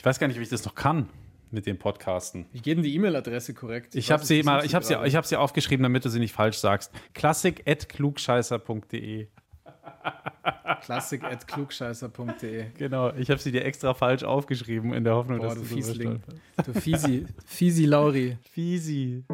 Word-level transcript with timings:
Ich 0.00 0.06
weiß 0.06 0.18
gar 0.18 0.26
nicht, 0.28 0.38
wie 0.38 0.42
ich 0.42 0.48
das 0.48 0.64
noch 0.64 0.74
kann 0.74 1.10
mit 1.50 1.66
dem 1.66 1.76
Podcasten. 1.76 2.46
Wie 2.52 2.62
geht 2.62 2.78
denn 2.78 2.84
die 2.84 2.94
E-Mail-Adresse 2.94 3.52
korrekt? 3.52 3.94
Ich 3.94 4.10
habe 4.10 4.24
sie 4.24 4.42
mal, 4.42 4.64
ich 4.64 4.74
habe 4.74 4.82
sie, 4.82 4.96
ich 5.04 5.14
habe 5.14 5.26
sie 5.26 5.36
aufgeschrieben, 5.36 5.82
damit 5.82 6.06
du 6.06 6.08
sie 6.08 6.20
nicht 6.20 6.32
falsch 6.32 6.56
sagst. 6.56 6.90
Klassik@klugscheißer.de. 7.12 9.26
Klassik@klugscheißer.de. 10.80 12.70
Genau, 12.78 13.12
ich 13.12 13.28
habe 13.28 13.42
sie 13.42 13.52
dir 13.52 13.62
extra 13.62 13.92
falsch 13.92 14.24
aufgeschrieben 14.24 14.94
in 14.94 15.04
der 15.04 15.16
Hoffnung, 15.16 15.36
Boah, 15.36 15.48
dass 15.48 15.56
du 15.56 15.60
du 15.60 15.66
so 15.66 15.74
Fiesling. 15.74 16.22
Du 16.64 16.72
Fiesi, 16.72 17.26
Fiesi 17.44 17.84
Lauri. 17.84 18.38
Fiesi. 18.52 19.24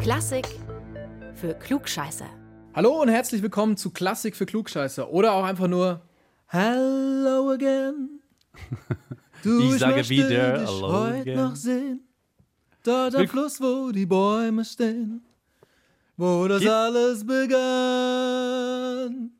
Klassik 0.00 0.46
für 1.40 1.54
Klugscheißer. 1.54 2.26
Hallo 2.74 3.00
und 3.00 3.08
herzlich 3.08 3.42
willkommen 3.42 3.76
zu 3.76 3.90
Klassik 3.90 4.36
für 4.36 4.46
Klugscheißer 4.46 5.10
oder 5.10 5.32
auch 5.32 5.44
einfach 5.44 5.68
nur 5.68 6.02
Hello 6.46 7.50
again. 7.50 8.20
Du, 9.42 9.58
Ich 9.72 9.78
sage 9.78 9.94
möchte 9.96 10.10
wieder 10.12 10.58
dich 10.58 10.68
hello 10.68 10.92
heute 10.92 11.20
again. 11.22 11.36
noch 11.36 11.56
sehen. 11.56 12.00
Dort 12.84 13.14
am 13.14 13.20
Willk- 13.22 13.30
Fluss, 13.30 13.58
wo 13.58 13.90
die 13.90 14.04
Bäume 14.04 14.66
stehen. 14.66 15.22
Wo 16.18 16.46
das 16.46 16.60
Geht- 16.60 16.68
alles 16.68 17.26
begann. 17.26 19.30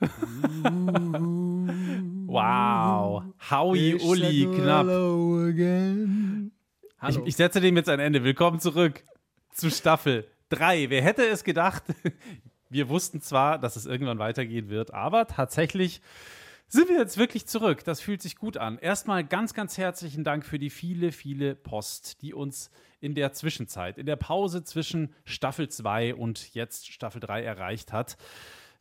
Wow. 2.28 3.24
Howie 3.50 3.94
Ich 3.94 4.04
Uli 4.04 4.46
knapp. 4.54 4.86
Hello 4.86 5.46
again. 5.48 6.52
Ich, 6.84 6.90
Hallo. 7.02 7.22
ich 7.24 7.34
setze 7.34 7.60
dem 7.60 7.74
jetzt 7.76 7.88
ein 7.88 7.98
Ende. 7.98 8.22
Willkommen 8.22 8.60
zurück 8.60 9.02
zu 9.54 9.70
Staffel 9.70 10.24
3. 10.48 10.90
Wer 10.90 11.02
hätte 11.02 11.26
es 11.26 11.44
gedacht? 11.44 11.82
Wir 12.70 12.88
wussten 12.88 13.20
zwar, 13.20 13.58
dass 13.58 13.76
es 13.76 13.86
irgendwann 13.86 14.18
weitergehen 14.18 14.68
wird, 14.68 14.92
aber 14.92 15.26
tatsächlich 15.26 16.02
sind 16.70 16.90
wir 16.90 16.98
jetzt 16.98 17.16
wirklich 17.16 17.46
zurück. 17.46 17.82
Das 17.84 18.02
fühlt 18.02 18.20
sich 18.20 18.36
gut 18.36 18.58
an. 18.58 18.76
Erstmal 18.78 19.24
ganz, 19.24 19.54
ganz 19.54 19.78
herzlichen 19.78 20.22
Dank 20.22 20.44
für 20.44 20.58
die 20.58 20.68
viele, 20.68 21.12
viele 21.12 21.54
Post, 21.54 22.20
die 22.20 22.34
uns 22.34 22.70
in 23.00 23.14
der 23.14 23.32
Zwischenzeit, 23.32 23.96
in 23.96 24.04
der 24.04 24.16
Pause 24.16 24.64
zwischen 24.64 25.14
Staffel 25.24 25.70
2 25.70 26.14
und 26.14 26.52
jetzt 26.54 26.92
Staffel 26.92 27.20
3 27.20 27.42
erreicht 27.42 27.92
hat. 27.92 28.18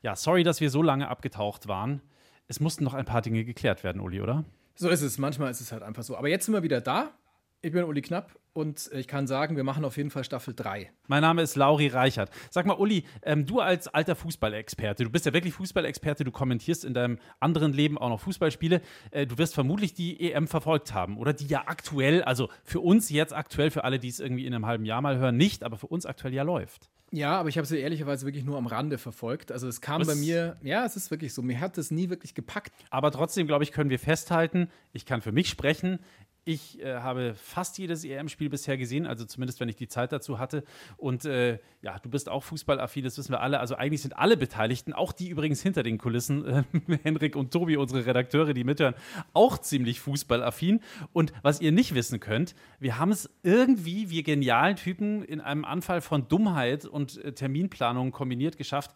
Ja, 0.01 0.17
sorry, 0.17 0.43
dass 0.43 0.59
wir 0.59 0.69
so 0.69 0.81
lange 0.81 1.07
abgetaucht 1.07 1.69
waren. 1.69 2.01
Es 2.47 2.59
mussten 2.59 2.83
noch 2.83 2.93
ein 2.93 3.05
paar 3.05 3.21
Dinge 3.21 3.45
geklärt 3.45 3.83
werden, 3.83 4.01
Uli, 4.01 4.21
oder? 4.21 4.43
So 4.75 4.89
ist 4.89 5.01
es. 5.01 5.17
Manchmal 5.17 5.49
ist 5.51 5.61
es 5.61 5.71
halt 5.71 5.83
einfach 5.83 6.03
so. 6.03 6.17
Aber 6.17 6.27
jetzt 6.27 6.45
sind 6.45 6.53
wir 6.53 6.63
wieder 6.63 6.81
da. 6.81 7.13
Ich 7.63 7.71
bin 7.71 7.83
Uli 7.85 8.03
Knapp 8.03 8.37
und 8.53 8.87
ich 8.93 9.07
kann 9.07 9.25
sagen, 9.25 9.55
wir 9.55 9.63
machen 9.63 9.83
auf 9.83 9.97
jeden 9.97 10.11
Fall 10.11 10.23
Staffel 10.23 10.53
3. 10.53 10.91
Mein 11.07 11.21
Name 11.21 11.41
ist 11.41 11.55
Lauri 11.55 11.87
Reichert. 11.87 12.29
Sag 12.51 12.67
mal, 12.67 12.75
Uli, 12.75 13.03
ähm, 13.23 13.47
du 13.47 13.61
als 13.61 13.87
alter 13.87 14.15
Fußballexperte, 14.15 15.03
du 15.03 15.09
bist 15.09 15.25
ja 15.25 15.33
wirklich 15.33 15.55
Fußballexperte, 15.55 16.23
du 16.23 16.31
kommentierst 16.31 16.85
in 16.85 16.93
deinem 16.93 17.17
anderen 17.39 17.73
Leben 17.73 17.97
auch 17.97 18.09
noch 18.09 18.21
Fußballspiele. 18.21 18.81
Äh, 19.09 19.25
du 19.25 19.39
wirst 19.39 19.55
vermutlich 19.55 19.95
die 19.95 20.31
EM 20.31 20.47
verfolgt 20.47 20.93
haben 20.93 21.17
oder 21.17 21.33
die 21.33 21.47
ja 21.47 21.63
aktuell, 21.65 22.21
also 22.21 22.49
für 22.63 22.79
uns 22.79 23.09
jetzt 23.09 23.33
aktuell, 23.33 23.71
für 23.71 23.83
alle, 23.83 23.97
die 23.97 24.09
es 24.09 24.19
irgendwie 24.19 24.45
in 24.45 24.53
einem 24.53 24.67
halben 24.67 24.85
Jahr 24.85 25.01
mal 25.01 25.17
hören, 25.17 25.35
nicht, 25.35 25.63
aber 25.63 25.77
für 25.77 25.87
uns 25.87 26.05
aktuell 26.05 26.35
ja 26.35 26.43
läuft. 26.43 26.91
Ja, 27.11 27.39
aber 27.39 27.47
ich 27.47 27.57
habe 27.57 27.65
sie 27.65 27.77
ehrlicherweise 27.77 28.25
wirklich 28.25 28.43
nur 28.43 28.57
am 28.57 28.67
Rande 28.67 28.97
verfolgt. 28.97 29.51
Also 29.51 29.67
es 29.67 29.79
kam 29.79 30.01
Was? 30.01 30.07
bei 30.07 30.15
mir, 30.15 30.57
ja, 30.61 30.85
es 30.85 30.97
ist 30.97 31.09
wirklich 31.09 31.33
so, 31.33 31.41
mir 31.41 31.59
hat 31.61 31.77
das 31.77 31.89
nie 31.89 32.09
wirklich 32.09 32.35
gepackt. 32.35 32.73
Aber 32.89 33.11
trotzdem, 33.11 33.47
glaube 33.47 33.63
ich, 33.63 33.71
können 33.71 33.89
wir 33.89 33.99
festhalten, 33.99 34.69
ich 34.91 35.05
kann 35.05 35.21
für 35.21 35.31
mich 35.31 35.47
sprechen. 35.47 35.99
Ich 36.47 36.81
äh, 36.81 37.01
habe 37.01 37.35
fast 37.35 37.77
jedes 37.77 38.05
EM-Spiel 38.05 38.49
bisher 38.49 38.77
gesehen, 38.77 39.05
also 39.05 39.25
zumindest, 39.25 39.59
wenn 39.59 39.67
ich 39.67 39.75
die 39.75 39.89
Zeit 39.89 40.13
dazu 40.13 40.39
hatte. 40.39 40.63
Und 40.95 41.25
äh, 41.25 41.59
ja, 41.81 41.99
du 41.99 42.09
bist 42.09 42.29
auch 42.29 42.41
fußballaffin, 42.41 43.03
das 43.03 43.17
wissen 43.17 43.33
wir 43.33 43.41
alle. 43.41 43.59
Also 43.59 43.75
eigentlich 43.75 44.01
sind 44.01 44.17
alle 44.17 44.37
Beteiligten, 44.37 44.93
auch 44.93 45.11
die 45.11 45.27
übrigens 45.27 45.61
hinter 45.61 45.83
den 45.83 45.97
Kulissen, 45.97 46.45
äh, 46.45 46.63
Henrik 47.03 47.35
und 47.35 47.51
Tobi, 47.51 47.75
unsere 47.75 48.05
Redakteure, 48.05 48.53
die 48.53 48.63
mithören, 48.63 48.95
auch 49.33 49.57
ziemlich 49.57 49.99
fußballaffin. 49.99 50.79
Und 51.11 51.33
was 51.41 51.59
ihr 51.59 51.73
nicht 51.73 51.95
wissen 51.95 52.21
könnt, 52.21 52.55
wir 52.79 52.97
haben 52.97 53.11
es 53.11 53.29
irgendwie, 53.43 54.09
wir 54.09 54.23
genialen 54.23 54.77
Typen, 54.77 55.25
in 55.25 55.41
einem 55.41 55.65
Anfall 55.65 55.99
von 55.99 56.29
Dummheit 56.29 56.85
und 56.85 57.21
äh, 57.25 57.33
Terminplanung 57.33 58.11
kombiniert 58.11 58.57
geschafft, 58.57 58.91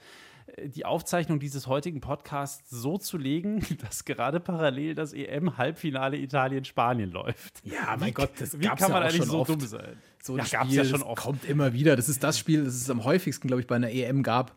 die 0.63 0.85
Aufzeichnung 0.85 1.39
dieses 1.39 1.67
heutigen 1.67 2.01
Podcasts 2.01 2.69
so 2.69 2.97
zu 2.97 3.17
legen, 3.17 3.65
dass 3.81 4.05
gerade 4.05 4.39
parallel 4.39 4.95
das 4.95 5.13
EM-Halbfinale 5.13 6.17
Italien-Spanien 6.17 7.11
läuft. 7.11 7.61
Ja, 7.63 7.95
mein 7.99 8.13
Gott, 8.13 8.31
das 8.39 8.59
Wie 8.59 8.65
kann 8.65 8.77
ja 8.77 8.87
man 8.89 8.97
auch 8.97 9.07
eigentlich 9.07 9.17
schon 9.17 9.25
so 9.27 9.39
oft. 9.39 9.49
dumm 9.49 9.61
sein? 9.61 9.97
So 10.21 10.33
ein 10.33 10.39
ja, 10.39 10.45
Spiel, 10.45 10.75
ja 10.75 10.85
schon 10.85 10.99
das 10.99 11.09
oft. 11.09 11.21
kommt 11.21 11.45
immer 11.45 11.73
wieder. 11.73 11.95
Das 11.95 12.09
ist 12.09 12.23
das 12.23 12.37
Spiel, 12.37 12.63
das 12.63 12.75
es 12.75 12.89
am 12.89 13.03
häufigsten, 13.03 13.47
glaube 13.47 13.61
ich, 13.61 13.67
bei 13.67 13.75
einer 13.75 13.89
EM 13.89 14.23
gab. 14.23 14.55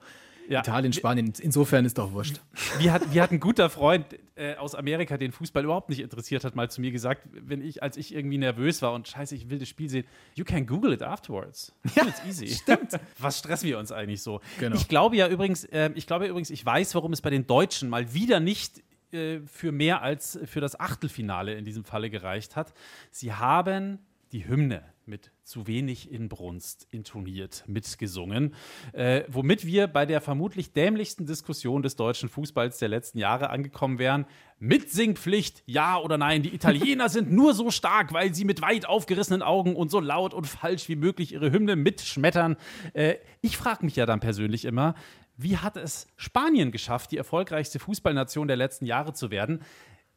Ja. 0.48 0.60
Italien, 0.60 0.92
Spanien. 0.92 1.32
Insofern 1.40 1.84
ist 1.84 1.98
doch 1.98 2.12
wurscht. 2.12 2.40
Wie 2.78 2.90
hat, 2.90 3.14
wie 3.14 3.20
hat 3.20 3.30
ein 3.30 3.40
guter 3.40 3.70
Freund 3.70 4.06
äh, 4.34 4.56
aus 4.56 4.74
Amerika, 4.74 5.16
den 5.16 5.32
Fußball 5.32 5.64
überhaupt 5.64 5.88
nicht 5.88 6.00
interessiert 6.00 6.44
hat, 6.44 6.54
mal 6.54 6.70
zu 6.70 6.80
mir 6.80 6.90
gesagt, 6.90 7.26
wenn 7.32 7.62
ich, 7.62 7.82
als 7.82 7.96
ich 7.96 8.14
irgendwie 8.14 8.38
nervös 8.38 8.82
war 8.82 8.92
und 8.92 9.08
scheiße, 9.08 9.34
ich 9.34 9.48
will 9.48 9.58
das 9.58 9.68
Spiel 9.68 9.88
sehen, 9.88 10.04
you 10.34 10.44
can 10.44 10.66
Google 10.66 10.92
it 10.92 11.02
afterwards. 11.02 11.72
Ja, 11.94 12.06
it's 12.06 12.22
easy. 12.26 12.48
Stimmt. 12.48 12.98
Was 13.18 13.38
stressen 13.38 13.68
wir 13.68 13.78
uns 13.78 13.92
eigentlich 13.92 14.22
so? 14.22 14.40
Genau. 14.58 14.76
Ich 14.76 14.88
glaube 14.88 15.16
ja 15.16 15.28
übrigens, 15.28 15.64
äh, 15.64 15.90
ich 15.94 16.06
glaube 16.06 16.26
übrigens, 16.26 16.50
ich 16.50 16.64
weiß, 16.64 16.94
warum 16.94 17.12
es 17.12 17.22
bei 17.22 17.30
den 17.30 17.46
Deutschen 17.46 17.88
mal 17.88 18.12
wieder 18.14 18.40
nicht 18.40 18.82
äh, 19.12 19.40
für 19.46 19.70
mehr 19.70 20.02
als 20.02 20.38
für 20.44 20.60
das 20.60 20.78
Achtelfinale 20.78 21.54
in 21.54 21.64
diesem 21.64 21.84
Falle 21.84 22.10
gereicht 22.10 22.56
hat. 22.56 22.74
Sie 23.10 23.32
haben 23.32 24.00
die 24.32 24.48
Hymne 24.48 24.82
mit 25.06 25.30
zu 25.44 25.66
wenig 25.66 26.10
Inbrunst 26.10 26.88
intoniert, 26.90 27.64
mitgesungen, 27.66 28.54
äh, 28.92 29.24
womit 29.28 29.66
wir 29.66 29.86
bei 29.86 30.06
der 30.06 30.20
vermutlich 30.20 30.72
dämlichsten 30.72 31.26
Diskussion 31.26 31.82
des 31.82 31.96
deutschen 31.96 32.28
Fußballs 32.28 32.78
der 32.78 32.88
letzten 32.88 33.18
Jahre 33.18 33.50
angekommen 33.50 33.98
wären. 33.98 34.26
Mitsingpflicht, 34.58 35.62
ja 35.66 35.98
oder 35.98 36.16
nein? 36.16 36.42
Die 36.42 36.54
Italiener 36.54 37.08
sind 37.10 37.30
nur 37.30 37.52
so 37.52 37.70
stark, 37.70 38.12
weil 38.14 38.34
sie 38.34 38.44
mit 38.44 38.62
weit 38.62 38.86
aufgerissenen 38.86 39.42
Augen 39.42 39.76
und 39.76 39.90
so 39.90 40.00
laut 40.00 40.32
und 40.32 40.46
falsch 40.46 40.88
wie 40.88 40.96
möglich 40.96 41.32
ihre 41.32 41.52
Hymne 41.52 41.76
mitschmettern. 41.76 42.56
Äh, 42.94 43.16
ich 43.42 43.58
frage 43.58 43.84
mich 43.84 43.96
ja 43.96 44.06
dann 44.06 44.20
persönlich 44.20 44.64
immer, 44.64 44.94
wie 45.36 45.58
hat 45.58 45.76
es 45.76 46.06
Spanien 46.16 46.70
geschafft, 46.70 47.10
die 47.10 47.18
erfolgreichste 47.18 47.78
Fußballnation 47.78 48.48
der 48.48 48.56
letzten 48.56 48.86
Jahre 48.86 49.12
zu 49.12 49.30
werden? 49.30 49.60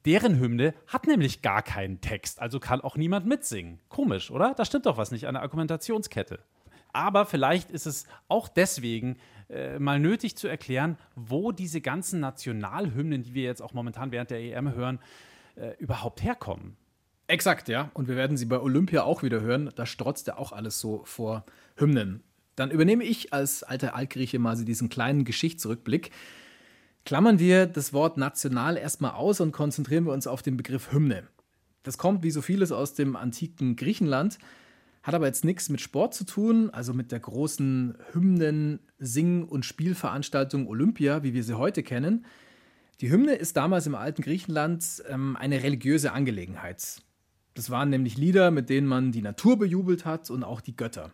Deren 0.08 0.40
Hymne 0.40 0.74
hat 0.88 1.06
nämlich 1.06 1.42
gar 1.42 1.62
keinen 1.62 2.00
Text, 2.00 2.42
also 2.42 2.62
kann 2.62 2.80
auch 2.80 2.96
niemand 2.96 3.26
mitsingen. 3.26 3.82
Komisch, 3.90 4.32
oder? 4.32 4.54
Da 4.56 4.64
stimmt 4.64 4.86
doch 4.86 4.98
was 4.98 5.12
nicht 5.12 5.28
an 5.28 5.34
der 5.34 5.44
Argumentationskette. 5.44 6.40
Aber 6.94 7.26
vielleicht 7.26 7.72
ist 7.72 7.86
es 7.86 8.06
auch 8.30 8.48
deswegen 8.48 9.18
äh, 9.50 9.78
mal 9.80 10.00
nötig 10.00 10.38
zu 10.38 10.48
erklären, 10.48 10.98
wo 11.16 11.52
diese 11.52 11.82
ganzen 11.82 12.22
Nationalhymnen, 12.22 13.24
die 13.24 13.34
wir 13.34 13.44
jetzt 13.44 13.62
auch 13.62 13.74
momentan 13.74 14.14
während 14.14 14.32
der 14.32 14.40
EM 14.40 14.74
hören, 14.74 15.00
äh, 15.56 15.74
überhaupt 15.78 16.24
herkommen. 16.24 16.78
Exakt, 17.28 17.68
ja. 17.68 17.92
Und 17.94 18.08
wir 18.08 18.16
werden 18.16 18.38
sie 18.38 18.46
bei 18.46 18.62
Olympia 18.62 19.04
auch 19.04 19.24
wieder 19.24 19.42
hören. 19.42 19.72
Da 19.76 19.86
strotzt 19.86 20.28
ja 20.28 20.38
auch 20.38 20.54
alles 20.54 20.80
so 20.80 21.02
vor 21.04 21.46
Hymnen. 21.76 22.24
Dann 22.56 22.72
übernehme 22.72 23.04
ich 23.04 23.34
als 23.34 23.62
alter 23.62 23.94
Altgrieche 23.94 24.40
mal 24.40 24.56
diesen 24.56 24.88
kleinen 24.88 25.26
Geschichtsrückblick. 25.26 26.12
Klammern 27.08 27.40
wir 27.40 27.68
das 27.68 27.94
Wort 27.94 28.18
national 28.18 28.76
erstmal 28.76 29.12
aus 29.12 29.40
und 29.40 29.54
konzentrieren 29.54 30.04
wir 30.04 30.12
uns 30.12 30.28
auf 30.28 30.42
den 30.42 30.58
Begriff 30.58 30.92
Hymne. 30.92 31.24
Das 31.84 31.98
kommt 31.98 32.22
wie 32.22 32.32
so 32.32 32.42
vieles 32.42 32.74
aus 32.74 32.96
dem 32.96 33.16
antiken 33.16 33.78
Griechenland, 33.78 34.38
hat 35.04 35.16
aber 35.16 35.26
jetzt 35.26 35.46
nichts 35.46 35.70
mit 35.70 35.80
Sport 35.80 36.14
zu 36.14 36.26
tun, 36.26 36.70
also 36.70 36.94
mit 36.94 37.14
der 37.14 37.22
großen 37.22 37.98
Hymnen-, 38.12 38.82
Sing- 39.00 39.46
und 39.46 39.64
Spielveranstaltung 39.64 40.68
Olympia, 40.68 41.24
wie 41.24 41.34
wir 41.34 41.46
sie 41.46 41.58
heute 41.58 41.82
kennen. 41.82 42.26
Die 43.00 43.10
Hymne 43.10 43.36
ist 43.36 43.56
damals 43.56 43.88
im 43.88 43.96
alten 43.96 44.22
Griechenland 44.22 45.02
ähm, 45.08 45.38
eine 45.38 45.64
religiöse 45.64 46.12
Angelegenheit. 46.12 47.04
Das 47.54 47.70
waren 47.70 47.90
nämlich 47.90 48.18
Lieder, 48.18 48.52
mit 48.52 48.70
denen 48.70 48.86
man 48.86 49.14
die 49.14 49.22
Natur 49.22 49.58
bejubelt 49.58 50.04
hat 50.04 50.30
und 50.30 50.44
auch 50.44 50.60
die 50.60 50.76
Götter. 50.76 51.14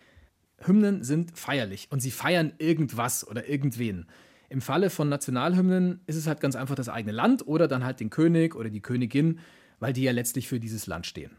Hymnen 0.57 1.03
sind 1.03 1.37
feierlich 1.37 1.89
und 1.91 1.99
sie 1.99 2.09
feiern 2.09 2.53
irgendwas 2.57 3.27
oder 3.27 3.47
irgendwen. 3.47 4.07
Im 4.53 4.61
Falle 4.61 4.91
von 4.91 5.09
Nationalhymnen 5.09 6.01
ist 6.05 6.15
es 6.15 6.27
halt 6.27 6.39
ganz 6.39 6.55
einfach 6.55 6.75
das 6.75 6.87
eigene 6.87 7.11
Land 7.11 7.47
oder 7.47 7.67
dann 7.67 7.83
halt 7.83 7.99
den 7.99 8.11
König 8.11 8.53
oder 8.53 8.69
die 8.69 8.81
Königin, 8.81 9.39
weil 9.79 9.93
die 9.93 10.03
ja 10.03 10.11
letztlich 10.11 10.47
für 10.47 10.59
dieses 10.59 10.85
Land 10.85 11.07
stehen. 11.07 11.31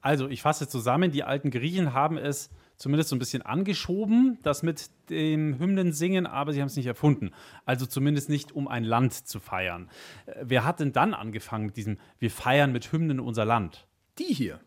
Also, 0.00 0.28
ich 0.28 0.40
fasse 0.40 0.66
zusammen, 0.66 1.10
die 1.10 1.24
alten 1.24 1.50
Griechen 1.50 1.92
haben 1.92 2.16
es 2.16 2.48
zumindest 2.76 3.10
so 3.10 3.16
ein 3.16 3.18
bisschen 3.18 3.42
angeschoben, 3.42 4.38
das 4.42 4.62
mit 4.62 4.88
dem 5.10 5.58
Hymnensingen, 5.58 6.26
aber 6.26 6.54
sie 6.54 6.62
haben 6.62 6.68
es 6.68 6.76
nicht 6.76 6.86
erfunden. 6.86 7.32
Also 7.66 7.84
zumindest 7.84 8.30
nicht, 8.30 8.52
um 8.52 8.66
ein 8.66 8.84
Land 8.84 9.12
zu 9.12 9.40
feiern. 9.40 9.90
Äh, 10.24 10.36
Wer 10.44 10.64
hat 10.64 10.80
denn 10.80 10.94
dann 10.94 11.12
angefangen 11.12 11.66
mit 11.66 11.76
diesem, 11.76 11.98
wir 12.18 12.30
feiern 12.30 12.72
mit 12.72 12.90
Hymnen 12.92 13.20
unser 13.20 13.44
Land? 13.44 13.86
Die 14.18 14.32
hier. 14.32 14.58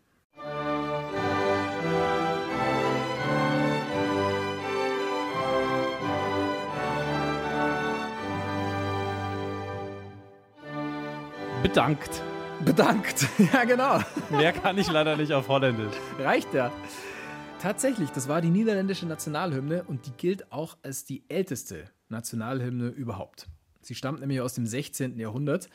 Bedankt. 11.62 12.22
Bedankt. 12.64 13.28
Ja, 13.52 13.64
genau. 13.64 14.00
Mehr 14.30 14.52
kann 14.52 14.76
ich 14.78 14.90
leider 14.90 15.16
nicht 15.16 15.32
auf 15.32 15.48
Holländisch. 15.48 15.94
Reicht 16.18 16.52
ja. 16.54 16.72
Tatsächlich, 17.60 18.10
das 18.10 18.26
war 18.28 18.40
die 18.40 18.50
niederländische 18.50 19.06
Nationalhymne 19.06 19.84
und 19.84 20.06
die 20.06 20.10
gilt 20.10 20.50
auch 20.50 20.76
als 20.82 21.04
die 21.04 21.22
älteste 21.28 21.84
Nationalhymne 22.08 22.88
überhaupt. 22.88 23.46
Sie 23.80 23.94
stammt 23.94 24.20
nämlich 24.20 24.40
aus 24.40 24.54
dem 24.54 24.66
16. 24.66 25.18
Jahrhundert. 25.18 25.68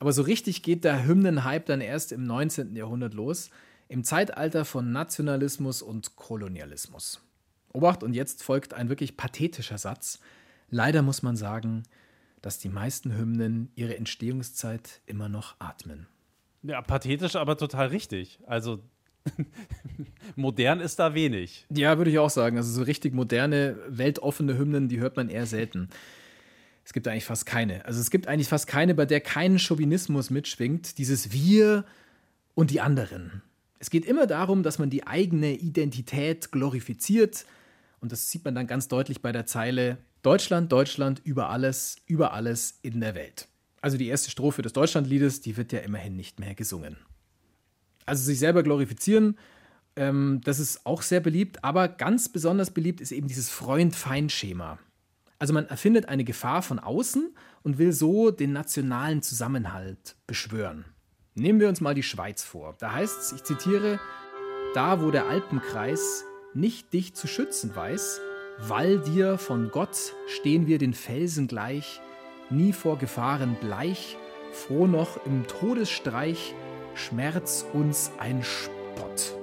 Aber 0.00 0.12
so 0.12 0.22
richtig 0.22 0.64
geht 0.64 0.82
der 0.82 1.06
Hymnenhype 1.06 1.66
dann 1.66 1.80
erst 1.80 2.10
im 2.10 2.24
19. 2.24 2.74
Jahrhundert 2.74 3.14
los, 3.14 3.50
im 3.88 4.02
Zeitalter 4.02 4.64
von 4.64 4.90
Nationalismus 4.90 5.82
und 5.82 6.16
Kolonialismus. 6.16 7.20
Obacht, 7.72 8.02
und 8.02 8.14
jetzt 8.14 8.42
folgt 8.42 8.74
ein 8.74 8.88
wirklich 8.88 9.16
pathetischer 9.16 9.78
Satz. 9.78 10.18
Leider 10.68 11.02
muss 11.02 11.22
man 11.22 11.36
sagen, 11.36 11.84
dass 12.42 12.58
die 12.58 12.68
meisten 12.68 13.16
Hymnen 13.16 13.70
ihre 13.74 13.96
Entstehungszeit 13.96 15.00
immer 15.06 15.28
noch 15.28 15.54
atmen. 15.60 16.06
Ja, 16.62 16.82
pathetisch, 16.82 17.36
aber 17.36 17.56
total 17.56 17.88
richtig. 17.88 18.40
Also 18.46 18.82
modern 20.36 20.80
ist 20.80 20.98
da 20.98 21.14
wenig. 21.14 21.66
Ja, 21.70 21.96
würde 21.98 22.10
ich 22.10 22.18
auch 22.18 22.30
sagen. 22.30 22.56
Also 22.56 22.70
so 22.70 22.82
richtig 22.82 23.14
moderne, 23.14 23.76
weltoffene 23.88 24.58
Hymnen, 24.58 24.88
die 24.88 25.00
hört 25.00 25.16
man 25.16 25.28
eher 25.28 25.46
selten. 25.46 25.88
Es 26.84 26.92
gibt 26.92 27.06
eigentlich 27.06 27.24
fast 27.24 27.46
keine. 27.46 27.84
Also 27.84 28.00
es 28.00 28.10
gibt 28.10 28.26
eigentlich 28.26 28.48
fast 28.48 28.66
keine, 28.66 28.94
bei 28.94 29.06
der 29.06 29.20
kein 29.20 29.58
Chauvinismus 29.58 30.30
mitschwingt. 30.30 30.98
Dieses 30.98 31.32
Wir 31.32 31.84
und 32.54 32.70
die 32.70 32.80
anderen. 32.80 33.42
Es 33.78 33.90
geht 33.90 34.04
immer 34.04 34.26
darum, 34.26 34.62
dass 34.62 34.78
man 34.78 34.90
die 34.90 35.06
eigene 35.06 35.54
Identität 35.54 36.50
glorifiziert. 36.50 37.46
Und 38.00 38.10
das 38.10 38.30
sieht 38.30 38.44
man 38.44 38.54
dann 38.54 38.66
ganz 38.66 38.88
deutlich 38.88 39.22
bei 39.22 39.30
der 39.30 39.46
Zeile 39.46 39.98
Deutschland, 40.22 40.70
Deutschland, 40.70 41.20
über 41.24 41.50
alles, 41.50 41.96
über 42.06 42.32
alles 42.32 42.78
in 42.82 43.00
der 43.00 43.14
Welt. 43.14 43.48
Also 43.80 43.96
die 43.96 44.06
erste 44.06 44.30
Strophe 44.30 44.62
des 44.62 44.72
Deutschlandliedes, 44.72 45.40
die 45.40 45.56
wird 45.56 45.72
ja 45.72 45.80
immerhin 45.80 46.16
nicht 46.16 46.38
mehr 46.38 46.54
gesungen. 46.54 46.96
Also 48.06 48.24
sich 48.24 48.38
selber 48.38 48.62
glorifizieren, 48.62 49.36
ähm, 49.96 50.40
das 50.44 50.60
ist 50.60 50.86
auch 50.86 51.02
sehr 51.02 51.20
beliebt, 51.20 51.64
aber 51.64 51.88
ganz 51.88 52.28
besonders 52.28 52.70
beliebt 52.70 53.00
ist 53.00 53.12
eben 53.12 53.26
dieses 53.26 53.50
Freund-Feind-Schema. 53.50 54.78
Also 55.38 55.52
man 55.52 55.66
erfindet 55.66 56.08
eine 56.08 56.22
Gefahr 56.22 56.62
von 56.62 56.78
außen 56.78 57.34
und 57.64 57.78
will 57.78 57.92
so 57.92 58.30
den 58.30 58.52
nationalen 58.52 59.22
Zusammenhalt 59.22 60.14
beschwören. 60.28 60.84
Nehmen 61.34 61.58
wir 61.58 61.68
uns 61.68 61.80
mal 61.80 61.94
die 61.94 62.04
Schweiz 62.04 62.44
vor. 62.44 62.76
Da 62.78 62.92
heißt 62.92 63.18
es, 63.18 63.32
ich 63.32 63.42
zitiere, 63.42 63.98
da 64.74 65.02
wo 65.02 65.10
der 65.10 65.26
Alpenkreis 65.26 66.24
nicht 66.54 66.92
dich 66.92 67.14
zu 67.14 67.26
schützen 67.26 67.74
weiß, 67.74 68.20
weil 68.68 69.00
dir 69.00 69.38
von 69.38 69.70
Gott 69.70 70.14
stehen 70.28 70.68
wir 70.68 70.78
den 70.78 70.94
Felsen 70.94 71.48
gleich, 71.48 72.00
nie 72.48 72.72
vor 72.72 72.96
Gefahren 72.96 73.56
bleich, 73.60 74.16
froh 74.52 74.86
noch 74.86 75.24
im 75.26 75.46
Todesstreich, 75.48 76.54
Schmerz 76.94 77.66
uns 77.72 78.12
ein 78.18 78.44
Spott. 78.44 79.34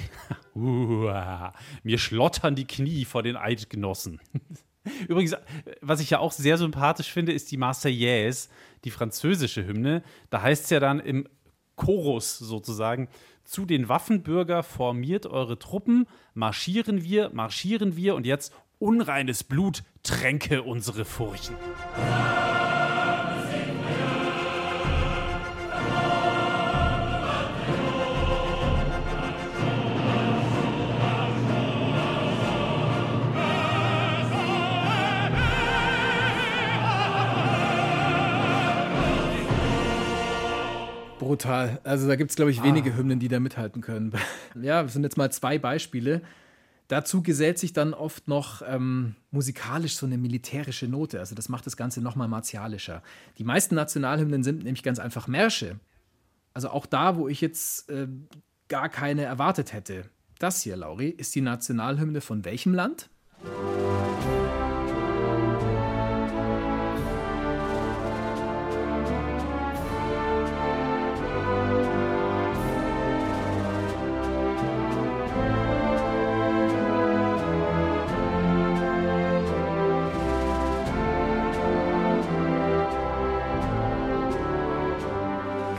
Uah, 0.54 1.52
mir 1.82 1.98
schlottern 1.98 2.54
die 2.54 2.66
Knie 2.66 3.04
vor 3.04 3.24
den 3.24 3.36
Eidgenossen. 3.36 4.20
Übrigens, 5.08 5.34
was 5.80 6.00
ich 6.00 6.10
ja 6.10 6.20
auch 6.20 6.32
sehr 6.32 6.56
sympathisch 6.56 7.12
finde, 7.12 7.32
ist 7.32 7.50
die 7.50 7.56
Marseillaise, 7.56 8.48
die 8.84 8.90
französische 8.90 9.66
Hymne. 9.66 10.04
Da 10.30 10.42
heißt 10.42 10.64
es 10.64 10.70
ja 10.70 10.78
dann 10.78 11.00
im 11.00 11.28
Chorus 11.74 12.38
sozusagen, 12.38 13.08
zu 13.44 13.64
den 13.64 13.88
Waffenbürger 13.88 14.62
formiert 14.62 15.26
eure 15.26 15.58
Truppen, 15.58 16.06
marschieren 16.34 17.02
wir, 17.02 17.30
marschieren 17.30 17.96
wir 17.96 18.14
und 18.14 18.26
jetzt 18.26 18.52
unreines 18.78 19.44
Blut 19.44 19.82
tränke 20.02 20.62
unsere 20.62 21.04
Furchen. 21.04 21.56
Brutal. 41.18 41.78
Also 41.84 42.08
da 42.08 42.16
gibt 42.16 42.30
es, 42.30 42.36
glaube 42.36 42.50
ich, 42.50 42.62
wenige 42.62 42.92
ah. 42.92 42.96
Hymnen, 42.96 43.18
die 43.18 43.28
da 43.28 43.38
mithalten 43.38 43.82
können. 43.82 44.12
ja, 44.62 44.82
das 44.82 44.94
sind 44.94 45.02
jetzt 45.02 45.18
mal 45.18 45.30
zwei 45.30 45.58
Beispiele. 45.58 46.22
Dazu 46.88 47.22
gesellt 47.22 47.58
sich 47.58 47.74
dann 47.74 47.92
oft 47.92 48.28
noch 48.28 48.62
ähm, 48.66 49.14
musikalisch 49.30 49.96
so 49.96 50.06
eine 50.06 50.16
militärische 50.16 50.88
Note. 50.88 51.20
Also 51.20 51.34
das 51.34 51.50
macht 51.50 51.66
das 51.66 51.76
Ganze 51.76 52.00
nochmal 52.00 52.28
martialischer. 52.28 53.02
Die 53.36 53.44
meisten 53.44 53.74
Nationalhymnen 53.74 54.42
sind 54.42 54.64
nämlich 54.64 54.82
ganz 54.82 54.98
einfach 54.98 55.28
Märsche. 55.28 55.78
Also 56.54 56.70
auch 56.70 56.86
da, 56.86 57.16
wo 57.16 57.28
ich 57.28 57.42
jetzt 57.42 57.90
äh, 57.90 58.08
gar 58.68 58.88
keine 58.88 59.24
erwartet 59.24 59.74
hätte. 59.74 60.06
Das 60.38 60.62
hier, 60.62 60.76
Lauri, 60.76 61.10
ist 61.10 61.34
die 61.34 61.42
Nationalhymne 61.42 62.22
von 62.22 62.44
welchem 62.46 62.72
Land? 62.72 63.10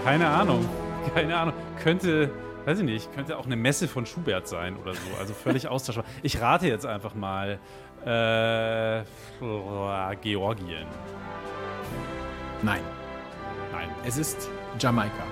Keine 0.10 0.28
Ahnung. 0.28 0.68
Keine 1.14 1.38
Ahnung. 1.38 1.54
Könnte, 1.84 2.32
weiß 2.66 2.80
ich 2.80 2.84
nicht, 2.84 3.14
könnte 3.14 3.38
auch 3.38 3.46
eine 3.46 3.56
Messe 3.56 3.88
von 3.88 4.08
Schubert 4.08 4.48
sein 4.48 4.76
oder 4.78 4.96
so. 4.96 5.02
Also 5.20 5.36
völlig 5.36 5.68
austauschbar. 5.70 6.04
Ich 6.24 6.42
rate 6.42 6.68
jetzt 6.68 6.88
einfach 6.88 7.14
mal 7.14 7.60
äh, 8.06 9.04
Georgien. 10.16 10.88
Nein. 12.64 12.82
Nein. 13.72 13.90
Es 14.04 14.18
ist 14.18 14.50
Jamaika. 14.80 15.26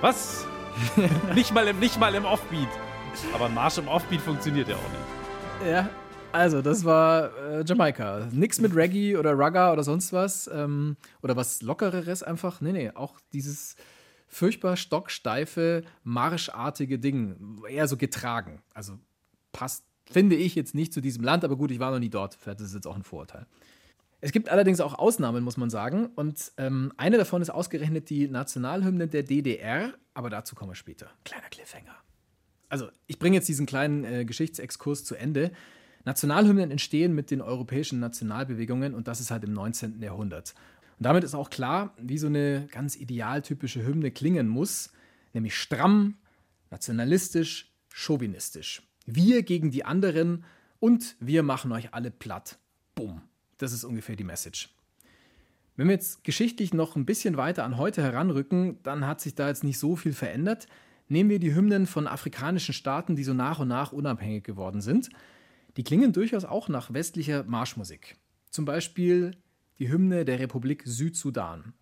Was? 0.00 0.46
nicht, 1.34 1.52
mal 1.52 1.68
im, 1.68 1.78
nicht 1.78 2.00
mal 2.00 2.14
im 2.14 2.24
Offbeat. 2.24 2.68
Aber 3.34 3.44
ein 3.44 3.54
Marsch 3.54 3.76
im 3.76 3.88
Offbeat 3.88 4.22
funktioniert 4.22 4.68
ja 4.68 4.76
auch 4.76 5.60
nicht. 5.60 5.70
Ja, 5.70 5.90
also, 6.32 6.62
das 6.62 6.84
war 6.84 7.30
äh, 7.36 7.64
Jamaika. 7.66 8.28
Nix 8.32 8.58
mit 8.58 8.74
Reggae 8.74 9.16
oder 9.16 9.32
Rugger 9.32 9.72
oder 9.72 9.82
sonst 9.82 10.14
was. 10.14 10.48
Ähm, 10.52 10.96
oder 11.22 11.36
was 11.36 11.60
Lockereres 11.60 12.22
einfach. 12.22 12.62
Nee, 12.62 12.72
nee, 12.72 12.90
auch 12.94 13.20
dieses 13.34 13.76
furchtbar 14.28 14.76
stocksteife, 14.76 15.82
marschartige 16.04 16.98
Ding. 16.98 17.60
Eher 17.68 17.88
so 17.88 17.96
getragen. 17.96 18.62
Also 18.74 18.98
passt, 19.52 19.84
finde 20.10 20.36
ich, 20.36 20.54
jetzt 20.54 20.74
nicht 20.74 20.92
zu 20.92 21.00
diesem 21.00 21.24
Land, 21.24 21.44
aber 21.44 21.56
gut, 21.56 21.70
ich 21.70 21.80
war 21.80 21.90
noch 21.90 21.98
nie 21.98 22.10
dort. 22.10 22.34
Vielleicht 22.34 22.60
ist 22.60 22.68
es 22.68 22.74
jetzt 22.74 22.86
auch 22.86 22.96
ein 22.96 23.02
Vorurteil. 23.02 23.46
Es 24.20 24.32
gibt 24.32 24.48
allerdings 24.48 24.80
auch 24.80 24.98
Ausnahmen, 24.98 25.44
muss 25.44 25.56
man 25.56 25.70
sagen. 25.70 26.06
Und 26.14 26.52
ähm, 26.56 26.92
eine 26.96 27.18
davon 27.18 27.40
ist 27.40 27.50
ausgerechnet 27.50 28.10
die 28.10 28.28
Nationalhymne 28.28 29.08
der 29.08 29.22
DDR, 29.22 29.94
aber 30.14 30.28
dazu 30.28 30.54
kommen 30.54 30.72
wir 30.72 30.76
später. 30.76 31.08
Kleiner 31.24 31.48
Cliffhanger. 31.48 31.94
Also, 32.68 32.88
ich 33.06 33.18
bringe 33.18 33.36
jetzt 33.36 33.48
diesen 33.48 33.64
kleinen 33.64 34.04
äh, 34.04 34.24
Geschichtsexkurs 34.24 35.04
zu 35.04 35.14
Ende. 35.14 35.52
Nationalhymnen 36.04 36.70
entstehen 36.70 37.14
mit 37.14 37.30
den 37.30 37.40
europäischen 37.40 38.00
Nationalbewegungen 38.00 38.94
und 38.94 39.08
das 39.08 39.20
ist 39.20 39.30
halt 39.30 39.44
im 39.44 39.52
19. 39.52 40.02
Jahrhundert. 40.02 40.54
Und 40.98 41.04
damit 41.04 41.22
ist 41.22 41.34
auch 41.34 41.50
klar, 41.50 41.94
wie 41.98 42.18
so 42.18 42.26
eine 42.26 42.66
ganz 42.72 42.96
idealtypische 42.96 43.84
Hymne 43.86 44.10
klingen 44.10 44.48
muss, 44.48 44.92
nämlich 45.32 45.56
stramm, 45.56 46.16
nationalistisch, 46.70 47.72
chauvinistisch. 47.88 48.82
Wir 49.06 49.42
gegen 49.42 49.70
die 49.70 49.84
anderen 49.84 50.44
und 50.80 51.16
wir 51.20 51.42
machen 51.42 51.72
euch 51.72 51.94
alle 51.94 52.10
platt. 52.10 52.58
Bumm. 52.94 53.22
Das 53.58 53.72
ist 53.72 53.84
ungefähr 53.84 54.16
die 54.16 54.24
Message. 54.24 54.74
Wenn 55.76 55.86
wir 55.86 55.94
jetzt 55.94 56.24
geschichtlich 56.24 56.74
noch 56.74 56.96
ein 56.96 57.06
bisschen 57.06 57.36
weiter 57.36 57.64
an 57.64 57.76
heute 57.76 58.02
heranrücken, 58.02 58.82
dann 58.82 59.06
hat 59.06 59.20
sich 59.20 59.36
da 59.36 59.46
jetzt 59.46 59.62
nicht 59.62 59.78
so 59.78 59.94
viel 59.94 60.12
verändert. 60.12 60.66
Nehmen 61.08 61.30
wir 61.30 61.38
die 61.38 61.54
Hymnen 61.54 61.86
von 61.86 62.08
afrikanischen 62.08 62.74
Staaten, 62.74 63.14
die 63.14 63.22
so 63.22 63.34
nach 63.34 63.60
und 63.60 63.68
nach 63.68 63.92
unabhängig 63.92 64.42
geworden 64.42 64.80
sind. 64.80 65.10
Die 65.76 65.84
klingen 65.84 66.12
durchaus 66.12 66.44
auch 66.44 66.68
nach 66.68 66.92
westlicher 66.92 67.44
Marschmusik. 67.44 68.16
Zum 68.50 68.64
Beispiel 68.64 69.36
die 69.78 69.88
Hymne 69.88 70.24
der 70.24 70.40
Republik 70.40 70.82
Südsudan. 70.84 71.72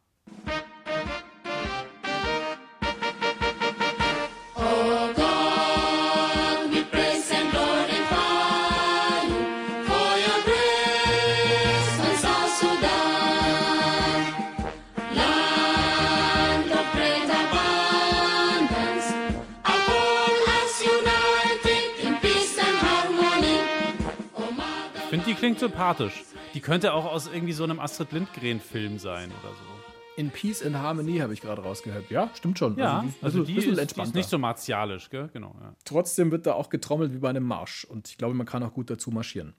die 25.26 25.34
klingt 25.34 25.58
sympathisch. 25.58 26.22
Die 26.56 26.62
könnte 26.62 26.94
auch 26.94 27.04
aus 27.04 27.28
irgendwie 27.30 27.52
so 27.52 27.64
einem 27.64 27.78
Astrid 27.78 28.12
Lindgren-Film 28.12 28.98
sein 28.98 29.28
oder 29.28 29.50
so. 29.50 30.16
In 30.16 30.30
Peace 30.30 30.64
and 30.64 30.74
Harmony 30.74 31.18
habe 31.18 31.34
ich 31.34 31.42
gerade 31.42 31.60
rausgehört. 31.60 32.08
Ja, 32.08 32.30
stimmt 32.32 32.58
schon. 32.58 32.78
Ja, 32.78 33.00
also, 33.00 33.14
also, 33.20 33.38
die, 33.40 33.52
die, 33.52 33.54
bisschen 33.56 33.78
ist, 33.78 33.94
die 33.94 34.00
ist 34.00 34.14
nicht 34.14 34.30
so 34.30 34.38
martialisch, 34.38 35.10
gell? 35.10 35.28
Genau. 35.34 35.54
Ja. 35.60 35.74
Trotzdem 35.84 36.30
wird 36.30 36.46
da 36.46 36.54
auch 36.54 36.70
getrommelt 36.70 37.12
wie 37.12 37.18
bei 37.18 37.28
einem 37.28 37.44
Marsch. 37.44 37.84
Und 37.84 38.08
ich 38.08 38.16
glaube, 38.16 38.32
man 38.32 38.46
kann 38.46 38.62
auch 38.62 38.72
gut 38.72 38.88
dazu 38.88 39.10
marschieren. 39.10 39.52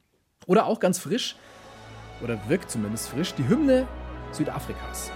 Oder 0.47 0.65
auch 0.65 0.79
ganz 0.79 0.97
frisch, 0.97 1.35
oder 2.23 2.39
wirkt 2.49 2.71
zumindest 2.71 3.09
frisch, 3.09 3.35
die 3.35 3.47
Hymne 3.47 3.87
Südafrikas. 4.31 5.11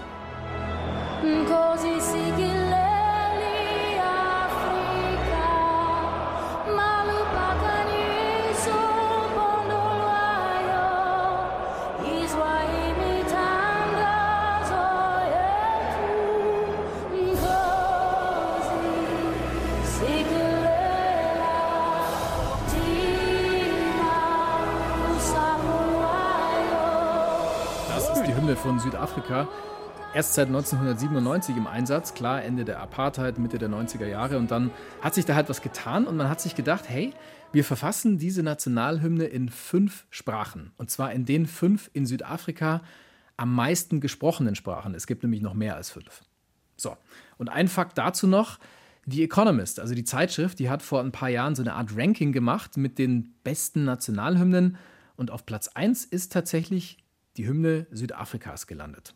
Così 1.48 2.61
die 28.32 28.38
Hymne 28.38 28.56
von 28.56 28.78
Südafrika. 28.78 29.46
Erst 30.14 30.34
seit 30.34 30.46
1997 30.46 31.54
im 31.54 31.66
Einsatz, 31.66 32.14
klar, 32.14 32.42
Ende 32.42 32.64
der 32.64 32.80
Apartheid, 32.80 33.38
Mitte 33.38 33.58
der 33.58 33.68
90er 33.68 34.06
Jahre. 34.06 34.38
Und 34.38 34.50
dann 34.50 34.70
hat 35.02 35.14
sich 35.14 35.26
da 35.26 35.34
halt 35.34 35.50
was 35.50 35.60
getan 35.60 36.06
und 36.06 36.16
man 36.16 36.30
hat 36.30 36.40
sich 36.40 36.54
gedacht, 36.54 36.88
hey, 36.88 37.12
wir 37.52 37.62
verfassen 37.62 38.16
diese 38.16 38.42
Nationalhymne 38.42 39.24
in 39.24 39.50
fünf 39.50 40.06
Sprachen. 40.08 40.72
Und 40.78 40.90
zwar 40.90 41.12
in 41.12 41.26
den 41.26 41.46
fünf 41.46 41.90
in 41.92 42.06
Südafrika 42.06 42.80
am 43.36 43.54
meisten 43.54 44.00
gesprochenen 44.00 44.54
Sprachen. 44.54 44.94
Es 44.94 45.06
gibt 45.06 45.22
nämlich 45.24 45.42
noch 45.42 45.54
mehr 45.54 45.76
als 45.76 45.90
fünf. 45.90 46.22
So, 46.76 46.96
und 47.36 47.50
ein 47.50 47.68
Fakt 47.68 47.98
dazu 47.98 48.26
noch. 48.26 48.58
The 49.04 49.24
Economist, 49.24 49.78
also 49.78 49.94
die 49.94 50.04
Zeitschrift, 50.04 50.58
die 50.58 50.70
hat 50.70 50.80
vor 50.80 51.00
ein 51.00 51.12
paar 51.12 51.28
Jahren 51.28 51.54
so 51.54 51.62
eine 51.62 51.74
Art 51.74 51.96
Ranking 51.96 52.32
gemacht 52.32 52.78
mit 52.78 52.98
den 52.98 53.34
besten 53.44 53.84
Nationalhymnen. 53.84 54.76
Und 55.16 55.30
auf 55.30 55.44
Platz 55.44 55.68
1 55.68 56.06
ist 56.06 56.32
tatsächlich 56.32 57.01
die 57.36 57.46
Hymne 57.46 57.86
Südafrikas 57.90 58.66
gelandet. 58.66 59.14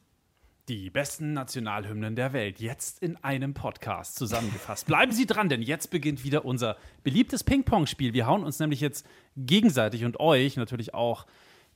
Die 0.69 0.91
besten 0.91 1.33
Nationalhymnen 1.33 2.17
der 2.17 2.33
Welt, 2.33 2.59
jetzt 2.59 3.01
in 3.01 3.17
einem 3.23 3.55
Podcast 3.55 4.17
zusammengefasst. 4.17 4.87
Bleiben 4.89 5.13
Sie 5.13 5.25
dran, 5.27 5.49
denn 5.49 5.63
jetzt 5.63 5.91
beginnt 5.91 6.25
wieder 6.25 6.45
unser 6.45 6.77
beliebtes 7.05 7.45
Ping-Pong-Spiel. 7.45 8.15
Wir 8.15 8.27
hauen 8.27 8.43
uns 8.43 8.59
nämlich 8.59 8.81
jetzt 8.81 9.07
gegenseitig 9.37 10.05
und 10.05 10.19
euch 10.19 10.57
natürlich 10.57 10.93
auch 10.93 11.27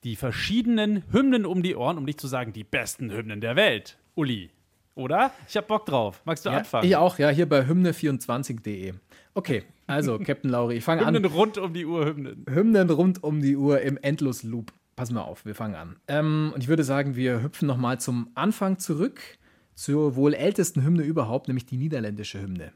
die 0.02 0.16
verschiedenen 0.16 1.04
Hymnen 1.12 1.46
um 1.46 1.62
die 1.62 1.76
Ohren, 1.76 1.98
um 1.98 2.04
nicht 2.04 2.20
zu 2.20 2.26
sagen, 2.26 2.52
die 2.52 2.64
besten 2.64 3.12
Hymnen 3.12 3.40
der 3.40 3.54
Welt. 3.54 3.96
Uli, 4.16 4.50
oder? 4.96 5.30
Ich 5.48 5.56
hab 5.56 5.68
Bock 5.68 5.86
drauf. 5.86 6.22
Magst 6.24 6.44
du 6.46 6.50
Ja, 6.50 6.56
anfangen? 6.58 6.88
ich 6.88 6.96
auch, 6.96 7.18
ja, 7.18 7.28
hier 7.28 7.48
bei 7.48 7.60
hymne24.de. 7.60 8.94
Okay, 9.34 9.62
also 9.86 10.18
Captain 10.24 10.50
Lauri, 10.50 10.76
ich 10.76 10.84
fange 10.84 11.06
an. 11.06 11.14
Hymnen 11.14 11.30
rund 11.30 11.58
um 11.58 11.72
die 11.72 11.86
Uhr, 11.86 12.06
Hymnen. 12.06 12.44
Hymnen 12.48 12.90
rund 12.90 13.22
um 13.22 13.40
die 13.40 13.56
Uhr 13.56 13.80
im 13.82 13.98
Endlosloop. 13.98 14.72
Pass 14.96 15.10
mal 15.10 15.22
auf, 15.22 15.44
wir 15.44 15.54
fangen 15.54 15.74
an. 15.74 15.96
Ähm, 16.08 16.52
und 16.54 16.62
ich 16.62 16.68
würde 16.68 16.84
sagen, 16.84 17.16
wir 17.16 17.42
hüpfen 17.42 17.66
nochmal 17.66 18.00
zum 18.00 18.30
Anfang 18.34 18.78
zurück 18.78 19.20
zur 19.74 20.14
wohl 20.14 20.34
ältesten 20.34 20.84
Hymne 20.84 21.02
überhaupt, 21.02 21.48
nämlich 21.48 21.64
die 21.64 21.78
niederländische 21.78 22.40
Hymne. 22.40 22.72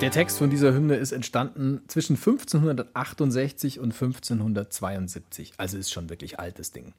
Der 0.00 0.10
Text 0.10 0.38
von 0.38 0.50
dieser 0.50 0.74
Hymne 0.74 0.96
ist 0.96 1.12
entstanden 1.12 1.82
zwischen 1.86 2.16
1568 2.16 3.78
und 3.78 3.92
1572. 3.92 5.52
Also 5.56 5.78
ist 5.78 5.92
schon 5.92 6.10
wirklich 6.10 6.38
altes 6.40 6.72
Ding. 6.72 6.92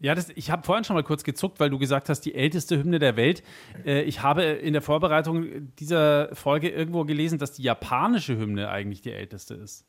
Ja, 0.00 0.14
das, 0.14 0.30
ich 0.34 0.50
habe 0.50 0.62
vorhin 0.62 0.84
schon 0.84 0.96
mal 0.96 1.02
kurz 1.02 1.24
gezuckt, 1.24 1.60
weil 1.60 1.68
du 1.68 1.78
gesagt 1.78 2.08
hast, 2.08 2.22
die 2.22 2.34
älteste 2.34 2.78
Hymne 2.78 2.98
der 2.98 3.16
Welt. 3.16 3.42
Äh, 3.84 4.02
ich 4.02 4.22
habe 4.22 4.44
in 4.44 4.72
der 4.72 4.82
Vorbereitung 4.82 5.74
dieser 5.78 6.34
Folge 6.34 6.70
irgendwo 6.70 7.04
gelesen, 7.04 7.38
dass 7.38 7.52
die 7.52 7.62
japanische 7.62 8.36
Hymne 8.38 8.70
eigentlich 8.70 9.02
die 9.02 9.12
älteste 9.12 9.54
ist. 9.54 9.86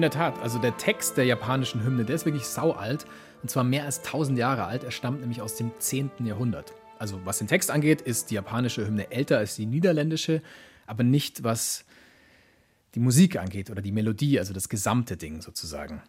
In 0.00 0.02
der 0.02 0.10
Tat, 0.10 0.38
also 0.40 0.58
der 0.58 0.78
Text 0.78 1.18
der 1.18 1.26
japanischen 1.26 1.84
Hymne, 1.84 2.06
der 2.06 2.16
ist 2.16 2.24
wirklich 2.24 2.46
saualt. 2.46 3.04
Und 3.42 3.50
zwar 3.50 3.64
mehr 3.64 3.84
als 3.84 3.98
1000 3.98 4.38
Jahre 4.38 4.64
alt. 4.64 4.82
Er 4.82 4.92
stammt 4.92 5.20
nämlich 5.20 5.42
aus 5.42 5.56
dem 5.56 5.72
10. 5.78 6.10
Jahrhundert. 6.24 6.72
Also 6.98 7.20
was 7.26 7.36
den 7.36 7.48
Text 7.48 7.70
angeht, 7.70 8.00
ist 8.00 8.30
die 8.30 8.36
japanische 8.36 8.86
Hymne 8.86 9.12
älter 9.12 9.36
als 9.36 9.56
die 9.56 9.66
niederländische, 9.66 10.40
aber 10.86 11.04
nicht 11.04 11.44
was 11.44 11.84
die 12.94 13.00
Musik 13.00 13.38
angeht 13.38 13.68
oder 13.68 13.82
die 13.82 13.92
Melodie, 13.92 14.38
also 14.38 14.54
das 14.54 14.70
gesamte 14.70 15.18
Ding 15.18 15.42
sozusagen. 15.42 16.00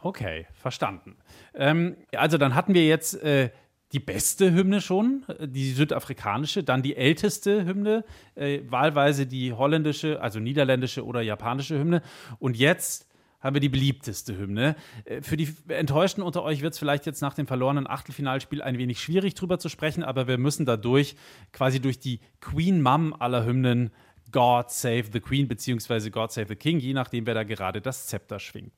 Okay, 0.00 0.46
verstanden. 0.52 1.16
Ähm, 1.52 1.96
also 2.14 2.38
dann 2.38 2.54
hatten 2.54 2.72
wir 2.72 2.86
jetzt 2.86 3.20
äh, 3.20 3.50
die 3.90 3.98
beste 3.98 4.52
Hymne 4.52 4.80
schon, 4.80 5.24
äh, 5.26 5.48
die 5.48 5.72
südafrikanische, 5.72 6.62
dann 6.62 6.82
die 6.82 6.94
älteste 6.94 7.64
Hymne, 7.64 8.04
äh, 8.36 8.60
wahlweise 8.68 9.26
die 9.26 9.52
holländische, 9.52 10.22
also 10.22 10.38
niederländische 10.38 11.04
oder 11.04 11.20
japanische 11.20 11.80
Hymne. 11.80 12.00
Und 12.38 12.56
jetzt 12.56 13.09
haben 13.40 13.54
wir 13.54 13.60
die 13.60 13.68
beliebteste 13.68 14.36
Hymne. 14.36 14.76
Äh, 15.04 15.22
Für 15.22 15.36
die 15.36 15.48
Enttäuschten 15.68 16.22
unter 16.22 16.42
euch 16.42 16.62
wird 16.62 16.74
es 16.74 16.78
vielleicht 16.78 17.06
jetzt 17.06 17.22
nach 17.22 17.34
dem 17.34 17.46
verlorenen 17.46 17.86
Achtelfinalspiel 17.86 18.62
ein 18.62 18.78
wenig 18.78 19.00
schwierig 19.00 19.34
drüber 19.34 19.58
zu 19.58 19.68
sprechen, 19.68 20.02
aber 20.02 20.28
wir 20.28 20.38
müssen 20.38 20.66
dadurch 20.66 21.16
quasi 21.52 21.80
durch 21.80 21.98
die 21.98 22.20
Queen 22.40 22.82
Mom 22.82 23.14
aller 23.18 23.44
Hymnen 23.44 23.90
God 24.30 24.70
Save 24.70 25.04
the 25.12 25.20
Queen 25.20 25.48
beziehungsweise 25.48 26.10
God 26.10 26.32
Save 26.32 26.48
the 26.48 26.56
King, 26.56 26.78
je 26.78 26.92
nachdem, 26.92 27.26
wer 27.26 27.34
da 27.34 27.42
gerade 27.42 27.80
das 27.80 28.06
Zepter 28.06 28.38
schwingt. 28.38 28.72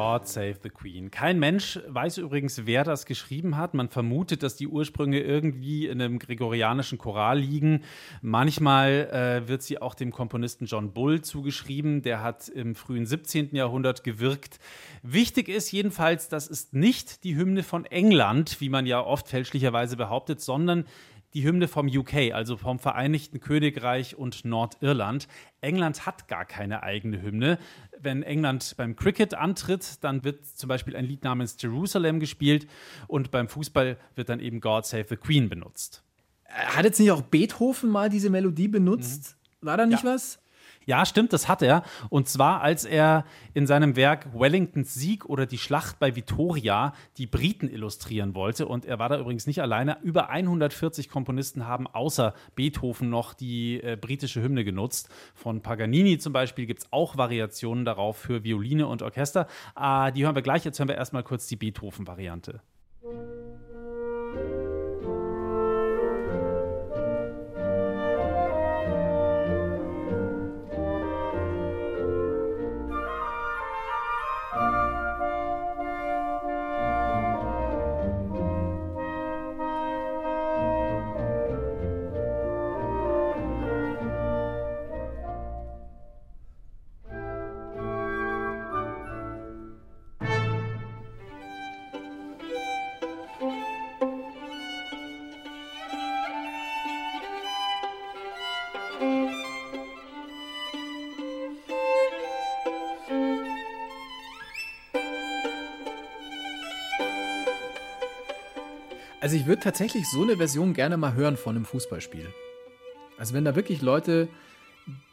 God 0.00 0.26
Save 0.26 0.56
the 0.62 0.70
Queen. 0.70 1.10
Kein 1.10 1.38
Mensch 1.38 1.78
weiß 1.86 2.16
übrigens, 2.16 2.62
wer 2.64 2.84
das 2.84 3.04
geschrieben 3.04 3.58
hat. 3.58 3.74
Man 3.74 3.90
vermutet, 3.90 4.42
dass 4.42 4.56
die 4.56 4.66
Ursprünge 4.66 5.20
irgendwie 5.20 5.88
in 5.88 6.00
einem 6.00 6.18
gregorianischen 6.18 6.96
Choral 6.96 7.40
liegen. 7.40 7.82
Manchmal 8.22 9.42
äh, 9.44 9.46
wird 9.46 9.60
sie 9.60 9.82
auch 9.82 9.94
dem 9.94 10.10
Komponisten 10.10 10.64
John 10.64 10.94
Bull 10.94 11.20
zugeschrieben. 11.20 12.00
Der 12.00 12.22
hat 12.22 12.48
im 12.48 12.74
frühen 12.74 13.04
17. 13.04 13.54
Jahrhundert 13.54 14.02
gewirkt. 14.02 14.58
Wichtig 15.02 15.50
ist 15.50 15.70
jedenfalls, 15.70 16.30
das 16.30 16.46
ist 16.46 16.72
nicht 16.72 17.22
die 17.22 17.36
Hymne 17.36 17.62
von 17.62 17.84
England, 17.84 18.58
wie 18.62 18.70
man 18.70 18.86
ja 18.86 19.04
oft 19.04 19.28
fälschlicherweise 19.28 19.98
behauptet, 19.98 20.40
sondern 20.40 20.86
die 21.34 21.44
Hymne 21.44 21.68
vom 21.68 21.86
UK, 21.86 22.32
also 22.32 22.56
vom 22.56 22.78
Vereinigten 22.78 23.40
Königreich 23.40 24.16
und 24.16 24.44
Nordirland. 24.44 25.28
England 25.60 26.06
hat 26.06 26.26
gar 26.28 26.44
keine 26.44 26.82
eigene 26.82 27.22
Hymne. 27.22 27.58
Wenn 28.00 28.22
England 28.22 28.74
beim 28.76 28.96
Cricket 28.96 29.34
antritt, 29.34 30.02
dann 30.02 30.24
wird 30.24 30.44
zum 30.46 30.68
Beispiel 30.68 30.96
ein 30.96 31.04
Lied 31.04 31.22
namens 31.22 31.56
Jerusalem 31.60 32.18
gespielt 32.18 32.66
und 33.06 33.30
beim 33.30 33.48
Fußball 33.48 33.96
wird 34.16 34.28
dann 34.28 34.40
eben 34.40 34.60
God 34.60 34.86
Save 34.86 35.06
the 35.08 35.16
Queen 35.16 35.48
benutzt. 35.48 36.02
Hat 36.48 36.84
jetzt 36.84 36.98
nicht 36.98 37.12
auch 37.12 37.22
Beethoven 37.22 37.90
mal 37.90 38.08
diese 38.08 38.28
Melodie 38.30 38.66
benutzt? 38.68 39.36
War 39.60 39.76
da 39.76 39.86
nicht 39.86 40.02
Ja. 40.02 40.14
was? 40.14 40.39
Ja, 40.90 41.06
stimmt, 41.06 41.32
das 41.32 41.46
hat 41.46 41.62
er. 41.62 41.84
Und 42.08 42.28
zwar, 42.28 42.62
als 42.62 42.84
er 42.84 43.24
in 43.54 43.68
seinem 43.68 43.94
Werk 43.94 44.26
Wellingtons 44.34 44.92
Sieg 44.92 45.24
oder 45.24 45.46
die 45.46 45.56
Schlacht 45.56 46.00
bei 46.00 46.16
Vittoria 46.16 46.94
die 47.16 47.28
Briten 47.28 47.68
illustrieren 47.68 48.34
wollte. 48.34 48.66
Und 48.66 48.84
er 48.86 48.98
war 48.98 49.08
da 49.08 49.16
übrigens 49.20 49.46
nicht 49.46 49.62
alleine. 49.62 49.98
Über 50.02 50.30
140 50.30 51.08
Komponisten 51.08 51.68
haben 51.68 51.86
außer 51.86 52.34
Beethoven 52.56 53.08
noch 53.08 53.34
die 53.34 53.80
äh, 53.80 53.96
britische 53.96 54.42
Hymne 54.42 54.64
genutzt. 54.64 55.10
Von 55.36 55.60
Paganini 55.60 56.18
zum 56.18 56.32
Beispiel 56.32 56.66
gibt 56.66 56.80
es 56.80 56.92
auch 56.92 57.16
Variationen 57.16 57.84
darauf 57.84 58.16
für 58.16 58.42
Violine 58.42 58.88
und 58.88 59.02
Orchester. 59.02 59.46
Äh, 59.80 60.10
die 60.10 60.24
hören 60.24 60.34
wir 60.34 60.42
gleich. 60.42 60.64
Jetzt 60.64 60.80
hören 60.80 60.88
wir 60.88 60.96
erstmal 60.96 61.22
kurz 61.22 61.46
die 61.46 61.54
Beethoven-Variante. 61.54 62.62
Also 109.20 109.36
ich 109.36 109.46
würde 109.46 109.62
tatsächlich 109.62 110.08
so 110.08 110.22
eine 110.22 110.36
Version 110.36 110.72
gerne 110.72 110.96
mal 110.96 111.12
hören 111.14 111.36
von 111.36 111.56
einem 111.56 111.64
Fußballspiel. 111.64 112.26
Also 113.18 113.34
wenn 113.34 113.44
da 113.44 113.54
wirklich 113.54 113.82
Leute 113.82 114.28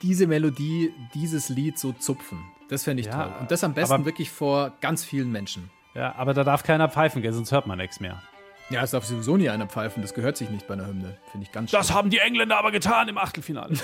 diese 0.01 0.27
Melodie, 0.27 0.93
dieses 1.13 1.49
Lied 1.49 1.77
so 1.77 1.91
zupfen, 1.93 2.39
das 2.69 2.83
fände 2.85 3.01
ich 3.01 3.07
Ja, 3.07 3.23
toll. 3.25 3.33
Und 3.41 3.51
das 3.51 3.63
am 3.63 3.73
besten 3.73 4.05
wirklich 4.05 4.29
vor 4.31 4.71
ganz 4.81 5.03
vielen 5.03 5.31
Menschen. 5.31 5.69
Ja, 5.93 6.15
aber 6.15 6.33
da 6.33 6.43
darf 6.43 6.63
keiner 6.63 6.87
pfeifen, 6.89 7.21
gell, 7.21 7.33
sonst 7.33 7.51
hört 7.51 7.67
man 7.67 7.77
nichts 7.77 7.99
mehr. 7.99 8.21
Ja, 8.69 8.83
es 8.83 8.91
darf 8.91 9.05
sowieso 9.05 9.37
nie 9.37 9.49
einer 9.49 9.67
pfeifen, 9.67 10.01
das 10.01 10.13
gehört 10.13 10.37
sich 10.37 10.49
nicht 10.49 10.67
bei 10.67 10.73
einer 10.73 10.85
Hymne. 10.87 11.17
Finde 11.31 11.45
ich 11.45 11.51
ganz 11.51 11.71
Das 11.71 11.87
schlimm. 11.87 11.97
haben 11.97 12.09
die 12.09 12.19
Engländer 12.19 12.57
aber 12.57 12.71
getan 12.71 13.07
im 13.07 13.17
Achtelfinale. 13.17 13.75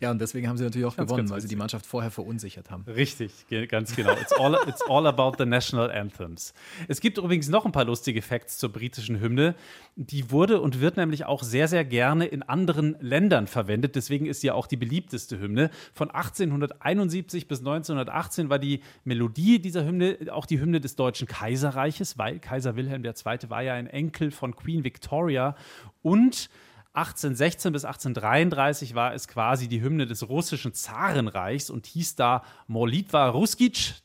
Ja, 0.00 0.10
und 0.10 0.20
deswegen 0.20 0.48
haben 0.48 0.56
sie 0.56 0.64
natürlich 0.64 0.86
auch 0.86 0.96
Ganz, 0.96 1.08
gewonnen, 1.08 1.24
ganz 1.24 1.30
weil 1.30 1.40
sie 1.40 1.48
die. 1.48 1.56
Mannschaft 1.56 1.86
vorher 1.86 2.10
verunsichert 2.10 2.70
haben. 2.70 2.84
Richtig, 2.86 3.32
ganz 3.68 3.96
genau. 3.96 4.12
It's 4.12 4.32
all, 4.32 4.58
it's 4.66 4.82
all 4.88 5.06
about 5.06 5.32
the 5.38 5.46
national 5.46 5.90
anthems. 5.90 6.52
Es 6.86 7.00
gibt 7.00 7.18
übrigens 7.18 7.48
noch 7.48 7.64
ein 7.64 7.72
paar 7.72 7.84
lustige 7.84 8.20
Facts 8.20 8.58
zur 8.58 8.70
britischen 8.70 9.20
Hymne. 9.20 9.54
Die 9.96 10.30
wurde 10.30 10.60
und 10.60 10.80
wird 10.80 10.98
nämlich 10.98 11.24
auch 11.24 11.42
sehr, 11.42 11.66
sehr 11.66 11.84
gerne 11.84 12.26
in 12.26 12.42
anderen 12.42 12.96
Ländern 13.00 13.46
verwendet. 13.46 13.96
Deswegen 13.96 14.26
ist 14.26 14.42
sie 14.42 14.48
ja 14.48 14.54
auch 14.54 14.66
die 14.66 14.76
beliebteste 14.76 15.38
Hymne. 15.38 15.70
Von 15.94 16.10
1871 16.10 17.48
bis 17.48 17.60
1918 17.60 18.50
war 18.50 18.58
die 18.58 18.80
Melodie 19.04 19.58
dieser 19.60 19.84
Hymne 19.84 20.18
auch 20.30 20.46
die 20.46 20.60
Hymne 20.60 20.80
des 20.80 20.96
Deutschen 20.96 21.26
Kaiserreiches, 21.26 22.18
weil 22.18 22.38
Kaiser 22.38 22.76
Wilhelm 22.76 23.04
II. 23.04 23.14
war 23.48 23.62
ja 23.62 23.74
ein 23.74 23.86
Enkel 23.86 24.30
von 24.30 24.54
Queen 24.54 24.84
Victoria 24.84 25.56
und 26.02 26.50
1816 26.96 27.72
bis 27.72 27.84
1833 27.84 28.94
war 28.94 29.12
es 29.12 29.28
quasi 29.28 29.68
die 29.68 29.82
Hymne 29.82 30.06
des 30.06 30.28
russischen 30.28 30.72
Zarenreichs 30.72 31.68
und 31.68 31.86
hieß 31.86 32.16
da 32.16 32.42
Molitva 32.68 33.28
Ruskic, 33.28 33.96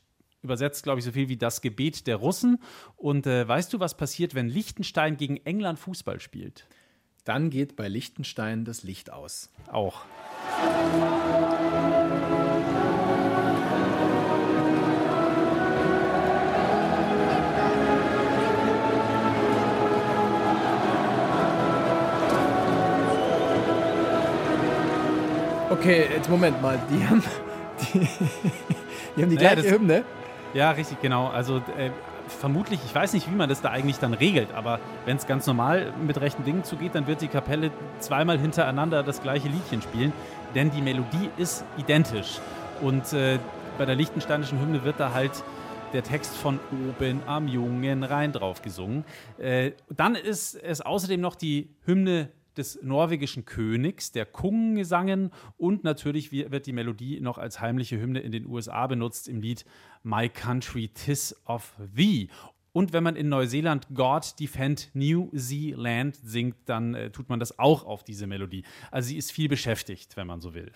übersetzt 0.42 0.82
glaube 0.82 0.98
ich 0.98 1.04
so 1.06 1.12
viel 1.12 1.30
wie 1.30 1.38
das 1.38 1.62
Gebet 1.62 2.06
der 2.06 2.16
Russen. 2.16 2.58
Und 2.96 3.26
äh, 3.26 3.48
weißt 3.48 3.72
du, 3.72 3.80
was 3.80 3.96
passiert, 3.96 4.34
wenn 4.34 4.48
Liechtenstein 4.48 5.16
gegen 5.16 5.38
England 5.38 5.78
Fußball 5.78 6.20
spielt? 6.20 6.66
Dann 7.24 7.48
geht 7.48 7.76
bei 7.76 7.88
Liechtenstein 7.88 8.66
das 8.66 8.82
Licht 8.82 9.10
aus. 9.10 9.48
Auch. 9.70 10.02
Okay, 25.72 26.06
jetzt 26.14 26.28
Moment 26.28 26.60
mal. 26.60 26.78
Die 26.90 27.06
haben 27.06 27.22
die, 27.94 27.98
die, 28.00 28.06
haben 29.22 29.30
die 29.30 29.36
Naja, 29.36 29.54
gleiche 29.54 29.62
das- 29.62 29.72
Hymne. 29.72 30.04
Ja, 30.54 30.70
richtig, 30.72 31.00
genau. 31.00 31.28
Also 31.28 31.56
äh, 31.78 31.90
vermutlich, 32.28 32.78
ich 32.84 32.94
weiß 32.94 33.14
nicht, 33.14 33.30
wie 33.30 33.34
man 33.34 33.48
das 33.48 33.62
da 33.62 33.70
eigentlich 33.70 33.98
dann 33.98 34.12
regelt, 34.12 34.52
aber 34.52 34.80
wenn 35.06 35.16
es 35.16 35.26
ganz 35.26 35.46
normal 35.46 35.94
mit 36.06 36.20
rechten 36.20 36.44
Dingen 36.44 36.62
zugeht, 36.62 36.94
dann 36.94 37.06
wird 37.06 37.22
die 37.22 37.28
Kapelle 37.28 37.70
zweimal 38.00 38.38
hintereinander 38.38 39.02
das 39.02 39.22
gleiche 39.22 39.48
Liedchen 39.48 39.80
spielen, 39.80 40.12
denn 40.54 40.70
die 40.70 40.82
Melodie 40.82 41.30
ist 41.38 41.64
identisch. 41.78 42.38
Und 42.82 43.12
äh, 43.14 43.38
bei 43.78 43.86
der 43.86 43.94
liechtensteinischen 43.94 44.60
Hymne 44.60 44.84
wird 44.84 45.00
da 45.00 45.14
halt 45.14 45.42
der 45.94 46.02
Text 46.02 46.36
von 46.36 46.60
oben 46.98 47.22
am 47.26 47.48
jungen 47.48 48.02
Rhein 48.04 48.32
drauf 48.32 48.60
gesungen. 48.60 49.04
Äh, 49.38 49.72
dann 49.88 50.14
ist 50.16 50.54
es 50.54 50.82
außerdem 50.82 51.20
noch 51.20 51.34
die 51.34 51.70
Hymne 51.86 52.28
des 52.56 52.78
norwegischen 52.82 53.44
Königs, 53.44 54.12
der 54.12 54.26
Kung 54.26 54.74
gesangen 54.74 55.30
und 55.56 55.84
natürlich 55.84 56.32
wi- 56.32 56.50
wird 56.50 56.66
die 56.66 56.72
Melodie 56.72 57.20
noch 57.20 57.38
als 57.38 57.60
heimliche 57.60 58.00
Hymne 58.00 58.20
in 58.20 58.32
den 58.32 58.46
USA 58.46 58.86
benutzt 58.86 59.28
im 59.28 59.40
Lied 59.40 59.64
My 60.02 60.28
Country 60.28 60.88
Tis 60.88 61.34
of 61.46 61.74
Thee. 61.96 62.28
Und 62.72 62.92
wenn 62.92 63.04
man 63.04 63.16
in 63.16 63.28
Neuseeland 63.28 63.86
God 63.94 64.38
Defend 64.40 64.90
New 64.94 65.30
Zealand 65.36 66.18
singt, 66.22 66.56
dann 66.64 66.94
äh, 66.94 67.10
tut 67.10 67.28
man 67.28 67.38
das 67.38 67.58
auch 67.58 67.84
auf 67.84 68.02
diese 68.02 68.26
Melodie. 68.26 68.64
Also 68.90 69.08
sie 69.08 69.18
ist 69.18 69.30
viel 69.30 69.48
beschäftigt, 69.48 70.16
wenn 70.16 70.26
man 70.26 70.40
so 70.40 70.54
will. 70.54 70.72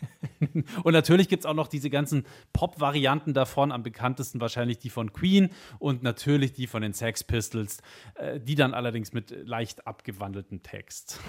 Und 0.82 0.92
natürlich 0.92 1.28
gibt 1.28 1.44
es 1.44 1.46
auch 1.46 1.54
noch 1.54 1.68
diese 1.68 1.90
ganzen 1.90 2.24
Pop-Varianten 2.52 3.34
davon, 3.34 3.72
am 3.72 3.82
bekanntesten 3.82 4.40
wahrscheinlich 4.40 4.78
die 4.78 4.90
von 4.90 5.12
Queen 5.12 5.50
und 5.78 6.02
natürlich 6.02 6.52
die 6.52 6.66
von 6.66 6.82
den 6.82 6.92
Sex 6.92 7.24
Pistols, 7.24 7.80
äh, 8.14 8.40
die 8.40 8.54
dann 8.54 8.74
allerdings 8.74 9.12
mit 9.12 9.30
leicht 9.46 9.86
abgewandeltem 9.86 10.62
Text. 10.62 11.20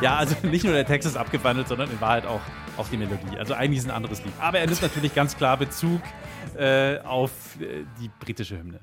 Ja, 0.02 0.16
also 0.16 0.34
nicht 0.46 0.64
nur 0.64 0.72
der 0.72 0.86
Text 0.86 1.06
ist 1.08 1.16
abgewandelt, 1.16 1.68
sondern 1.68 1.90
in 1.90 2.00
Wahrheit 2.00 2.24
auch, 2.26 2.40
auch 2.76 2.88
die 2.88 2.96
Melodie. 2.96 3.36
Also 3.38 3.54
eigentlich 3.54 3.78
ist 3.80 3.84
ein 3.84 3.90
anderes 3.90 4.24
Lied. 4.24 4.32
Aber 4.40 4.58
er 4.58 4.66
nimmt 4.66 4.80
natürlich 4.80 5.14
ganz 5.14 5.36
klar 5.36 5.56
Bezug 5.58 6.00
äh, 6.56 6.98
auf 7.00 7.60
äh, 7.60 7.84
die 8.00 8.10
britische 8.20 8.58
Hymne. 8.58 8.80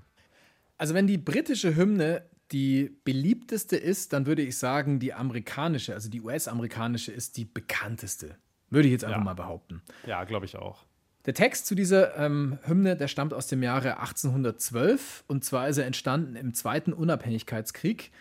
Also 0.78 0.94
wenn 0.94 1.08
die 1.08 1.18
britische 1.18 1.76
Hymne 1.76 2.24
die 2.52 2.96
beliebteste 3.04 3.76
ist, 3.76 4.14
dann 4.14 4.26
würde 4.26 4.42
ich 4.42 4.58
sagen, 4.58 5.00
die 5.00 5.14
amerikanische, 5.14 5.94
also 5.94 6.10
die 6.10 6.22
US-amerikanische 6.22 7.12
ist 7.12 7.36
die 7.38 7.46
bekannteste. 7.46 8.36
Würde 8.70 8.88
ich 8.88 8.92
jetzt 8.94 9.04
einfach 9.04 9.18
Ja. 9.18 9.24
mal 9.24 9.34
behaupten. 9.34 9.82
Ja, 10.06 10.24
glaube 10.24 10.46
ich 10.46 10.56
auch. 10.56 10.86
Der 11.26 11.34
Text 11.34 11.66
zu 11.66 11.76
dieser 11.76 12.16
ähm, 12.18 12.58
Hymne, 12.64 12.96
der 12.96 13.08
stammt 13.10 13.34
aus 13.34 13.48
dem 13.48 13.64
Jahre 13.64 13.98
1812 14.00 15.24
und 15.28 15.44
zwar 15.44 15.68
ist 15.68 15.78
er 15.78 15.86
entstanden 15.86 16.36
im 16.38 16.54
Zweiten 16.54 16.94
Unabhängigkeitskrieg. 16.94 18.12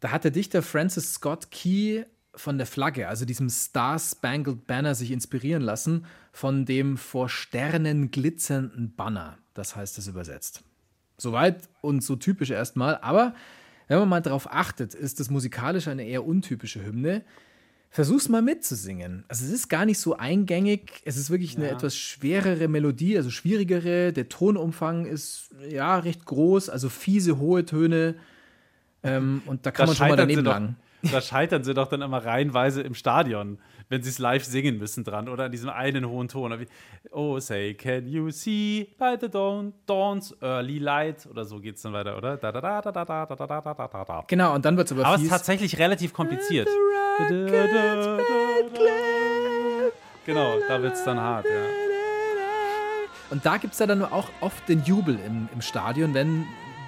Da 0.00 0.10
hat 0.10 0.22
der 0.24 0.30
Dichter 0.30 0.62
Francis 0.62 1.14
Scott 1.14 1.50
Key 1.50 2.04
von 2.36 2.58
der 2.58 2.66
Flagge, 2.66 3.08
also 3.08 3.24
diesem 3.24 3.48
Star 3.48 3.98
Spangled 3.98 4.66
Banner, 4.66 4.94
sich 4.94 5.10
inspirieren 5.10 5.62
lassen 5.62 6.06
von 6.32 6.64
dem 6.64 6.96
vor 6.96 7.28
Sternen 7.28 8.10
glitzernden 8.10 8.94
Banner. 8.94 9.38
Das 9.54 9.76
heißt 9.76 9.98
es 9.98 10.08
übersetzt. 10.08 10.62
Soweit 11.16 11.68
und 11.80 12.02
so 12.02 12.16
typisch 12.16 12.50
erstmal, 12.50 12.98
aber 12.98 13.34
wenn 13.86 13.98
man 13.98 14.08
mal 14.08 14.20
darauf 14.20 14.50
achtet, 14.50 14.94
ist 14.94 15.20
das 15.20 15.30
musikalisch 15.30 15.88
eine 15.88 16.04
eher 16.04 16.24
untypische 16.24 16.84
Hymne. 16.84 17.22
Versuch's 17.90 18.28
mal 18.28 18.42
mitzusingen. 18.42 19.24
Also 19.28 19.44
es 19.44 19.52
ist 19.52 19.68
gar 19.68 19.84
nicht 19.84 20.00
so 20.00 20.16
eingängig. 20.16 21.00
Es 21.04 21.16
ist 21.16 21.30
wirklich 21.30 21.56
eine 21.56 21.70
etwas 21.70 21.96
schwerere 21.96 22.66
Melodie, 22.66 23.16
also 23.16 23.30
schwierigere. 23.30 24.12
Der 24.12 24.28
Tonumfang 24.28 25.06
ist 25.06 25.50
ja 25.68 25.98
recht 25.98 26.24
groß, 26.24 26.70
also 26.70 26.88
fiese 26.88 27.38
hohe 27.38 27.64
Töne. 27.64 28.16
Ähm, 29.04 29.42
und 29.46 29.64
da 29.64 29.70
kann 29.70 29.84
Da 29.84 29.86
man 29.86 29.96
schon 29.96 30.08
mal 30.08 30.16
daneben 30.16 30.44
langen. 30.44 30.76
Da 31.10 31.20
scheitern 31.20 31.64
sie 31.64 31.74
doch 31.74 31.88
dann 31.88 32.02
immer 32.02 32.24
reihenweise 32.24 32.82
im 32.82 32.94
Stadion, 32.94 33.58
wenn 33.88 34.02
sie 34.02 34.10
es 34.10 34.18
live 34.18 34.44
singen 34.44 34.78
müssen 34.78 35.04
dran 35.04 35.28
oder 35.28 35.44
an 35.44 35.52
diesem 35.52 35.70
einen 35.70 36.08
hohen 36.08 36.28
Ton. 36.28 36.66
Oh, 37.10 37.38
say, 37.38 37.74
can 37.74 38.06
you 38.06 38.30
see 38.30 38.94
by 38.98 39.16
the 39.20 39.28
dawn, 39.28 39.72
dawn's 39.86 40.34
early 40.42 40.78
light? 40.78 41.26
Oder 41.26 41.44
so 41.44 41.60
geht 41.60 41.76
es 41.76 41.82
dann 41.82 41.92
weiter, 41.92 42.16
oder? 42.16 42.36
Da, 42.36 42.52
da, 42.52 42.60
da, 42.60 42.80
da, 42.80 42.92
da, 42.92 43.04
da, 43.04 43.24
da, 43.24 43.46
da, 43.46 43.74
da, 43.74 43.88
da, 43.88 44.04
da. 44.04 44.24
Genau, 44.26 44.54
und 44.54 44.64
dann 44.64 44.76
wird 44.76 44.86
es 44.86 44.92
aber, 44.92 45.04
Aber 45.04 45.16
es 45.16 45.22
ist 45.22 45.30
tatsächlich 45.30 45.78
relativ 45.78 46.12
kompliziert. 46.12 46.68
Genau, 50.26 50.58
da 50.68 50.82
wird 50.82 50.94
es 50.94 51.04
dann 51.04 51.20
hart, 51.20 51.46
ja. 51.46 51.84
Und 53.30 53.44
da 53.44 53.56
gibt 53.56 53.72
es 53.72 53.78
ja 53.78 53.86
dann 53.86 54.02
auch 54.04 54.28
oft 54.40 54.68
den 54.68 54.82
Jubel 54.84 55.18
im, 55.26 55.48
im 55.52 55.60
Stadion, 55.60 56.14
wenn 56.14 56.46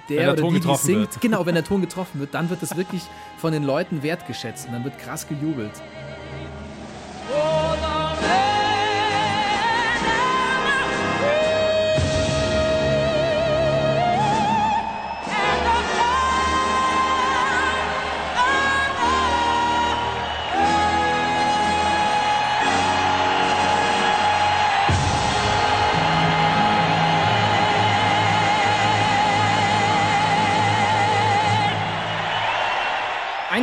der, 0.09 0.17
der 0.17 0.33
oder 0.33 0.41
Ton 0.41 0.53
die, 0.53 0.59
die 0.59 0.75
singt, 0.75 0.99
wird. 0.99 1.21
genau, 1.21 1.45
wenn 1.45 1.55
der 1.55 1.63
Ton 1.63 1.81
getroffen 1.81 2.19
wird, 2.19 2.33
dann 2.33 2.49
wird 2.49 2.61
das 2.61 2.75
wirklich 2.75 3.03
von 3.37 3.51
den 3.51 3.63
Leuten 3.63 4.03
wertgeschätzt 4.03 4.67
und 4.67 4.73
dann 4.73 4.83
wird 4.83 4.97
krass 4.97 5.27
gejubelt. 5.27 5.71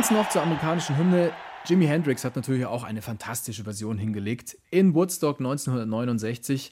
Eins 0.05 0.11
noch 0.11 0.29
zur 0.29 0.43
amerikanischen 0.43 0.99
Hymne. 0.99 1.31
Jimi 1.65 1.87
Hendrix 1.87 2.23
hat 2.23 2.35
natürlich 2.35 2.67
auch 2.67 2.83
eine 2.83 3.01
fantastische 3.01 3.63
Version 3.63 3.97
hingelegt. 3.97 4.55
In 4.69 4.93
Woodstock 4.93 5.39
1969. 5.39 6.71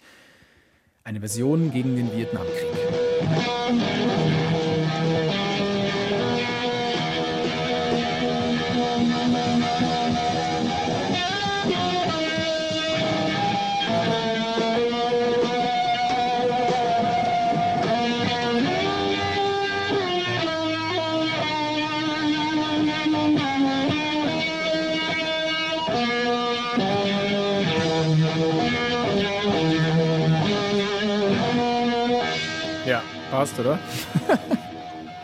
Eine 1.04 1.20
Version 1.20 1.72
gegen 1.72 1.96
den 1.96 2.16
Vietnamkrieg. 2.16 2.70
Passt, 33.44 33.60
oder? 33.60 33.78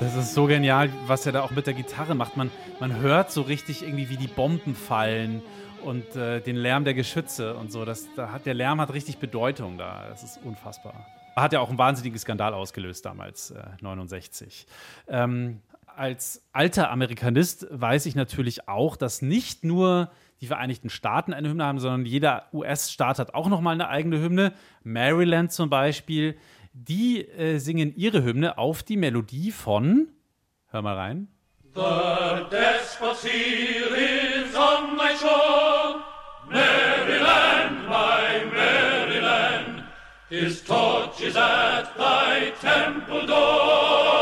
Das 0.01 0.13
ist 0.13 0.33
so 0.33 0.45
genial, 0.45 0.89
was 1.07 1.25
er 1.25 1.31
da 1.31 1.41
auch 1.41 1.51
mit 1.51 1.67
der 1.67 1.73
Gitarre 1.73 2.15
macht. 2.15 2.35
Man, 2.35 2.51
man 2.81 2.97
hört 2.99 3.31
so 3.31 3.43
richtig 3.43 3.81
irgendwie, 3.81 4.09
wie 4.09 4.17
die 4.17 4.27
Bomben 4.27 4.75
fallen 4.75 5.41
und 5.85 6.17
äh, 6.17 6.41
den 6.41 6.57
Lärm 6.57 6.83
der 6.83 6.93
Geschütze 6.93 7.55
und 7.55 7.71
so. 7.71 7.85
Das, 7.85 8.13
da 8.17 8.33
hat, 8.33 8.45
der 8.45 8.55
Lärm 8.55 8.81
hat 8.81 8.93
richtig 8.93 9.19
Bedeutung 9.19 9.77
da. 9.77 10.05
Das 10.09 10.23
ist 10.23 10.37
unfassbar. 10.43 11.05
Hat 11.33 11.53
ja 11.53 11.61
auch 11.61 11.69
einen 11.69 11.77
wahnsinnigen 11.77 12.19
Skandal 12.19 12.53
ausgelöst 12.53 13.05
damals, 13.05 13.51
äh, 13.51 13.63
69. 13.79 14.67
Ähm, 15.07 15.61
als 15.95 16.43
alter 16.51 16.91
Amerikanist 16.91 17.67
weiß 17.71 18.05
ich 18.05 18.15
natürlich 18.15 18.67
auch, 18.67 18.97
dass 18.97 19.21
nicht 19.21 19.63
nur 19.63 20.11
die 20.41 20.47
Vereinigten 20.47 20.89
Staaten 20.89 21.33
eine 21.33 21.49
Hymne 21.49 21.65
haben, 21.65 21.79
sondern 21.79 22.05
jeder 22.05 22.47
US-Staat 22.51 23.19
hat 23.19 23.33
auch 23.33 23.47
nochmal 23.47 23.75
eine 23.75 23.87
eigene 23.87 24.19
Hymne. 24.19 24.53
Maryland 24.83 25.53
zum 25.53 25.69
Beispiel 25.69 26.37
die 26.73 27.27
äh, 27.27 27.57
singen 27.57 27.93
ihre 27.95 28.23
Hymne 28.23 28.57
auf 28.57 28.83
die 28.83 28.97
Melodie 28.97 29.51
von, 29.51 30.09
hör 30.67 30.81
mal 30.81 30.95
rein. 30.95 31.27
The 31.75 32.45
Despotseer 32.49 33.95
is 33.95 34.55
on 34.55 34.95
my 34.97 35.15
shore, 35.19 36.01
Maryland, 36.49 37.87
my 37.87 38.45
Maryland, 38.51 39.83
his 40.29 40.63
torch 40.63 41.21
is 41.21 41.35
at 41.35 41.95
thy 41.97 42.51
temple 42.59 43.27
door. 43.27 44.18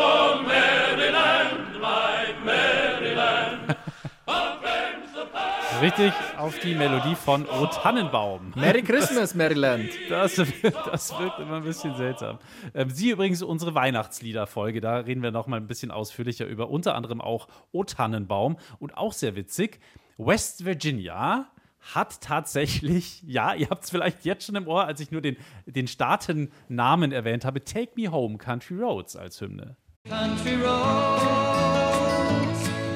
Richtig 5.81 6.13
auf 6.37 6.57
die 6.59 6.73
Melodie 6.73 7.13
von 7.13 7.45
O 7.45 7.67
Tannenbaum. 7.67 8.51
Merry 8.55 8.81
Christmas, 8.81 9.35
Maryland. 9.35 9.89
Das, 10.09 10.35
das 10.35 11.19
wirkt 11.19 11.39
immer 11.39 11.57
ein 11.57 11.63
bisschen 11.63 11.95
seltsam. 11.95 12.39
Ähm, 12.73 12.89
Sie 12.89 13.11
übrigens 13.11 13.43
unsere 13.43 13.75
Weihnachtslieder-Folge, 13.75 14.81
da 14.81 14.97
reden 14.97 15.21
wir 15.21 15.31
noch 15.31 15.45
mal 15.45 15.57
ein 15.57 15.67
bisschen 15.67 15.91
ausführlicher 15.91 16.45
über 16.45 16.69
unter 16.69 16.95
anderem 16.95 17.21
auch 17.21 17.47
O 17.71 17.83
Tannenbaum 17.83 18.57
und 18.79 18.97
auch 18.97 19.13
sehr 19.13 19.35
witzig. 19.35 19.79
West 20.17 20.65
Virginia 20.65 21.47
hat 21.93 22.21
tatsächlich, 22.21 23.21
ja, 23.23 23.53
ihr 23.53 23.69
habt 23.69 23.83
es 23.83 23.91
vielleicht 23.91 24.25
jetzt 24.25 24.45
schon 24.45 24.55
im 24.55 24.67
Ohr, 24.67 24.85
als 24.85 24.99
ich 24.99 25.11
nur 25.11 25.21
den, 25.21 25.37
den 25.67 25.87
Staatennamen 25.87 27.11
erwähnt 27.11 27.45
habe, 27.45 27.63
Take 27.63 27.91
Me 27.95 28.11
Home 28.11 28.37
Country 28.39 28.77
Roads 28.77 29.15
als 29.15 29.39
Hymne. 29.41 29.77
Country 30.09 30.55
roads, 30.55 30.69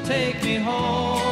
take 0.08 0.44
me 0.44 0.65
home 0.65 1.31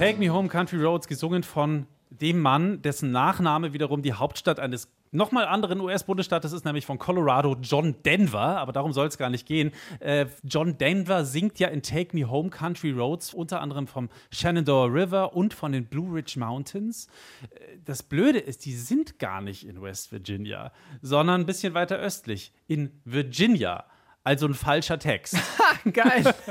Take 0.00 0.18
Me 0.18 0.30
Home 0.30 0.48
Country 0.48 0.82
Roads, 0.82 1.08
gesungen 1.08 1.42
von 1.42 1.86
dem 2.08 2.40
Mann, 2.40 2.80
dessen 2.80 3.12
Nachname 3.12 3.74
wiederum 3.74 4.00
die 4.00 4.14
Hauptstadt 4.14 4.58
eines 4.58 4.90
nochmal 5.10 5.44
anderen 5.44 5.78
US-Bundesstaates 5.78 6.54
ist, 6.54 6.64
nämlich 6.64 6.86
von 6.86 6.96
Colorado, 6.96 7.54
John 7.60 7.94
Denver. 8.02 8.56
Aber 8.56 8.72
darum 8.72 8.94
soll 8.94 9.08
es 9.08 9.18
gar 9.18 9.28
nicht 9.28 9.46
gehen. 9.46 9.72
Äh, 9.98 10.24
John 10.42 10.78
Denver 10.78 11.26
singt 11.26 11.58
ja 11.58 11.68
in 11.68 11.82
Take 11.82 12.16
Me 12.16 12.30
Home 12.30 12.48
Country 12.48 12.92
Roads 12.92 13.34
unter 13.34 13.60
anderem 13.60 13.86
vom 13.86 14.08
Shenandoah 14.32 14.86
River 14.86 15.36
und 15.36 15.52
von 15.52 15.72
den 15.72 15.84
Blue 15.84 16.14
Ridge 16.14 16.38
Mountains. 16.38 17.06
Äh, 17.50 17.76
Das 17.84 18.02
Blöde 18.02 18.38
ist, 18.38 18.64
die 18.64 18.72
sind 18.72 19.18
gar 19.18 19.42
nicht 19.42 19.68
in 19.68 19.82
West 19.82 20.12
Virginia, 20.12 20.72
sondern 21.02 21.42
ein 21.42 21.46
bisschen 21.46 21.74
weiter 21.74 21.98
östlich, 21.98 22.54
in 22.68 22.90
Virginia. 23.04 23.84
Also 24.22 24.46
ein 24.46 24.54
falscher 24.54 24.98
Text. 24.98 25.36
Geil. 25.92 26.34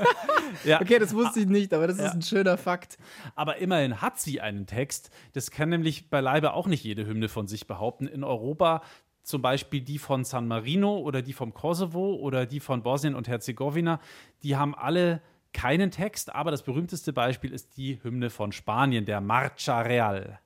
Ja. 0.65 0.81
Okay, 0.81 0.99
das 0.99 1.13
wusste 1.13 1.39
ich 1.39 1.45
nicht, 1.45 1.73
aber 1.73 1.87
das 1.87 1.99
ist 1.99 2.13
ein 2.13 2.21
schöner 2.21 2.57
Fakt. 2.57 2.97
Aber 3.35 3.57
immerhin 3.57 4.01
hat 4.01 4.19
sie 4.19 4.41
einen 4.41 4.65
Text. 4.65 5.09
Das 5.31 5.51
kann 5.51 5.69
nämlich 5.69 6.09
beileibe 6.09 6.51
auch 6.51 6.67
nicht 6.67 6.83
jede 6.83 7.05
Hymne 7.05 7.29
von 7.29 7.47
sich 7.47 7.65
behaupten. 7.65 8.07
In 8.07 8.25
Europa 8.25 8.81
zum 9.23 9.41
Beispiel 9.41 9.79
die 9.79 9.99
von 9.99 10.25
San 10.25 10.47
Marino 10.47 10.97
oder 10.97 11.21
die 11.21 11.31
vom 11.31 11.53
Kosovo 11.53 12.15
oder 12.15 12.45
die 12.45 12.59
von 12.59 12.81
Bosnien 12.83 13.15
und 13.15 13.29
Herzegowina, 13.29 14.01
die 14.43 14.57
haben 14.57 14.75
alle 14.75 15.21
keinen 15.53 15.91
Text, 15.91 16.33
aber 16.33 16.51
das 16.51 16.63
berühmteste 16.63 17.13
Beispiel 17.13 17.53
ist 17.53 17.77
die 17.77 18.03
Hymne 18.03 18.29
von 18.29 18.51
Spanien, 18.51 19.05
der 19.05 19.21
Marcha 19.21 19.81
Real. 19.81 20.39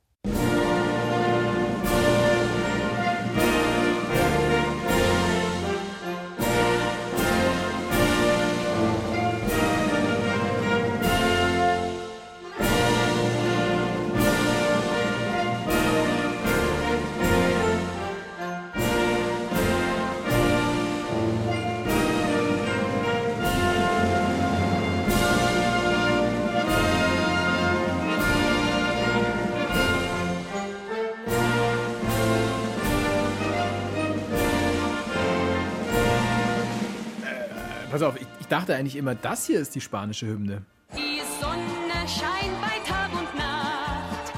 Dachte 38.54 38.76
eigentlich 38.76 38.96
immer, 38.96 39.16
das 39.16 39.48
hier 39.48 39.60
ist 39.60 39.74
die 39.74 39.82
spanische 39.82 40.28
Hymne. 40.28 40.62
Die 40.96 41.22
Sonne 41.42 42.08
scheint 42.08 42.62
bei 42.62 42.78
Tag 42.88 43.12
und 43.12 43.36
Nacht. 43.36 44.32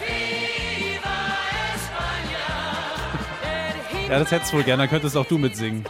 Viva 0.00 1.08
España. 1.76 2.44
Der 3.40 3.88
Himmel 3.88 4.10
Ja, 4.10 4.18
das 4.18 4.32
hättest 4.32 4.52
du 4.52 4.56
wohl 4.56 4.64
gerne, 4.64 4.82
dann 4.82 4.90
könntest 4.90 5.16
auch 5.16 5.26
du 5.26 5.38
mitsingen. 5.38 5.84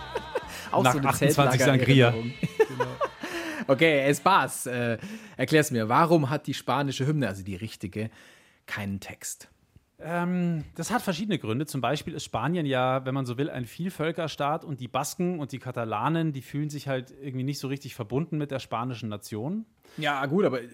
Auch 0.71 0.83
Nach 0.83 0.93
so 0.93 0.99
eine 0.99 1.09
28 1.09 1.61
Zeltlagererinnerung. 1.61 2.35
Sangria. 2.35 2.87
Okay, 3.67 4.01
Espas, 4.01 4.67
äh, 4.67 4.99
erklär's 5.37 5.71
mir. 5.71 5.89
Warum 5.89 6.29
hat 6.29 6.47
die 6.47 6.55
spanische 6.55 7.07
Hymne, 7.07 7.29
also 7.29 7.43
die 7.43 7.57
richtige, 7.57 8.11
keinen 8.67 9.01
Text? 9.01 9.49
Ähm, 10.03 10.65
das 10.77 10.91
hat 10.91 11.03
verschiedene 11.03 11.39
Gründe. 11.39 11.67
Zum 11.67 11.81
Beispiel 11.81 12.15
ist 12.15 12.25
Spanien 12.25 12.67
ja, 12.67 13.05
wenn 13.05 13.15
man 13.15 13.27
so 13.27 13.39
will, 13.39 13.51
ein 13.51 13.67
Vielvölkerstaat 13.67 14.65
und 14.65 14.81
die 14.81 14.89
Basken 14.89 15.39
und 15.39 15.53
die 15.53 15.59
Katalanen, 15.59 16.33
die 16.33 16.43
fühlen 16.43 16.71
sich 16.71 16.89
halt 16.89 17.13
irgendwie 17.23 17.45
nicht 17.45 17.59
so 17.59 17.69
richtig 17.69 17.95
verbunden 17.95 18.39
mit 18.39 18.51
der 18.51 18.59
spanischen 18.59 19.09
Nation. 19.09 19.67
Ja, 19.97 20.25
gut, 20.27 20.45
aber 20.45 20.63
äh, 20.63 20.67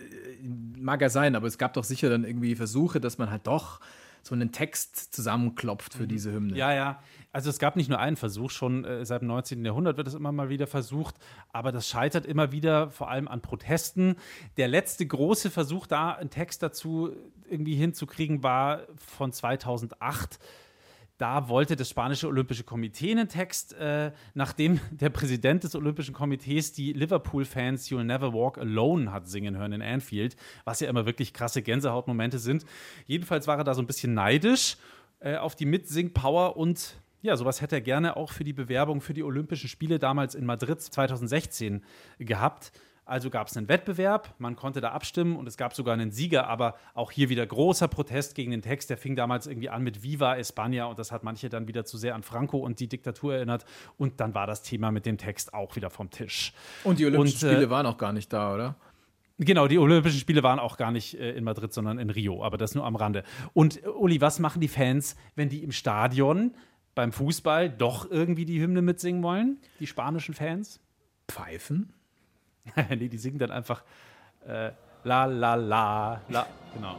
mag 0.78 1.00
ja 1.00 1.08
sein, 1.08 1.34
aber 1.34 1.46
es 1.46 1.58
gab 1.58 1.74
doch 1.74 1.84
sicher 1.84 2.10
dann 2.10 2.24
irgendwie 2.24 2.54
Versuche, 2.54 3.00
dass 3.00 3.18
man 3.18 3.30
halt 3.30 3.46
doch 3.46 3.80
so 4.22 4.34
einen 4.34 4.50
Text 4.50 5.14
zusammenklopft 5.14 5.94
für 5.94 6.06
diese 6.06 6.32
Hymne. 6.32 6.56
Ja, 6.56 6.74
ja. 6.74 7.00
Also 7.32 7.48
es 7.48 7.58
gab 7.58 7.76
nicht 7.76 7.88
nur 7.88 8.00
einen 8.00 8.16
Versuch, 8.16 8.50
schon 8.50 8.84
äh, 8.84 9.04
seit 9.04 9.20
dem 9.22 9.28
19. 9.28 9.64
Jahrhundert 9.64 9.96
wird 9.96 10.08
es 10.08 10.14
immer 10.14 10.32
mal 10.32 10.48
wieder 10.48 10.66
versucht, 10.66 11.14
aber 11.52 11.70
das 11.70 11.88
scheitert 11.88 12.26
immer 12.26 12.50
wieder 12.50 12.90
vor 12.90 13.08
allem 13.08 13.28
an 13.28 13.40
Protesten. 13.40 14.16
Der 14.56 14.68
letzte 14.68 15.06
große 15.06 15.50
Versuch, 15.50 15.86
da 15.86 16.12
einen 16.12 16.30
Text 16.30 16.62
dazu 16.62 17.14
irgendwie 17.50 17.74
hinzukriegen, 17.74 18.42
war 18.42 18.87
von 18.96 19.32
2008. 19.32 20.38
Da 21.18 21.48
wollte 21.48 21.76
das 21.76 21.88
spanische 21.88 22.28
Olympische 22.28 22.62
Komitee 22.62 23.11
einen 23.11 23.28
Text, 23.28 23.72
äh, 23.74 24.12
nachdem 24.35 24.80
der 24.90 25.09
Präsident 25.09 25.64
des 25.64 25.74
Olympischen 25.74 26.14
Komitees 26.14 26.72
die 26.72 26.92
Liverpool-Fans 26.92 27.88
You'll 27.88 28.04
Never 28.04 28.35
Walk 28.35 28.59
Alone 28.59 29.12
hat 29.12 29.28
singen 29.28 29.56
hören 29.56 29.72
in 29.72 29.82
Anfield, 29.82 30.37
was 30.64 30.80
ja 30.80 30.90
immer 30.90 31.06
wirklich 31.06 31.32
krasse 31.32 31.62
Gänsehautmomente 31.62 32.38
sind. 32.38 32.66
Jedenfalls 33.06 33.46
war 33.46 33.56
er 33.56 33.64
da 33.64 33.74
so 33.74 33.80
ein 33.80 33.87
bisschen 33.87 34.12
neidisch 34.12 34.76
äh, 35.20 35.37
auf 35.37 35.54
die 35.54 35.64
Mitsing-Power 35.64 36.56
und 36.56 36.96
ja, 37.22 37.37
sowas 37.37 37.61
hätte 37.61 37.76
er 37.76 37.80
gerne 37.80 38.16
auch 38.16 38.30
für 38.30 38.44
die 38.44 38.52
Bewerbung 38.52 39.00
für 39.00 39.14
die 39.14 39.24
Olympischen 39.24 39.68
Spiele 39.68 39.98
damals 39.98 40.35
in 40.35 40.44
Madrid 40.44 40.80
2016 40.80 41.82
gehabt. 42.18 42.72
Also 43.08 43.30
gab 43.30 43.46
es 43.46 43.56
einen 43.56 43.68
Wettbewerb, 43.68 44.34
man 44.38 44.56
konnte 44.56 44.80
da 44.80 44.90
abstimmen 44.90 45.36
und 45.36 45.46
es 45.46 45.56
gab 45.56 45.74
sogar 45.74 45.94
einen 45.94 46.10
Sieger, 46.10 46.48
aber 46.48 46.74
auch 46.92 47.12
hier 47.12 47.28
wieder 47.28 47.46
großer 47.46 47.86
Protest 47.86 48.34
gegen 48.34 48.50
den 48.50 48.62
Text. 48.62 48.90
Der 48.90 48.96
fing 48.96 49.14
damals 49.14 49.46
irgendwie 49.46 49.68
an 49.68 49.84
mit 49.84 50.02
Viva 50.02 50.34
España 50.34 50.86
und 50.86 50.98
das 50.98 51.12
hat 51.12 51.22
manche 51.22 51.48
dann 51.48 51.68
wieder 51.68 51.84
zu 51.84 51.98
sehr 51.98 52.16
an 52.16 52.24
Franco 52.24 52.58
und 52.58 52.80
die 52.80 52.88
Diktatur 52.88 53.36
erinnert 53.36 53.64
und 53.96 54.18
dann 54.18 54.34
war 54.34 54.48
das 54.48 54.62
Thema 54.62 54.90
mit 54.90 55.06
dem 55.06 55.18
Text 55.18 55.54
auch 55.54 55.76
wieder 55.76 55.88
vom 55.88 56.10
Tisch. 56.10 56.52
Und 56.82 56.98
die 56.98 57.06
Olympischen 57.06 57.46
Und, 57.46 57.52
äh, 57.52 57.54
Spiele 57.54 57.70
waren 57.70 57.86
auch 57.86 57.96
gar 57.96 58.12
nicht 58.12 58.32
da, 58.32 58.52
oder? 58.52 58.74
Genau, 59.38 59.68
die 59.68 59.78
Olympischen 59.78 60.18
Spiele 60.18 60.42
waren 60.42 60.58
auch 60.58 60.76
gar 60.76 60.90
nicht 60.90 61.14
äh, 61.14 61.30
in 61.32 61.44
Madrid, 61.44 61.72
sondern 61.72 62.00
in 62.00 62.10
Rio, 62.10 62.42
aber 62.42 62.56
das 62.56 62.74
nur 62.74 62.84
am 62.84 62.96
Rande. 62.96 63.22
Und 63.52 63.84
äh, 63.84 63.88
Uli, 63.88 64.20
was 64.20 64.40
machen 64.40 64.60
die 64.60 64.68
Fans, 64.68 65.14
wenn 65.36 65.48
die 65.48 65.62
im 65.62 65.70
Stadion 65.70 66.56
beim 66.96 67.12
Fußball 67.12 67.70
doch 67.70 68.10
irgendwie 68.10 68.46
die 68.46 68.60
Hymne 68.60 68.82
mitsingen 68.82 69.22
wollen? 69.22 69.58
Die 69.78 69.86
spanischen 69.86 70.34
Fans? 70.34 70.80
Pfeifen? 71.28 71.92
nee, 72.90 73.09
die 73.09 73.18
singen 73.18 73.38
dann 73.38 73.50
einfach 73.50 73.83
äh, 74.46 74.70
la 75.05 75.24
la 75.26 75.55
la 75.55 76.20
la. 76.29 76.46
Genau. 76.74 76.96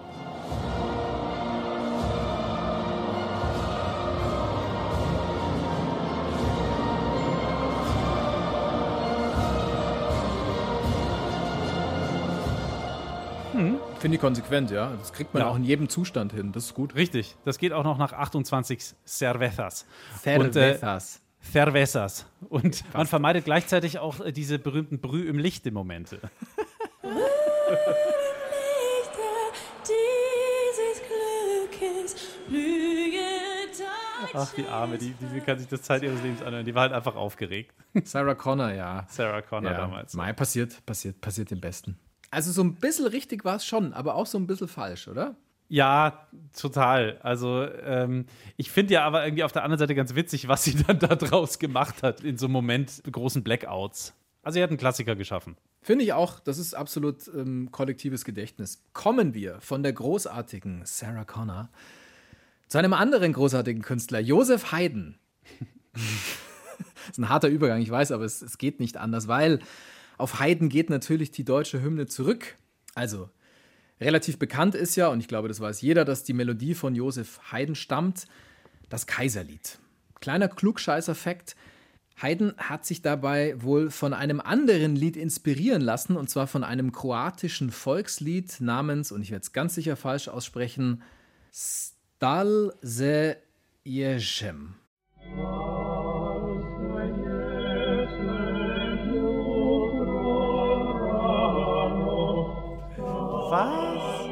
Finde 13.99 14.15
ich 14.15 14.21
konsequent, 14.21 14.69
ja. 14.69 14.91
Das 14.99 15.11
kriegt 15.11 15.33
man 15.33 15.41
Ja. 15.41 15.49
auch 15.49 15.55
in 15.55 15.63
jedem 15.63 15.89
Zustand 15.89 16.31
hin. 16.31 16.51
Das 16.51 16.65
ist 16.65 16.73
gut. 16.75 16.93
Richtig, 16.95 17.35
das 17.45 17.57
geht 17.57 17.73
auch 17.73 17.83
noch 17.83 17.97
nach 17.97 18.13
28 18.13 18.93
Cervezas. 19.05 19.87
Und, 20.25 20.55
äh, 20.55 20.77
Cervezas. 21.51 21.87
Cervezas. 21.87 22.25
Und 22.49 22.83
man 22.93 23.07
vermeidet 23.07 23.45
gleichzeitig 23.45 23.99
auch 23.99 24.19
äh, 24.19 24.31
diese 24.31 24.59
berühmten 24.59 24.99
Brüh 24.99 25.27
im 25.27 25.37
Lichte 25.39 25.71
Momente. 25.71 26.19
dieses 29.83 31.01
Glückes 31.07 32.15
Ach, 34.33 34.53
die 34.53 34.65
Arme, 34.67 34.97
die, 34.97 35.13
die 35.13 35.39
kann 35.41 35.57
sich 35.57 35.67
das 35.67 35.81
Zeit 35.83 36.03
ihres 36.03 36.21
Lebens 36.21 36.41
anhören. 36.41 36.65
Die 36.65 36.75
war 36.75 36.83
halt 36.83 36.93
einfach 36.93 37.15
aufgeregt. 37.15 37.73
Sarah 38.03 38.35
Connor, 38.35 38.71
ja. 38.71 39.05
Sarah 39.09 39.41
Connor 39.41 39.71
ja. 39.71 39.77
damals. 39.77 40.13
Mai, 40.13 40.33
passiert, 40.33 40.85
passiert, 40.85 41.21
passiert 41.21 41.51
dem 41.51 41.61
Besten. 41.61 41.97
Also 42.29 42.51
so 42.51 42.61
ein 42.63 42.75
bisschen 42.75 43.07
richtig 43.07 43.45
war 43.45 43.55
es 43.55 43.65
schon, 43.65 43.93
aber 43.93 44.15
auch 44.15 44.25
so 44.25 44.37
ein 44.37 44.47
bisschen 44.47 44.67
falsch, 44.67 45.07
oder? 45.07 45.35
Ja, 45.69 46.27
total. 46.57 47.19
Also 47.21 47.63
ähm, 47.63 48.25
ich 48.55 48.71
finde 48.71 48.93
ja 48.93 49.03
aber 49.03 49.25
irgendwie 49.25 49.43
auf 49.43 49.51
der 49.51 49.63
anderen 49.63 49.79
Seite 49.79 49.95
ganz 49.95 50.15
witzig, 50.15 50.47
was 50.47 50.63
sie 50.63 50.75
dann 50.87 50.99
da 50.99 51.15
draus 51.15 51.59
gemacht 51.59 52.03
hat 52.03 52.21
in 52.21 52.37
so 52.37 52.45
einem 52.45 52.53
Moment 52.53 53.01
großen 53.09 53.43
Blackouts. 53.43 54.13
Also 54.43 54.55
sie 54.57 54.63
hat 54.63 54.69
einen 54.69 54.77
Klassiker 54.77 55.15
geschaffen. 55.15 55.57
Finde 55.81 56.05
ich 56.05 56.13
auch, 56.13 56.39
das 56.39 56.57
ist 56.57 56.73
absolut 56.73 57.27
ähm, 57.27 57.69
kollektives 57.71 58.23
Gedächtnis. 58.23 58.83
Kommen 58.93 59.33
wir 59.33 59.59
von 59.59 59.83
der 59.83 59.93
großartigen 59.93 60.81
Sarah 60.85 61.25
Connor 61.25 61.69
zu 62.67 62.77
einem 62.77 62.93
anderen 62.93 63.33
großartigen 63.33 63.81
Künstler, 63.81 64.19
Josef 64.19 64.71
Haydn. 64.71 65.17
das 65.93 66.01
ist 67.11 67.17
ein 67.17 67.29
harter 67.29 67.47
Übergang, 67.47 67.81
ich 67.81 67.89
weiß, 67.89 68.11
aber 68.11 68.25
es, 68.25 68.41
es 68.41 68.57
geht 68.57 68.79
nicht 68.79 68.97
anders, 68.97 69.27
weil 69.27 69.59
auf 70.17 70.39
Haydn 70.39 70.69
geht 70.69 70.89
natürlich 70.89 71.31
die 71.31 71.45
deutsche 71.45 71.81
Hymne 71.81 72.07
zurück. 72.07 72.57
Also, 72.95 73.29
relativ 73.99 74.37
bekannt 74.39 74.75
ist 74.75 74.95
ja, 74.95 75.07
und 75.07 75.19
ich 75.19 75.27
glaube, 75.27 75.47
das 75.47 75.59
weiß 75.59 75.81
jeder, 75.81 76.05
dass 76.05 76.23
die 76.23 76.33
Melodie 76.33 76.75
von 76.75 76.95
Josef 76.95 77.39
Haydn 77.51 77.75
stammt, 77.75 78.27
das 78.89 79.07
Kaiserlied. 79.07 79.79
Kleiner 80.19 80.47
Klugscheißer-Fakt. 80.47 81.55
Haydn 82.21 82.53
hat 82.57 82.85
sich 82.85 83.01
dabei 83.01 83.61
wohl 83.61 83.91
von 83.91 84.13
einem 84.13 84.39
anderen 84.39 84.95
Lied 84.95 85.17
inspirieren 85.17 85.81
lassen, 85.81 86.17
und 86.17 86.29
zwar 86.29 86.47
von 86.47 86.63
einem 86.63 86.91
kroatischen 86.91 87.69
Volkslied 87.69 88.59
namens, 88.59 89.11
und 89.11 89.21
ich 89.21 89.31
werde 89.31 89.43
es 89.43 89.53
ganz 89.53 89.75
sicher 89.75 89.95
falsch 89.95 90.27
aussprechen, 90.27 91.03
Stal 91.53 92.73
se 92.81 93.37
Jesem. 93.83 94.75
Was? 103.49 104.27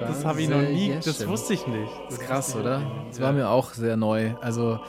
Das 0.00 0.24
habe 0.24 0.42
ich 0.42 0.48
noch 0.48 0.60
nie, 0.60 0.94
das 1.02 1.26
wusste 1.26 1.54
ich 1.54 1.66
nicht. 1.66 1.92
Das 2.06 2.14
ist 2.14 2.20
krass, 2.20 2.56
oder? 2.56 2.82
Das 3.08 3.20
war 3.20 3.32
mir 3.32 3.48
auch 3.48 3.72
sehr 3.72 3.96
neu. 3.96 4.34
Also, 4.40 4.80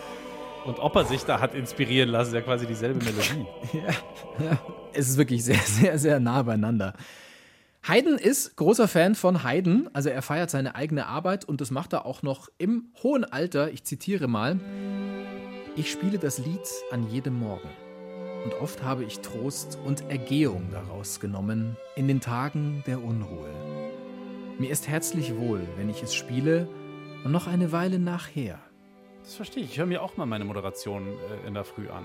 Und 0.66 0.80
ob 0.80 0.96
er 0.96 1.06
sich 1.06 1.24
da 1.24 1.39
hat 1.39 1.54
inspirieren 1.54 2.10
lassen, 2.10 2.30
ist 2.30 2.36
ja 2.36 2.42
quasi 2.42 2.66
dieselbe 2.66 3.04
Melodie. 3.04 3.46
es 4.94 5.10
ist 5.10 5.18
wirklich 5.18 5.44
sehr, 5.44 5.60
sehr, 5.60 6.00
sehr 6.00 6.20
nah 6.20 6.42
beieinander. 6.44 6.94
Haydn 7.88 8.16
ist 8.16 8.56
großer 8.56 8.88
Fan 8.88 9.13
von 9.13 9.44
Haydn, 9.44 9.89
also 9.92 10.10
er 10.10 10.22
feiert 10.22 10.50
seine 10.50 10.74
eigene 10.76 11.06
Arbeit 11.06 11.44
und 11.44 11.60
das 11.60 11.70
macht 11.70 11.92
er 11.92 12.06
auch 12.06 12.22
noch 12.22 12.50
im 12.58 12.86
hohen 13.04 13.26
Alter. 13.26 13.72
Ich 13.72 13.84
zitiere 13.84 14.28
mal: 14.30 14.58
Ich 15.76 15.92
spiele 15.92 16.18
das 16.18 16.38
Lied 16.38 16.62
an 16.92 17.10
jedem 17.10 17.38
Morgen. 17.39 17.70
Und 18.44 18.54
oft 18.56 18.84
habe 18.84 19.04
ich 19.06 19.20
Trost 19.20 19.78
und 19.86 20.10
Ergehung 20.10 20.68
daraus 20.72 21.20
genommen 21.20 21.78
in 21.96 22.08
den 22.08 22.20
Tagen 22.20 22.84
der 22.86 23.02
Unruhe. 23.04 23.50
Mir 24.60 24.70
ist 24.70 24.88
herzlich 24.88 25.36
wohl, 25.38 25.62
wenn 25.78 25.90
ich 25.90 26.04
es 26.04 26.14
spiele 26.14 26.68
und 27.24 27.32
noch 27.32 27.48
eine 27.48 27.72
Weile 27.72 28.00
nachher. 28.00 28.60
Das 29.24 29.36
verstehe 29.36 29.64
ich. 29.64 29.72
Ich 29.72 29.78
höre 29.78 29.86
mir 29.86 30.02
auch 30.02 30.18
mal 30.18 30.26
meine 30.26 30.44
Moderation 30.44 31.08
äh, 31.08 31.48
in 31.48 31.54
der 31.54 31.64
Früh 31.64 31.88
an. 31.90 32.04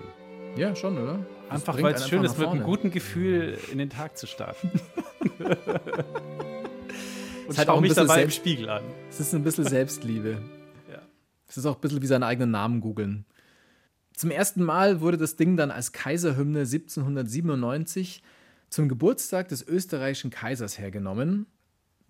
Ja, 0.56 0.74
schon, 0.76 0.96
oder? 0.96 1.18
Das 1.50 1.60
Einfach 1.68 1.82
weil 1.82 1.94
es 1.94 2.08
schön 2.08 2.22
ist, 2.24 2.38
mit 2.38 2.46
einem 2.48 2.62
guten 2.62 2.90
Gefühl 2.90 3.58
in 3.72 3.78
den 3.78 3.90
Tag 3.90 4.16
zu 4.16 4.26
starten. 4.26 4.70
Und 7.48 7.56
halt 7.56 7.66
schau 7.66 7.74
auch 7.74 7.80
mich 7.80 7.94
dabei 7.94 8.14
im 8.14 8.20
selbst- 8.20 8.36
Spiegel 8.36 8.68
an. 8.68 8.82
Es 9.10 9.20
ist 9.20 9.34
ein 9.34 9.42
bisschen 9.42 9.64
Selbstliebe. 9.68 10.38
Ja. 10.90 11.00
Es 11.48 11.56
ist 11.56 11.66
auch 11.66 11.74
ein 11.76 11.80
bisschen 11.80 12.02
wie 12.02 12.06
seinen 12.06 12.22
eigenen 12.22 12.50
Namen 12.50 12.80
googeln. 12.80 13.24
Zum 14.18 14.32
ersten 14.32 14.64
Mal 14.64 15.00
wurde 15.00 15.16
das 15.16 15.36
Ding 15.36 15.56
dann 15.56 15.70
als 15.70 15.92
Kaiserhymne 15.92 16.62
1797 16.62 18.20
zum 18.68 18.88
Geburtstag 18.88 19.46
des 19.46 19.62
österreichischen 19.62 20.32
Kaisers 20.32 20.76
hergenommen, 20.76 21.46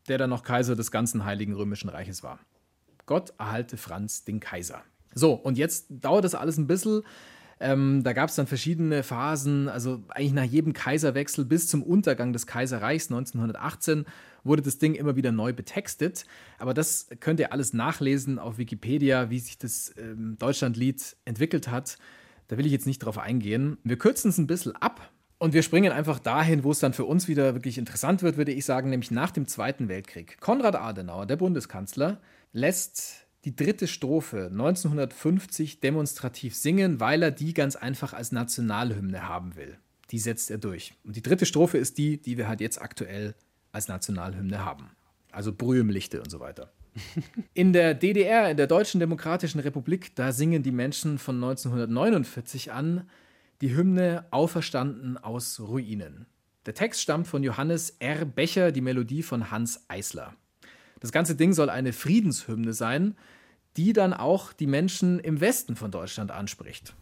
der 0.09 0.16
dann 0.16 0.31
noch 0.31 0.42
Kaiser 0.42 0.75
des 0.75 0.90
ganzen 0.90 1.27
Heiligen 1.27 1.53
Römischen 1.53 1.90
Reiches 1.90 2.23
war. 2.23 2.38
Gott 3.05 3.35
erhalte 3.37 3.77
Franz 3.77 4.25
den 4.25 4.40
Kaiser. 4.40 4.81
So, 5.14 5.35
und 5.35 5.59
jetzt 5.59 5.88
dauert 5.90 6.25
das 6.25 6.35
alles 6.35 6.57
ein 6.57 6.66
bisschen. 6.66 7.03
Ähm, 7.61 8.03
da 8.03 8.14
gab 8.14 8.31
es 8.31 8.37
dann 8.37 8.47
verschiedene 8.47 9.03
Phasen, 9.03 9.68
also 9.68 10.03
eigentlich 10.09 10.33
nach 10.33 10.44
jedem 10.44 10.73
Kaiserwechsel 10.73 11.44
bis 11.44 11.68
zum 11.68 11.83
Untergang 11.83 12.33
des 12.33 12.47
Kaiserreichs 12.47 13.11
1918 13.11 14.07
wurde 14.44 14.62
das 14.62 14.79
Ding 14.79 14.94
immer 14.94 15.16
wieder 15.16 15.33
neu 15.33 15.53
betextet. 15.53 16.24
Aber 16.59 16.74
das 16.74 17.09
könnt 17.20 17.40
ihr 17.40 17.53
alles 17.53 17.72
nachlesen 17.72 18.38
auf 18.38 18.59
Wikipedia, 18.59 19.31
wie 19.31 19.38
sich 19.38 19.59
das 19.59 19.94
ähm, 19.98 20.37
Deutschlandlied 20.38 21.16
entwickelt 21.24 21.68
hat. 21.68 21.98
Da 22.48 22.57
will 22.57 22.66
ich 22.66 22.72
jetzt 22.72 22.87
nicht 22.87 23.01
drauf 23.01 23.18
eingehen. 23.18 23.77
Wir 23.85 23.98
kürzen 23.98 24.31
es 24.31 24.38
ein 24.38 24.46
bisschen 24.46 24.74
ab 24.77 25.12
und 25.38 25.53
wir 25.55 25.62
springen 25.62 25.92
einfach 25.92 26.18
dahin, 26.18 26.64
wo 26.64 26.72
es 26.72 26.81
dann 26.81 26.92
für 26.92 27.05
uns 27.05 27.29
wieder 27.29 27.55
wirklich 27.55 27.79
interessant 27.79 28.22
wird, 28.22 28.37
würde 28.37 28.53
ich 28.53 28.64
sagen, 28.64 28.90
nämlich 28.90 29.11
nach 29.11 29.31
dem 29.31 29.46
Zweiten 29.46 29.88
Weltkrieg. 29.88 30.40
Konrad 30.40 30.74
Adenauer, 30.74 31.27
der 31.27 31.37
Bundeskanzler, 31.37 32.20
lässt 32.53 33.27
die 33.44 33.55
dritte 33.55 33.87
Strophe 33.87 34.48
1950 34.51 35.81
demonstrativ 35.81 36.57
singen, 36.57 36.98
weil 36.98 37.22
er 37.22 37.31
die 37.31 37.55
ganz 37.55 37.77
einfach 37.77 38.12
als 38.12 38.33
Nationalhymne 38.33 39.29
haben 39.29 39.57
will. 39.57 39.79
die 40.11 40.18
setzt 40.18 40.51
er 40.51 40.57
durch. 40.57 40.94
Und 41.05 41.16
die 41.16 41.22
dritte 41.22 41.44
Strophe 41.44 41.77
ist 41.77 41.98
die, 41.98 42.20
die 42.20 42.38
wir 42.38 42.48
halt 42.48 42.62
jetzt 42.62 42.81
aktuell 42.81 43.35
als 43.79 43.88
Nationalhymne 43.88 44.64
haben. 44.64 44.91
Also 45.31 45.53
Brühe 45.53 45.81
im 45.81 45.91
Lichte 45.91 46.21
und 46.21 46.31
so 46.31 46.41
weiter. 46.41 46.73
In 47.55 47.73
der 47.73 47.95
DDR, 47.95 48.51
in 48.51 48.57
der 48.57 48.67
Deutschen 48.67 48.99
Demokratischen 48.99 49.61
Republik, 49.61 50.17
da 50.17 50.33
singen 50.33 50.64
die 50.64 50.73
Menschen 50.73 51.19
von 51.19 51.37
1949 51.37 52.73
an 52.73 53.09
die 53.61 53.77
Hymne 53.77 54.27
Auferstanden 54.33 55.17
aus 55.17 55.61
Ruinen. 55.61 56.27
Der 56.67 56.75
Text 56.75 57.01
stammt 57.01 57.29
von 57.29 57.45
Johannes 57.45 57.91
R. 58.01 58.25
Becher, 58.25 58.73
die 58.73 58.81
Melodie 58.81 59.23
von 59.23 59.53
Hans 59.53 59.85
Eisler. 59.87 60.35
Das 60.99 61.12
ganze 61.12 61.37
Ding 61.37 61.53
soll 61.53 61.71
eine 61.71 61.93
Friedenshymne 61.93 62.73
sein, 62.73 63.17
die 63.77 63.93
dann 63.93 64.12
auch 64.12 64.53
die 64.53 64.67
Menschen 64.67 65.21
im 65.21 65.41
Westen 65.41 65.77
von 65.77 65.93
Deutschland 65.93 66.33
anspricht. 66.33 66.95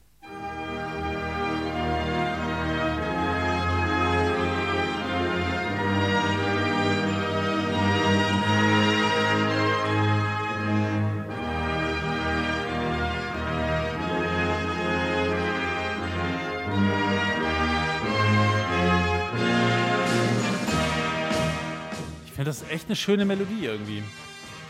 Finde 22.37 22.51
das 22.51 22.69
echt 22.71 22.87
eine 22.87 22.97
schöne 22.97 23.25
Melodie 23.25 23.65
irgendwie. 23.65 24.03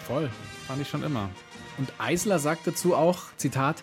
Voll. 0.07 0.31
Fand 0.69 0.81
ich 0.81 0.89
schon 0.89 1.03
immer. 1.03 1.29
Und 1.79 1.93
Eisler 1.99 2.39
sagt 2.39 2.65
dazu 2.67 2.95
auch, 2.95 3.25
Zitat, 3.37 3.83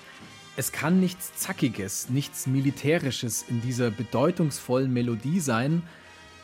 es 0.56 0.72
kann 0.72 1.02
nichts 1.02 1.36
Zackiges, 1.36 2.10
nichts 2.10 2.48
Militärisches 2.48 3.44
in 3.44 3.62
dieser 3.62 3.92
bedeutungsvollen 3.92 4.92
Melodie 4.92 5.42
sein, 5.42 5.84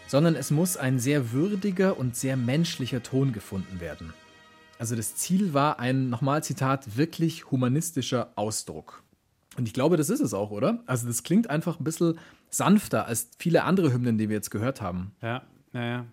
sondern 0.07 0.35
es 0.35 0.51
muss 0.51 0.75
ein 0.75 0.99
sehr 0.99 1.31
würdiger 1.31 1.97
und 1.97 2.15
sehr 2.15 2.35
menschlicher 2.35 3.01
Ton 3.03 3.31
gefunden 3.31 3.79
werden. 3.79 4.13
Also 4.77 4.97
das 4.97 5.15
Ziel 5.15 5.53
war 5.53 5.79
ein, 5.79 6.09
nochmal 6.09 6.43
Zitat, 6.43 6.97
wirklich 6.97 7.51
humanistischer 7.51 8.33
Ausdruck. 8.35 9.01
Und 9.57 9.65
ich 9.65 9.73
glaube, 9.73 9.95
das 9.95 10.09
ist 10.09 10.19
es 10.19 10.33
auch, 10.33 10.51
oder? 10.51 10.83
Also 10.87 11.07
das 11.07 11.23
klingt 11.23 11.49
einfach 11.49 11.79
ein 11.79 11.85
bisschen 11.85 12.19
sanfter 12.49 13.05
als 13.05 13.29
viele 13.37 13.63
andere 13.63 13.93
Hymnen, 13.93 14.17
die 14.17 14.27
wir 14.27 14.35
jetzt 14.35 14.51
gehört 14.51 14.81
haben. 14.81 15.13
Ja, 15.21 15.43
ja, 15.73 15.85
ja. 15.85 16.05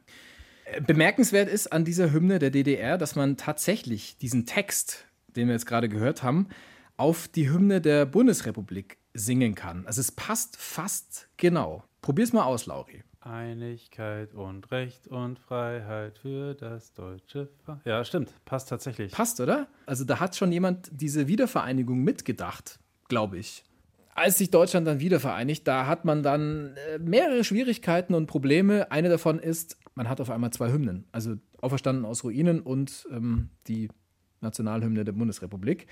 Bemerkenswert 0.87 1.49
ist 1.49 1.73
an 1.73 1.85
dieser 1.85 2.13
Hymne 2.13 2.39
der 2.39 2.51
DDR, 2.51 2.99
dass 2.99 3.15
man 3.15 3.37
tatsächlich 3.37 4.19
diesen 4.19 4.47
Text, 4.47 5.07
den 5.29 5.47
wir 5.49 5.55
jetzt 5.55 5.67
gerade 5.67 5.89
gehört 5.89 6.23
haben, 6.23 6.49
auf 6.97 7.29
die 7.29 7.51
Hymne 7.51 7.81
der 7.81 8.07
Bundesrepublik 8.07 8.99
singen 9.15 9.55
kann. 9.55 9.87
Also 9.87 10.01
es 10.01 10.13
passt 10.13 10.57
fast 10.57 11.29
genau. 11.37 11.85
Probier's 12.03 12.33
mal 12.33 12.45
aus, 12.45 12.67
Lauri. 12.67 13.03
Einigkeit 13.21 14.35
und 14.35 14.71
Recht 14.71 15.09
und 15.09 15.39
Freiheit 15.39 16.19
für 16.19 16.55
das 16.55 16.93
deutsche 16.95 17.49
Volk. 17.65 17.81
Ja, 17.85 18.05
stimmt. 18.05 18.33
Passt 18.45 18.69
tatsächlich. 18.69 19.13
Passt, 19.13 19.41
oder? 19.41 19.67
Also 19.85 20.05
da 20.05 20.21
hat 20.21 20.37
schon 20.37 20.53
jemand 20.53 20.89
diese 20.93 21.27
Wiedervereinigung 21.27 22.03
mitgedacht, 22.03 22.79
glaube 23.09 23.39
ich. 23.39 23.65
Als 24.19 24.39
sich 24.39 24.51
Deutschland 24.51 24.87
dann 24.87 24.99
wiedervereinigt, 24.99 25.69
da 25.69 25.87
hat 25.87 26.07
man 26.07 26.23
dann 26.23 26.75
äh, 26.95 26.99
mehrere 26.99 27.45
Schwierigkeiten 27.45 28.15
und 28.15 28.25
Probleme. 28.27 28.91
Eine 28.91 29.11
davon 29.11 29.39
ist, 29.39 29.77
man 29.95 30.09
hat 30.09 30.23
auf 30.23 30.31
einmal 30.31 30.51
zwei 30.53 30.73
Hymnen. 30.73 31.05
Also 31.13 31.35
Auferstanden 31.61 32.07
aus 32.07 32.25
Ruinen 32.25 32.61
und 32.61 33.07
ähm, 33.13 33.51
die 33.67 33.89
Nationalhymne 34.41 35.05
der 35.05 35.13
Bundesrepublik. 35.13 35.87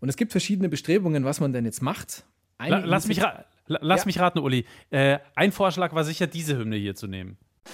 Und 0.00 0.08
es 0.08 0.16
gibt 0.16 0.32
verschiedene 0.32 0.70
Bestrebungen, 0.70 1.26
was 1.26 1.40
man 1.40 1.52
denn 1.52 1.66
jetzt 1.66 1.82
macht. 1.82 2.24
Eine 2.56 2.78
La 2.80 2.86
lass 2.86 3.06
mich, 3.06 3.22
ra 3.22 3.44
la 3.66 3.78
lass 3.82 4.00
Ja. 4.00 4.06
mich 4.06 4.18
raten, 4.18 4.38
Uli. 4.38 4.64
Äh, 4.88 5.18
ein 5.34 5.52
Vorschlag 5.52 5.92
war 5.94 6.04
sicher, 6.04 6.26
diese 6.26 6.56
Hymne 6.56 6.76
hier 6.76 6.94
zu 6.94 7.06
nehmen. 7.06 7.36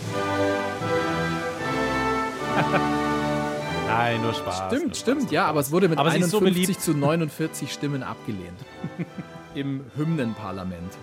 Nein, 3.87 4.21
nur 4.23 4.35
Spaß. 4.35 4.65
Stimmt, 4.67 4.87
nur 4.87 4.95
stimmt, 4.95 5.31
ja, 5.31 5.47
aber 5.47 5.61
es 5.61 5.71
wurde 5.71 5.89
mit 5.89 5.99
Aber 5.99 6.11
sie 6.11 6.19
ist 6.19 6.31
so 6.31 6.39
51 6.39 6.67
beliebt. 6.67 6.81
zu 6.83 6.95
49 6.95 7.73
Stimmen 7.73 8.03
abgelehnt. 8.03 8.59
Im 9.55 9.85
Hymnenparlament. 9.95 10.99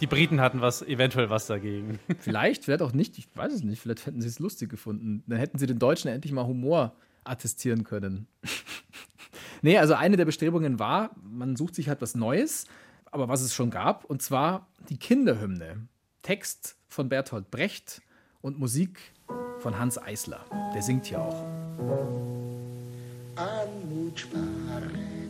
Die 0.00 0.08
Briten 0.08 0.40
hatten 0.40 0.60
was, 0.60 0.82
eventuell 0.82 1.30
was 1.30 1.46
dagegen. 1.46 2.00
Vielleicht, 2.18 2.64
vielleicht 2.64 2.82
auch 2.82 2.92
nicht, 2.92 3.16
ich 3.18 3.28
weiß 3.36 3.52
es 3.52 3.62
nicht, 3.62 3.80
vielleicht 3.80 4.04
hätten 4.04 4.20
sie 4.20 4.26
es 4.26 4.40
lustig 4.40 4.68
gefunden. 4.68 5.22
Dann 5.28 5.38
hätten 5.38 5.58
sie 5.58 5.66
den 5.66 5.78
Deutschen 5.78 6.10
endlich 6.10 6.32
mal 6.32 6.44
Humor 6.44 6.96
attestieren 7.22 7.84
können. 7.84 8.26
nee, 9.62 9.78
also 9.78 9.94
eine 9.94 10.16
der 10.16 10.24
Bestrebungen 10.24 10.80
war, 10.80 11.10
man 11.22 11.54
sucht 11.54 11.76
sich 11.76 11.88
halt 11.88 12.02
was 12.02 12.16
Neues, 12.16 12.66
aber 13.12 13.28
was 13.28 13.42
es 13.42 13.54
schon 13.54 13.70
gab, 13.70 14.04
und 14.04 14.20
zwar 14.20 14.66
die 14.88 14.96
Kinderhymne. 14.96 15.86
Text 16.22 16.76
von 16.88 17.08
Bertolt 17.08 17.52
Brecht 17.52 18.02
und 18.40 18.58
Musik 18.58 18.98
von 19.60 19.78
Hans 19.78 20.02
Eisler. 20.02 20.44
Der 20.74 20.82
singt 20.82 21.06
hier 21.06 21.20
auch. 21.20 21.44
Anmut 23.36 24.18
sparet 24.18 24.92
nicht, 24.92 25.21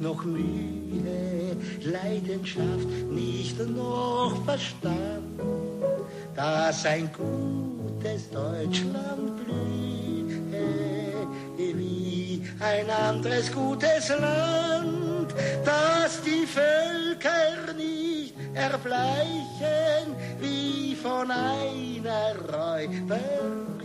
noch 0.00 0.24
Mühe, 0.24 1.56
Leidenschaft 1.82 2.88
nicht 3.10 3.58
noch 3.68 4.34
Verstand, 4.44 5.40
dass 6.34 6.84
ein 6.86 7.10
gutes 7.12 8.30
Deutschland 8.30 9.36
blühe, 9.44 9.92
wie 11.56 12.42
ein 12.60 12.90
anderes 12.90 13.52
gutes 13.52 14.08
Land, 14.08 15.34
dass 15.64 16.20
die 16.22 16.46
Völker 16.46 17.72
nicht 17.76 18.34
erbleichen, 18.54 20.14
wie 20.40 20.94
von 20.94 21.30
einer 21.30 22.34
Räuberin, 22.52 23.82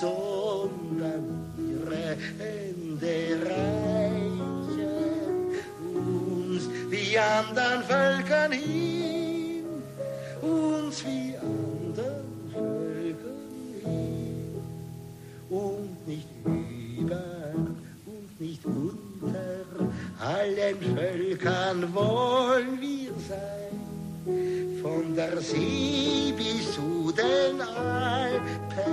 sondern 0.00 1.50
ihre 1.56 2.16
Hände 2.38 3.46
reichen 3.46 4.39
uns 6.60 6.90
wie 6.90 7.18
andern 7.18 7.82
Völkern 7.84 8.52
hin, 8.52 9.64
uns 10.42 11.04
wie 11.04 11.34
andern 11.36 12.24
Völkern 12.52 13.80
hin 13.84 14.62
und 15.48 16.06
nicht 16.06 16.28
über 16.44 17.54
und 18.06 18.40
nicht 18.40 18.64
unter 18.64 19.38
allen 20.20 20.96
Völkern 20.96 21.94
wollen 21.94 22.80
wir 22.80 23.12
sein. 23.28 23.80
Von 24.82 25.14
der 25.14 25.40
See 25.40 26.32
bis 26.36 26.74
zu 26.74 27.12
den 27.12 27.60
Alpen, 27.60 28.90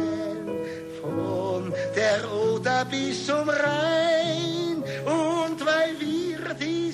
von 1.01 1.73
der 1.95 2.19
Oder 2.31 2.85
bis 2.85 3.25
zum 3.25 3.49
Rhein. 3.49 4.46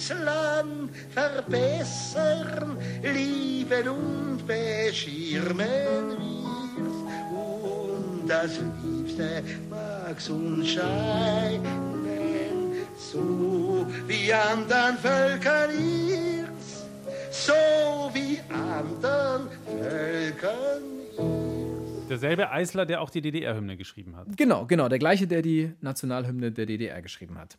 Land 0.10 0.92
verbessern, 1.10 2.78
lieben 3.02 3.88
und 3.88 4.48
beschirmen 4.48 6.18
wir's. 6.18 6.98
Und 7.32 8.28
das 8.28 8.60
Liebste 8.84 9.44
mag's 9.70 10.30
uns 10.30 10.70
scheinen, 10.70 11.64
so 12.98 13.86
wie 14.08 14.34
andern 14.34 14.98
Völkern 14.98 15.72
ihr's, 15.72 16.86
so 17.32 17.54
wie 18.14 18.40
andern 18.50 19.50
Völkern 19.66 20.94
Derselbe 22.10 22.52
Eisler, 22.52 22.86
der 22.86 23.02
auch 23.02 23.10
die 23.10 23.22
DDR-Hymne 23.22 23.76
geschrieben 23.78 24.16
hat. 24.16 24.28
Genau, 24.38 24.66
genau, 24.66 24.88
der 24.88 25.00
gleiche, 25.00 25.26
der 25.26 25.42
die 25.42 25.74
Nationalhymne 25.82 26.52
der 26.52 26.66
DDR 26.68 27.02
geschrieben 27.02 27.40
hat. 27.40 27.58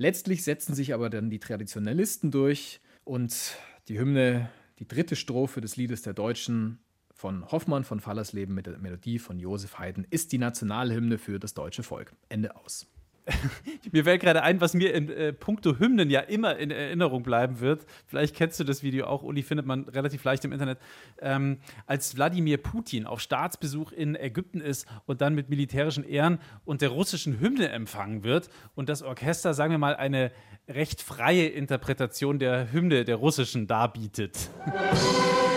Letztlich 0.00 0.44
setzen 0.44 0.74
sich 0.74 0.94
aber 0.94 1.10
dann 1.10 1.28
die 1.28 1.40
Traditionalisten 1.40 2.30
durch 2.30 2.80
und 3.04 3.54
die 3.86 3.98
Hymne, 3.98 4.48
die 4.78 4.88
dritte 4.88 5.14
Strophe 5.14 5.60
des 5.60 5.76
Liedes 5.76 6.00
der 6.00 6.14
Deutschen 6.14 6.78
von 7.12 7.44
Hoffmann 7.52 7.84
von 7.84 8.00
Fallersleben 8.00 8.54
mit 8.54 8.64
der 8.64 8.78
Melodie 8.78 9.18
von 9.18 9.38
Josef 9.38 9.78
Haydn 9.78 10.06
ist 10.08 10.32
die 10.32 10.38
Nationalhymne 10.38 11.18
für 11.18 11.38
das 11.38 11.52
deutsche 11.52 11.82
Volk. 11.82 12.14
Ende 12.30 12.56
aus. 12.56 12.86
Mir 13.92 14.04
fällt 14.04 14.22
gerade 14.22 14.42
ein, 14.42 14.60
was 14.60 14.74
mir 14.74 14.94
in 14.94 15.08
äh, 15.08 15.32
puncto 15.32 15.78
Hymnen 15.78 16.10
ja 16.10 16.20
immer 16.20 16.56
in 16.56 16.70
Erinnerung 16.70 17.22
bleiben 17.22 17.60
wird. 17.60 17.86
Vielleicht 18.06 18.34
kennst 18.36 18.60
du 18.60 18.64
das 18.64 18.82
Video 18.82 19.06
auch, 19.06 19.22
Uli, 19.22 19.42
findet 19.42 19.66
man 19.66 19.84
relativ 19.84 20.22
leicht 20.24 20.44
im 20.44 20.52
Internet. 20.52 20.78
Ähm, 21.20 21.58
als 21.86 22.16
Wladimir 22.16 22.58
Putin 22.58 23.06
auf 23.06 23.20
Staatsbesuch 23.20 23.92
in 23.92 24.14
Ägypten 24.14 24.60
ist 24.60 24.86
und 25.06 25.20
dann 25.20 25.34
mit 25.34 25.48
militärischen 25.48 26.04
Ehren 26.04 26.38
und 26.64 26.82
der 26.82 26.90
russischen 26.90 27.40
Hymne 27.40 27.68
empfangen 27.70 28.22
wird 28.22 28.48
und 28.74 28.88
das 28.88 29.02
Orchester, 29.02 29.54
sagen 29.54 29.72
wir 29.72 29.78
mal, 29.78 29.96
eine 29.96 30.32
recht 30.68 31.02
freie 31.02 31.46
Interpretation 31.46 32.38
der 32.38 32.72
Hymne 32.72 33.04
der 33.04 33.16
russischen 33.16 33.66
darbietet. 33.66 34.50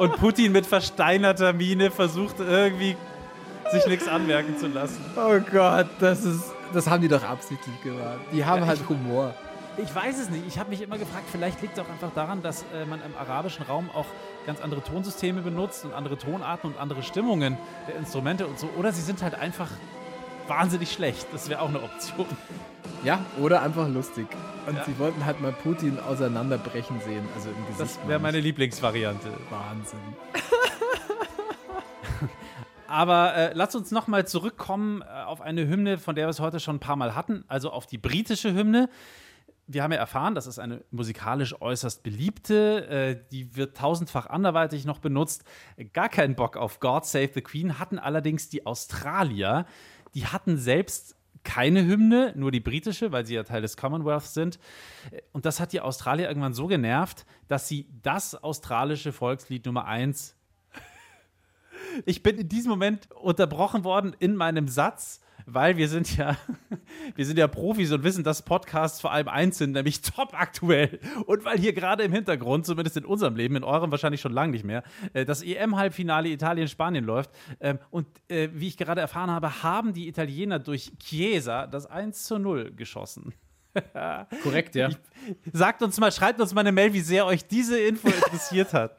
und 0.00 0.16
Putin 0.16 0.50
mit 0.52 0.66
versteinerter 0.66 1.52
Miene 1.52 1.90
versucht 1.90 2.40
irgendwie 2.40 2.96
sich 3.70 3.86
nichts 3.86 4.08
anmerken 4.08 4.58
zu 4.58 4.66
lassen. 4.66 4.98
Oh 5.16 5.38
Gott, 5.52 5.86
das 6.00 6.24
ist. 6.24 6.42
Das 6.72 6.88
haben 6.88 7.02
die 7.02 7.08
doch 7.08 7.22
absichtlich 7.24 7.80
gemacht. 7.82 8.18
Die 8.32 8.44
haben 8.44 8.62
Ja, 8.62 8.66
halt 8.68 8.80
ich- 8.80 8.88
Humor. 8.88 9.34
Ich 9.76 9.94
weiß 9.94 10.18
es 10.20 10.30
nicht. 10.30 10.44
Ich 10.46 10.58
habe 10.58 10.70
mich 10.70 10.82
immer 10.82 10.98
gefragt, 10.98 11.24
vielleicht 11.30 11.62
liegt 11.62 11.78
es 11.78 11.82
auch 11.84 11.88
einfach 11.88 12.10
daran, 12.14 12.42
dass 12.42 12.62
äh, 12.74 12.84
man 12.84 13.00
im 13.00 13.12
arabischen 13.18 13.64
Raum 13.64 13.88
auch 13.94 14.04
ganz 14.46 14.60
andere 14.60 14.82
Tonsysteme 14.82 15.40
benutzt 15.42 15.84
und 15.84 15.94
andere 15.94 16.18
Tonarten 16.18 16.70
und 16.72 16.78
andere 16.78 17.02
Stimmungen 17.02 17.56
der 17.88 17.96
Instrumente 17.96 18.46
und 18.46 18.58
so. 18.58 18.68
Oder 18.76 18.92
sie 18.92 19.00
sind 19.02 19.22
halt 19.22 19.34
einfach 19.36 19.68
wahnsinnig 20.48 20.92
schlecht. 20.92 21.26
Das 21.32 21.48
wäre 21.48 21.60
auch 21.62 21.68
eine 21.68 21.82
Option. 21.82 22.26
Ja, 23.04 23.20
oder 23.40 23.62
einfach 23.62 23.88
lustig. 23.88 24.26
Und 24.70 24.76
Ja. 24.76 24.84
sie 24.84 24.98
wollten 24.98 25.26
halt 25.26 25.40
mal 25.40 25.52
Putin 25.52 25.98
auseinanderbrechen 25.98 27.00
sehen. 27.00 27.28
Also 27.34 27.50
im 27.50 27.56
Gesicht. 27.66 27.80
Das 27.80 28.08
wäre 28.08 28.20
meine 28.20 28.40
Lieblingsvariante. 28.40 29.28
Wahnsinn. 29.50 29.98
Aber 32.86 33.34
äh, 33.36 33.52
lass 33.54 33.74
uns 33.76 33.90
nochmal 33.92 34.26
zurückkommen 34.26 35.02
äh, 35.02 35.22
auf 35.24 35.40
eine 35.40 35.66
Hymne, 35.68 35.98
von 35.98 36.14
der 36.16 36.26
wir 36.26 36.30
es 36.30 36.40
heute 36.40 36.58
schon 36.58 36.76
ein 36.76 36.80
paar 36.80 36.96
Mal 36.96 37.14
hatten, 37.14 37.44
also 37.46 37.70
auf 37.70 37.86
die 37.86 37.98
britische 37.98 38.52
Hymne. 38.52 38.88
Wir 39.68 39.84
haben 39.84 39.92
ja 39.92 39.98
erfahren, 39.98 40.34
das 40.34 40.48
ist 40.48 40.58
eine 40.58 40.82
musikalisch 40.90 41.60
äußerst 41.60 42.02
beliebte, 42.02 42.88
äh, 42.88 43.16
die 43.30 43.54
wird 43.54 43.76
tausendfach 43.76 44.26
anderweitig 44.26 44.84
noch 44.86 44.98
benutzt. 44.98 45.44
Gar 45.92 46.08
keinen 46.08 46.34
Bock 46.34 46.56
auf 46.56 46.80
God 46.80 47.06
Save 47.06 47.30
the 47.34 47.42
Queen 47.42 47.78
hatten 47.78 47.98
allerdings 48.00 48.48
die 48.48 48.66
Australier. 48.66 49.66
Die 50.14 50.26
hatten 50.26 50.56
selbst 50.58 51.14
keine 51.42 51.86
Hymne, 51.86 52.32
nur 52.36 52.50
die 52.50 52.60
britische, 52.60 53.12
weil 53.12 53.26
sie 53.26 53.34
ja 53.34 53.42
Teil 53.42 53.62
des 53.62 53.76
Commonwealth 53.76 54.24
sind. 54.24 54.58
Und 55.32 55.46
das 55.46 55.60
hat 55.60 55.72
die 55.72 55.80
Australier 55.80 56.28
irgendwann 56.28 56.54
so 56.54 56.66
genervt, 56.66 57.26
dass 57.48 57.68
sie 57.68 57.86
das 58.02 58.34
australische 58.34 59.12
Volkslied 59.12 59.64
Nummer 59.66 59.86
eins 59.86 60.36
ich 62.04 62.22
bin 62.22 62.38
in 62.38 62.48
diesem 62.48 62.70
Moment 62.70 63.10
unterbrochen 63.12 63.84
worden 63.84 64.14
in 64.18 64.36
meinem 64.36 64.68
Satz, 64.68 65.20
weil 65.52 65.76
wir 65.76 65.88
sind 65.88 66.16
ja, 66.16 66.36
wir 67.16 67.26
sind 67.26 67.38
ja 67.38 67.48
Profis 67.48 67.92
und 67.92 68.04
wissen, 68.04 68.24
dass 68.24 68.42
Podcasts 68.42 69.00
vor 69.00 69.12
allem 69.12 69.28
eins 69.28 69.58
sind, 69.58 69.72
nämlich 69.72 70.00
top 70.02 70.32
aktuell. 70.32 71.00
Und 71.26 71.44
weil 71.44 71.58
hier 71.58 71.72
gerade 71.72 72.02
im 72.04 72.12
Hintergrund, 72.12 72.66
zumindest 72.66 72.96
in 72.96 73.04
unserem 73.04 73.36
Leben, 73.36 73.56
in 73.56 73.64
eurem 73.64 73.90
wahrscheinlich 73.90 74.20
schon 74.20 74.32
lange 74.32 74.52
nicht 74.52 74.64
mehr, 74.64 74.82
äh, 75.12 75.24
das 75.24 75.42
EM-Halbfinale 75.42 76.28
Italien-Spanien 76.28 77.04
läuft. 77.04 77.30
Ähm, 77.60 77.78
Und 77.90 78.06
äh, 78.28 78.48
wie 78.52 78.68
ich 78.68 78.76
gerade 78.76 79.00
erfahren 79.00 79.30
habe, 79.30 79.62
haben 79.62 79.92
die 79.92 80.08
Italiener 80.08 80.58
durch 80.58 80.92
Chiesa 80.98 81.66
das 81.66 81.86
1 81.86 82.24
zu 82.24 82.38
0 82.38 82.72
geschossen. 82.72 83.34
Korrekt, 84.42 84.74
ja. 84.74 84.88
Sagt 85.52 85.82
uns 85.82 85.98
mal, 86.00 86.10
schreibt 86.10 86.40
uns 86.40 86.52
mal 86.52 86.62
eine 86.62 86.72
Mail, 86.72 86.92
wie 86.92 87.00
sehr 87.00 87.24
euch 87.26 87.46
diese 87.46 87.78
Info 87.78 88.08
interessiert 88.08 88.72
hat. 88.72 88.96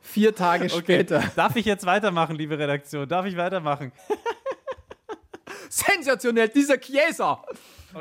Vier 0.00 0.34
Tage 0.34 0.68
später. 0.68 1.22
Darf 1.36 1.56
ich 1.56 1.64
jetzt 1.64 1.86
weitermachen, 1.86 2.36
liebe 2.36 2.58
Redaktion? 2.58 3.08
Darf 3.08 3.26
ich 3.26 3.36
weitermachen? 3.36 3.92
Sensationell, 5.68 6.48
dieser 6.48 6.78
Chiesa! 6.78 7.42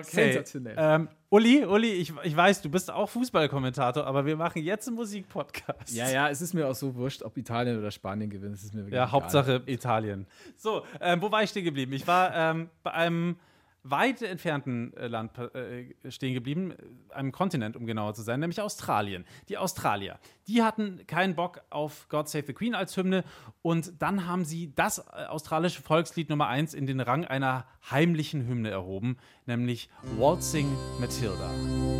Sensationell. 0.03 0.75
Ähm, 0.77 1.07
Uli, 1.29 1.65
Uli, 1.65 1.91
ich, 1.93 2.13
ich 2.23 2.35
weiß, 2.35 2.61
du 2.61 2.69
bist 2.69 2.91
auch 2.91 3.09
Fußballkommentator, 3.09 4.05
aber 4.05 4.25
wir 4.25 4.35
machen 4.35 4.61
jetzt 4.63 4.87
einen 4.87 4.97
Musikpodcast. 4.97 5.91
Ja, 5.91 6.09
ja, 6.09 6.29
es 6.29 6.41
ist 6.41 6.53
mir 6.53 6.67
auch 6.67 6.75
so 6.75 6.95
wurscht, 6.95 7.23
ob 7.23 7.37
Italien 7.37 7.77
oder 7.79 7.91
Spanien 7.91 8.29
gewinnt. 8.29 8.55
Es 8.55 8.63
ist 8.63 8.73
mir 8.73 8.81
wirklich 8.81 8.93
Ja, 8.95 9.03
egal. 9.03 9.11
Hauptsache 9.11 9.61
Italien. 9.65 10.27
So, 10.55 10.83
ähm, 11.01 11.21
wo 11.21 11.31
war 11.31 11.43
ich 11.43 11.49
stehen 11.49 11.65
geblieben? 11.65 11.93
Ich 11.93 12.05
war 12.07 12.35
ähm, 12.35 12.69
bei 12.83 12.91
einem 12.91 13.35
weit 13.83 14.21
entfernten 14.21 14.93
äh, 14.95 15.07
Land 15.07 15.37
äh, 15.37 15.93
stehen 16.09 16.33
geblieben, 16.33 16.73
einem 17.09 17.31
Kontinent, 17.31 17.75
um 17.75 17.85
genauer 17.85 18.13
zu 18.13 18.21
sein, 18.21 18.39
nämlich 18.39 18.61
Australien. 18.61 19.25
Die 19.47 19.57
Australier, 19.57 20.19
die 20.47 20.63
hatten 20.63 21.05
keinen 21.07 21.35
Bock 21.35 21.61
auf 21.69 22.07
God 22.09 22.27
Save 22.27 22.45
the 22.47 22.53
Queen 22.53 22.75
als 22.75 22.95
Hymne 22.97 23.23
und 23.61 23.93
dann 23.99 24.27
haben 24.27 24.45
sie 24.45 24.73
das 24.75 24.99
äh, 24.99 25.25
australische 25.27 25.81
Volkslied 25.81 26.29
Nummer 26.29 26.47
eins 26.47 26.73
in 26.73 26.85
den 26.85 26.99
Rang 26.99 27.25
einer 27.25 27.65
heimlichen 27.89 28.47
Hymne 28.47 28.69
erhoben, 28.69 29.17
nämlich 29.45 29.89
Waltzing 30.17 30.67
Matilda. 30.99 31.49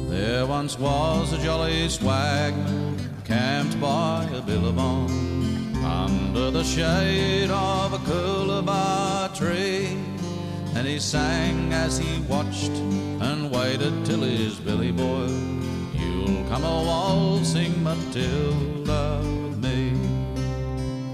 There 0.10 0.48
once 0.48 0.80
was 0.80 1.34
a 1.34 1.38
jolly 1.38 1.88
swagman 1.90 2.98
camped 3.26 3.80
by 3.80 4.26
a 4.36 4.42
billabong 4.42 5.10
under 5.84 6.52
the 6.52 6.64
shade 6.64 7.52
of 7.52 7.94
a 7.94 8.00
coolabah. 8.00 9.19
And 10.80 10.88
he 10.88 10.98
sang 10.98 11.74
as 11.74 11.98
he 11.98 12.22
watched 12.22 12.72
and 13.20 13.52
waited 13.52 14.06
till 14.06 14.22
his 14.22 14.62
belly 14.62 14.94
boiled. 14.94 15.30
You'll 15.94 16.48
come 16.48 16.64
a 16.64 16.84
waltzing 16.88 17.84
Matilda 17.84 19.20
with 19.22 19.58
me. 19.62 19.92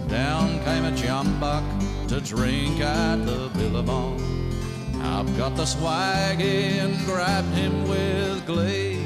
Down 0.07 0.63
came 0.65 0.85
a 0.85 0.91
jumbuck 0.91 1.65
to 2.09 2.21
drink 2.21 2.79
at 2.79 3.25
the 3.25 3.49
billabong. 3.55 4.21
Up 5.01 5.25
got 5.35 5.55
the 5.55 5.63
swaggy 5.63 6.77
and 6.83 7.03
grabbed 7.07 7.51
him 7.55 7.87
with 7.87 8.45
glee. 8.45 9.01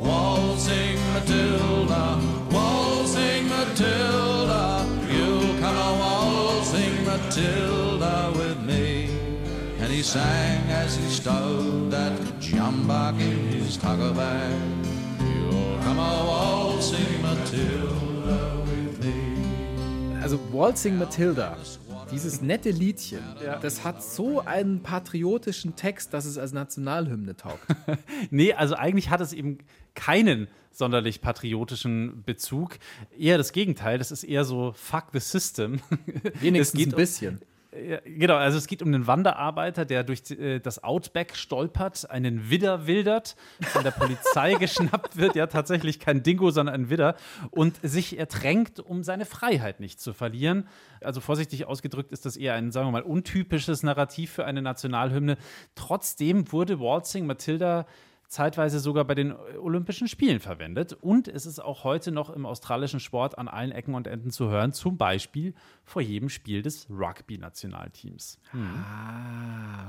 Waltzing 0.00 0.98
Matilda, 1.12 2.20
waltzing 2.50 3.48
Matilda, 3.48 4.84
you'll 5.08 5.56
come 5.60 5.76
a 5.76 5.92
waltzing 6.00 7.04
Matilda 7.04 8.32
with 8.34 8.60
me. 8.62 8.67
He 9.98 10.04
sang 10.04 10.70
as 10.70 10.96
he 10.96 11.10
stowed 11.10 11.90
that 11.90 12.12
jumbuck 12.38 13.18
in 13.20 13.48
his 13.48 13.76
tugger 13.76 14.14
bag. 14.14 14.54
You'll 15.18 15.76
come 15.82 15.98
a 15.98 16.24
waltzing 16.24 17.20
Matilda 17.20 18.62
with 18.64 19.04
me. 19.04 20.22
Also 20.22 20.38
Waltzing 20.52 20.98
Matilda, 20.98 21.56
dieses 22.12 22.40
nette 22.40 22.70
Liedchen, 22.70 23.24
das 23.60 23.82
hat 23.82 24.00
so 24.04 24.38
einen 24.38 24.84
patriotischen 24.84 25.74
Text, 25.74 26.14
dass 26.14 26.26
es 26.26 26.38
als 26.38 26.52
Nationalhymne 26.52 27.34
taugt. 27.34 27.66
Nee, 28.30 28.52
also 28.52 28.76
eigentlich 28.76 29.10
hat 29.10 29.20
es 29.20 29.32
eben 29.32 29.58
keinen 29.96 30.46
sonderlich 30.70 31.20
patriotischen 31.22 32.22
Bezug. 32.24 32.78
Eher 33.18 33.36
das 33.36 33.50
Gegenteil, 33.50 33.98
das 33.98 34.12
ist 34.12 34.22
eher 34.22 34.44
so 34.44 34.72
fuck 34.76 35.06
the 35.12 35.18
system. 35.18 35.80
Wenigstens 36.40 36.78
Es 36.80 36.84
geht 36.84 36.94
ein 36.94 36.96
bisschen. 36.96 37.40
Ja, 37.70 37.98
genau, 38.02 38.36
also 38.36 38.56
es 38.56 38.66
geht 38.66 38.80
um 38.80 38.88
einen 38.88 39.06
Wanderarbeiter, 39.06 39.84
der 39.84 40.02
durch 40.02 40.30
äh, 40.30 40.58
das 40.58 40.82
Outback 40.82 41.36
stolpert, 41.36 42.10
einen 42.10 42.48
Widder 42.48 42.86
wildert, 42.86 43.36
von 43.60 43.84
der 43.84 43.90
Polizei 43.90 44.54
geschnappt 44.58 45.18
wird, 45.18 45.36
ja 45.36 45.46
tatsächlich 45.48 46.00
kein 46.00 46.22
Dingo, 46.22 46.50
sondern 46.50 46.74
ein 46.74 46.90
Widder, 46.90 47.14
und 47.50 47.78
sich 47.82 48.18
ertränkt, 48.18 48.80
um 48.80 49.02
seine 49.02 49.26
Freiheit 49.26 49.80
nicht 49.80 50.00
zu 50.00 50.14
verlieren. 50.14 50.66
Also 51.02 51.20
vorsichtig 51.20 51.66
ausgedrückt 51.66 52.10
ist 52.10 52.24
das 52.24 52.38
eher 52.38 52.54
ein, 52.54 52.72
sagen 52.72 52.86
wir 52.86 52.92
mal, 52.92 53.02
untypisches 53.02 53.82
Narrativ 53.82 54.32
für 54.32 54.46
eine 54.46 54.62
Nationalhymne. 54.62 55.36
Trotzdem 55.74 56.50
wurde 56.50 56.80
Waltzing 56.80 57.26
Matilda 57.26 57.86
zeitweise 58.28 58.78
sogar 58.78 59.04
bei 59.04 59.14
den 59.14 59.34
Olympischen 59.58 60.06
Spielen 60.06 60.38
verwendet. 60.38 60.92
Und 60.92 61.28
es 61.28 61.46
ist 61.46 61.60
auch 61.60 61.84
heute 61.84 62.12
noch 62.12 62.28
im 62.30 62.44
australischen 62.44 63.00
Sport 63.00 63.38
an 63.38 63.48
allen 63.48 63.72
Ecken 63.72 63.94
und 63.94 64.06
Enden 64.06 64.30
zu 64.30 64.48
hören, 64.50 64.72
zum 64.72 64.98
Beispiel 64.98 65.54
vor 65.84 66.02
jedem 66.02 66.28
Spiel 66.28 66.60
des 66.60 66.88
Rugby-Nationalteams. 66.90 68.38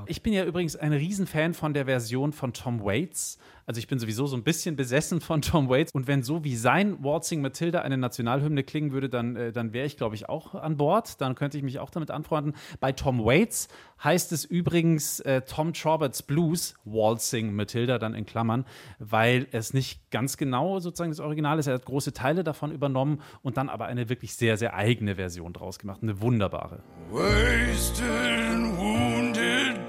Ich 0.07 0.23
bin 0.23 0.33
ja 0.33 0.45
übrigens 0.45 0.77
ein 0.77 0.93
Riesenfan 0.93 1.53
von 1.53 1.73
der 1.73 1.85
Version 1.85 2.31
von 2.31 2.53
Tom 2.53 2.83
Waits. 2.83 3.37
Also 3.65 3.77
ich 3.77 3.87
bin 3.87 3.99
sowieso 3.99 4.25
so 4.25 4.35
ein 4.35 4.43
bisschen 4.43 4.75
besessen 4.75 5.21
von 5.21 5.41
Tom 5.41 5.69
Waits. 5.69 5.91
Und 5.93 6.07
wenn 6.07 6.23
so 6.23 6.43
wie 6.43 6.55
sein 6.55 7.03
Waltzing 7.03 7.41
Matilda 7.41 7.81
eine 7.81 7.97
Nationalhymne 7.97 8.63
klingen 8.63 8.91
würde, 8.93 9.09
dann, 9.09 9.35
äh, 9.35 9.51
dann 9.51 9.73
wäre 9.73 9.85
ich, 9.85 9.97
glaube 9.97 10.15
ich, 10.15 10.27
auch 10.27 10.55
an 10.55 10.77
Bord. 10.77 11.21
Dann 11.21 11.35
könnte 11.35 11.57
ich 11.57 11.63
mich 11.63 11.77
auch 11.79 11.91
damit 11.91 12.09
anfreunden. 12.09 12.55
Bei 12.79 12.93
Tom 12.93 13.23
Waits 13.23 13.67
heißt 14.03 14.31
es 14.31 14.45
übrigens 14.45 15.19
äh, 15.19 15.41
Tom 15.41 15.73
Trauberts 15.73 16.23
Blues, 16.23 16.73
Waltzing 16.85 17.53
Matilda 17.53 17.99
dann 17.99 18.15
in 18.15 18.25
Klammern, 18.29 18.65
weil 18.99 19.47
es 19.51 19.73
nicht 19.73 20.11
ganz 20.11 20.37
genau 20.37 20.79
sozusagen 20.79 21.11
das 21.11 21.19
Original 21.19 21.57
ist. 21.59 21.67
Er 21.67 21.73
hat 21.73 21.85
große 21.85 22.13
Teile 22.13 22.43
davon 22.43 22.71
übernommen 22.71 23.21
und 23.41 23.57
dann 23.57 23.69
aber 23.69 23.87
eine 23.87 24.07
wirklich 24.09 24.35
sehr, 24.35 24.55
sehr 24.57 24.75
eigene 24.75 25.15
Version 25.15 25.51
draus 25.51 25.79
gemacht. 25.79 25.99
Eine 26.01 26.21
wunderbare. 26.21 26.81
Wasted 27.11 28.05
and 28.05 28.77
wounded, 28.77 29.79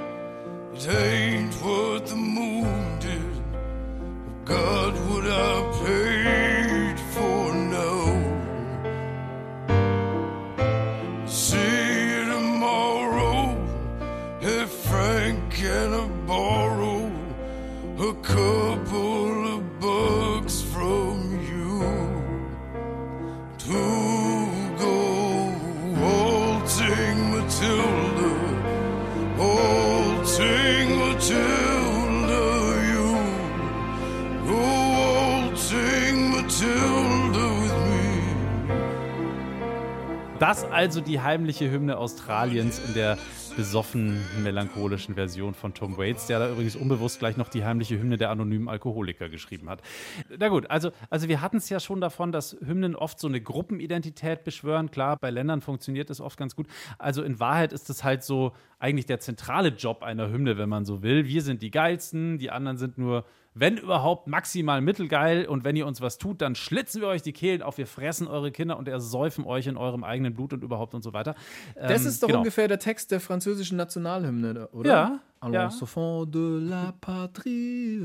it 0.74 0.88
ain't 0.88 1.55
what 1.62 2.09
the 2.09 2.16
moon 2.16 2.99
did. 2.99 3.20
God 4.47 4.95
would 5.09 5.26
I 5.26 5.62
paid 5.84 6.99
for 7.14 7.55
no. 7.55 7.91
See 11.26 12.16
you 12.16 12.24
tomorrow, 12.24 13.55
if 14.41 14.68
Frank 14.88 15.51
can 15.53 15.95
I 15.95 16.09
borrow 16.26 16.59
a 16.59 16.59
couple 18.22 19.56
of 19.56 19.80
bucks 19.80 20.62
from 20.62 21.40
you 21.48 21.80
to 23.58 23.80
go 24.78 24.96
halting 25.96 27.18
Matilda, 27.30 28.32
halting 29.36 30.88
Matilda, 30.98 32.44
you 32.90 33.08
go 34.46 34.62
halting 35.00 36.30
Matilda 36.30 37.44
with 37.62 37.76
me. 37.88 38.00
Das 40.38 40.64
also 40.70 41.00
die 41.00 41.20
heimliche 41.20 41.68
Hymne 41.68 41.96
Australiens 41.98 42.78
in 42.86 42.94
der 42.94 43.18
besoffen 43.51 44.20
melancholischen 44.42 45.14
Version 45.14 45.55
von 45.55 45.74
Tom 45.74 45.96
Waits, 45.96 46.26
der 46.26 46.38
da 46.38 46.51
übrigens 46.51 46.76
unbewusst 46.76 47.18
gleich 47.18 47.36
noch 47.36 47.48
die 47.48 47.64
heimliche 47.64 47.98
Hymne 47.98 48.16
der 48.16 48.30
anonymen 48.30 48.68
Alkoholiker 48.68 49.28
geschrieben 49.28 49.68
hat. 49.68 49.82
Na 50.38 50.48
gut, 50.48 50.70
also, 50.70 50.90
also 51.11 51.28
wir 51.28 51.40
hatten 51.40 51.59
es 51.59 51.68
ja 51.68 51.80
schon 51.80 52.01
davon, 52.01 52.32
dass 52.32 52.57
Hymnen 52.64 52.96
oft 52.96 53.20
so 53.20 53.28
eine 53.28 53.40
Gruppenidentität 53.40 54.44
beschwören. 54.44 54.90
Klar, 54.90 55.16
bei 55.20 55.30
Ländern 55.30 55.61
funktioniert 55.61 56.11
das 56.11 56.20
oft 56.20 56.38
ganz 56.38 56.57
gut. 56.57 56.66
Also 56.98 57.22
in 57.22 57.40
Wahrheit 57.40 57.72
ist 57.72 57.90
es 57.90 58.05
halt 58.05 58.22
so 58.22 58.53
eigentlich 58.78 59.07
der 59.07 59.20
zentrale 59.20 59.68
Job 59.68 60.03
einer 60.03 60.30
Hymne, 60.30 60.59
wenn 60.59 60.68
man 60.68 60.84
so 60.84 61.03
will. 61.03 61.26
Wir 61.26 61.42
sind 61.42 61.62
die 61.62 61.70
geilsten, 61.70 62.38
die 62.38 62.51
anderen 62.51 62.78
sind 62.78 62.98
nur 62.98 63.24
wenn 63.55 63.76
überhaupt 63.78 64.26
maximal 64.28 64.80
mittelgeil 64.80 65.46
und 65.46 65.64
wenn 65.64 65.74
ihr 65.76 65.86
uns 65.86 66.01
was 66.01 66.18
tut, 66.18 66.40
dann 66.40 66.55
schlitzen 66.55 67.01
wir 67.01 67.09
euch 67.09 67.22
die 67.22 67.32
Kehlen 67.32 67.62
auf, 67.62 67.78
wir 67.78 67.86
fressen 67.86 68.28
eure 68.28 68.53
Kinder 68.53 68.76
und 68.78 68.86
ersäufen 68.88 69.44
euch 69.44 69.66
in 69.66 69.76
eurem 69.76 70.05
eigenen 70.05 70.34
Blut 70.34 70.53
und 70.53 70.62
überhaupt 70.62 70.94
und 70.94 71.03
so 71.03 71.12
weiter. 71.12 71.34
Das 71.74 72.03
Ähm, 72.03 72.09
ist 72.09 72.22
doch 72.22 72.28
genau. 72.28 72.38
ungefähr 72.40 72.68
der 72.68 72.78
Text 72.78 73.11
der 73.11 73.20
französischen 73.20 73.76
Nationalhymne, 73.76 74.68
oder? 74.68 74.88
Ja, 74.90 75.20
Alors, 75.40 75.55
ja. 75.55 75.80
enfant 75.80 76.34
de 76.34 76.59
la 76.68 76.92
patrie. 77.01 77.98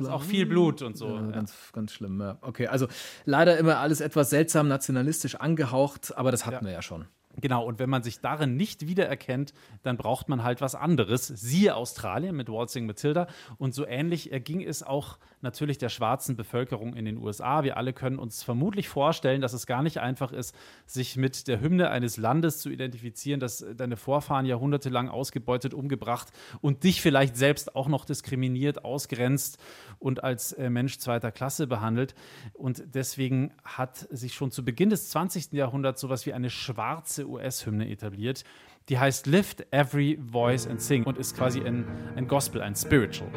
ist 0.00 0.08
auch 0.08 0.22
viel 0.22 0.46
Blut 0.46 0.82
und 0.82 0.96
so, 0.96 1.08
Ja, 1.08 1.20
ja. 1.22 1.30
Ganz, 1.30 1.54
ganz 1.72 1.92
schlimm, 1.92 2.20
ja. 2.20 2.38
Okay, 2.40 2.66
also 2.66 2.86
leider 3.26 3.58
immer 3.58 3.78
alles 3.78 4.00
etwas 4.00 4.30
seltsam 4.30 4.66
nationalistisch 4.66 5.34
angehaucht, 5.36 6.16
aber 6.16 6.30
das 6.30 6.46
hatten 6.46 6.64
wir 6.64 6.72
ja 6.72 6.82
schon. 6.82 7.06
Genau, 7.36 7.64
und 7.64 7.78
wenn 7.78 7.88
man 7.88 8.02
sich 8.02 8.20
darin 8.20 8.56
nicht 8.56 8.88
wiedererkennt, 8.88 9.54
dann 9.82 9.96
braucht 9.96 10.28
man 10.28 10.42
halt 10.42 10.60
was 10.60 10.74
anderes. 10.74 11.28
Siehe 11.28 11.76
Australien 11.76 12.34
mit 12.36 12.48
Waltzing 12.48 12.86
Matilda. 12.86 13.28
Und 13.56 13.74
so 13.74 13.86
ähnlich 13.86 14.32
erging 14.32 14.62
es 14.62 14.82
auch 14.82 15.18
natürlich 15.42 15.78
der 15.78 15.88
schwarzen 15.88 16.36
Bevölkerung 16.36 16.94
in 16.94 17.04
den 17.04 17.18
USA. 17.18 17.64
Wir 17.64 17.76
alle 17.76 17.92
können 17.92 18.18
uns 18.18 18.42
vermutlich 18.42 18.88
vorstellen, 18.88 19.40
dass 19.40 19.52
es 19.52 19.66
gar 19.66 19.82
nicht 19.82 19.98
einfach 19.98 20.32
ist, 20.32 20.54
sich 20.86 21.16
mit 21.16 21.48
der 21.48 21.60
Hymne 21.60 21.90
eines 21.90 22.16
Landes 22.16 22.58
zu 22.58 22.70
identifizieren, 22.70 23.40
das 23.40 23.64
deine 23.76 23.96
Vorfahren 23.96 24.46
jahrhundertelang 24.46 25.08
ausgebeutet, 25.08 25.74
umgebracht 25.74 26.28
und 26.60 26.84
dich 26.84 27.00
vielleicht 27.00 27.36
selbst 27.36 27.74
auch 27.74 27.88
noch 27.88 28.04
diskriminiert, 28.04 28.84
ausgrenzt 28.84 29.58
und 29.98 30.24
als 30.24 30.52
äh, 30.52 30.70
Mensch 30.70 30.98
zweiter 30.98 31.32
Klasse 31.32 31.66
behandelt. 31.66 32.14
Und 32.52 32.82
deswegen 32.94 33.52
hat 33.64 34.08
sich 34.10 34.34
schon 34.34 34.50
zu 34.50 34.64
Beginn 34.64 34.90
des 34.90 35.10
20. 35.10 35.52
Jahrhunderts 35.52 36.00
sowas 36.00 36.26
wie 36.26 36.32
eine 36.32 36.50
schwarze 36.50 37.28
US-Hymne 37.28 37.90
etabliert. 37.90 38.44
Die 38.88 38.98
heißt 38.98 39.26
Lift 39.26 39.66
Every 39.72 40.18
Voice 40.20 40.66
and 40.66 40.80
Sing 40.80 41.04
und 41.04 41.18
ist 41.18 41.36
quasi 41.36 41.60
ein, 41.60 41.86
ein 42.16 42.26
Gospel, 42.26 42.60
ein 42.60 42.74
Spiritual. 42.74 43.30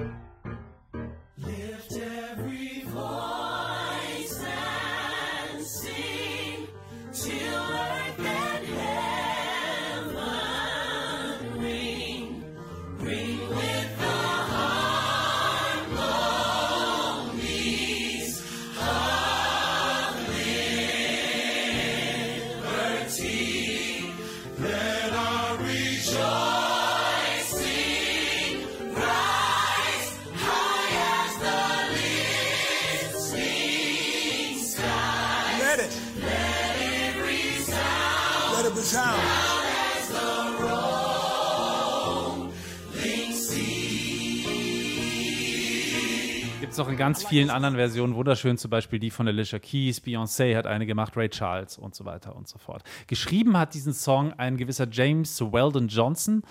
Es 46.74 46.80
auch 46.80 46.89
in 46.89 46.97
ganz 46.97 47.24
vielen 47.24 47.51
anderen 47.51 47.76
Versionen, 47.76 48.15
wunderschön 48.15 48.57
zum 48.57 48.71
Beispiel 48.71 48.97
die 48.97 49.11
von 49.11 49.28
Alicia 49.28 49.59
Keys, 49.59 50.01
Beyoncé 50.01 50.57
hat 50.57 50.65
eine 50.65 50.88
gemacht, 50.88 51.15
Ray 51.15 51.30
Charles 51.30 51.78
und 51.78 51.93
so 51.93 52.03
weiter 52.05 52.36
und 52.36 52.47
so 52.47 52.57
fort. 52.57 52.84
Geschrieben 53.05 53.57
hat 53.57 53.76
diesen 53.76 53.93
Song 53.93 54.34
ein 54.34 54.57
gewisser 54.57 54.88
James 54.89 55.39
Weldon 55.39 55.88
Johnson. 55.88 56.41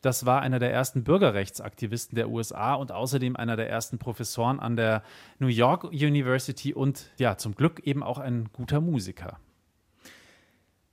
Das 0.00 0.26
war 0.26 0.42
einer 0.42 0.60
der 0.60 0.72
ersten 0.72 1.02
Bürgerrechtsaktivisten 1.02 2.14
der 2.14 2.28
USA 2.28 2.74
und 2.74 2.92
außerdem 2.92 3.34
einer 3.34 3.56
der 3.56 3.68
ersten 3.68 3.98
Professoren 3.98 4.60
an 4.60 4.76
der 4.76 5.02
New 5.40 5.48
York 5.48 5.84
University 5.84 6.72
und 6.72 7.10
ja, 7.18 7.36
zum 7.36 7.56
Glück 7.56 7.80
eben 7.80 8.04
auch 8.04 8.18
ein 8.18 8.50
guter 8.52 8.80
Musiker. 8.80 9.40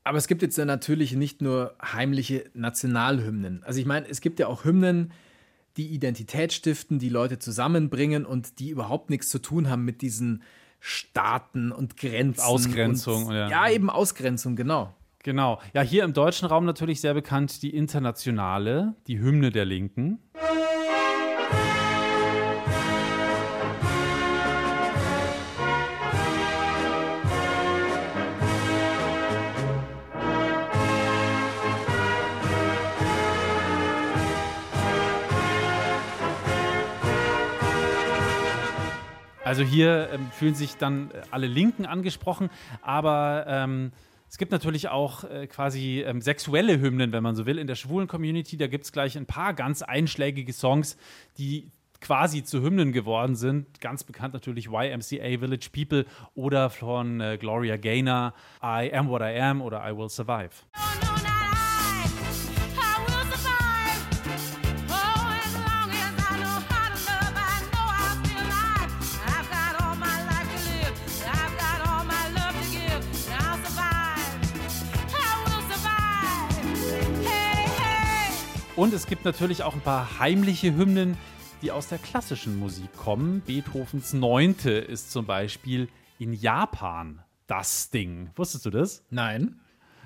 Aber 0.04 0.18
es 0.18 0.28
gibt 0.28 0.42
jetzt 0.42 0.58
ja 0.58 0.66
natürlich 0.66 1.14
nicht 1.14 1.42
nur 1.44 1.76
heimliche 1.84 2.50
Nationalhymnen. 2.56 3.64
Also 3.64 3.80
ich 3.80 3.86
meine, 3.86 4.08
es 4.10 4.22
gibt 4.22 4.40
ja 4.40 4.48
auch 4.48 4.66
Hymnen, 4.66 5.12
die 5.78 5.88
Identität 5.88 6.54
stiften, 6.54 7.00
die 7.00 7.10
Leute 7.10 7.40
zusammenbringen 7.40 8.26
und 8.26 8.60
die 8.60 8.70
überhaupt 8.70 9.10
nichts 9.10 9.30
zu 9.30 9.40
tun 9.40 9.70
haben 9.70 9.86
mit 9.86 10.02
diesen 10.02 10.44
Staaten 10.80 11.72
und 11.72 11.98
Grenzen. 11.98 12.42
Ausgrenzung, 12.42 13.28
Und, 13.28 13.36
ja. 13.36 13.50
ja, 13.50 13.70
eben 13.70 13.90
Ausgrenzung, 13.90 14.56
genau. 14.56 14.94
Genau. 15.24 15.62
Ja, 15.74 15.82
hier 15.82 16.04
im 16.04 16.14
deutschen 16.14 16.48
Raum 16.48 16.66
natürlich 16.66 17.00
sehr 17.00 17.14
bekannt 17.14 17.62
die 17.62 17.76
Internationale, 17.76 18.96
die 19.06 19.20
Hymne 19.20 19.52
der 19.52 19.66
Linken. 19.66 20.20
Also 39.52 39.64
hier 39.64 40.08
ähm, 40.14 40.32
fühlen 40.32 40.56
sich 40.56 40.78
dann 40.78 41.12
äh, 41.12 41.24
alle 41.30 41.46
Linken 41.46 41.86
angesprochen, 41.86 42.50
aber 42.82 43.44
ähm, 43.50 43.92
es 44.30 44.38
gibt 44.38 44.54
natürlich 44.54 44.88
auch 44.88 45.26
äh, 45.26 45.46
quasi 45.46 46.06
ähm, 46.08 46.22
sexuelle 46.22 46.80
Hymnen, 46.80 47.12
wenn 47.12 47.22
man 47.22 47.36
so 47.36 47.46
will. 47.46 47.58
In 47.58 47.68
der 47.68 47.76
schwulen 47.76 48.08
Community, 48.08 48.56
da 48.56 48.68
gibt 48.68 48.86
es 48.86 48.94
gleich 48.94 49.18
ein 49.18 49.26
paar 49.26 49.54
ganz 49.54 49.82
einschlägige 49.82 50.54
Songs, 50.54 50.96
die 51.38 51.70
quasi 52.00 52.46
zu 52.46 52.62
Hymnen 52.62 52.94
geworden 52.94 53.36
sind. 53.36 53.82
Ganz 53.82 54.06
bekannt 54.06 54.34
natürlich 54.34 54.68
YMCA, 54.68 55.38
Village 55.40 55.68
People 55.70 56.06
oder 56.34 56.70
von 56.70 57.20
äh, 57.20 57.38
Gloria 57.38 57.76
Gaynor, 57.76 58.34
I 58.64 58.90
Am 58.94 59.10
What 59.10 59.22
I 59.22 59.38
Am 59.38 59.62
oder 59.62 59.86
I 59.86 59.94
Will 59.94 60.08
Survive. 60.08 60.52
Und 78.82 78.96
es 78.96 79.06
gibt 79.06 79.26
natürlich 79.26 79.62
auch 79.62 79.76
ein 79.76 79.82
paar 79.82 80.18
heimliche 80.18 80.76
Hymnen, 80.76 81.16
die 81.62 81.72
aus 81.72 81.90
der 81.90 82.00
klassischen 82.00 82.58
Musik 82.58 82.92
kommen. 82.98 83.44
Beethovens 83.46 84.12
Neunte 84.12 84.72
ist 84.72 85.12
zum 85.12 85.28
Beispiel 85.28 85.88
in 86.18 86.34
Japan 86.34 87.22
das 87.46 87.92
Ding. 87.92 88.32
Wusstest 88.36 88.66
du 88.66 88.72
das? 88.72 89.06
Nein. 89.12 89.61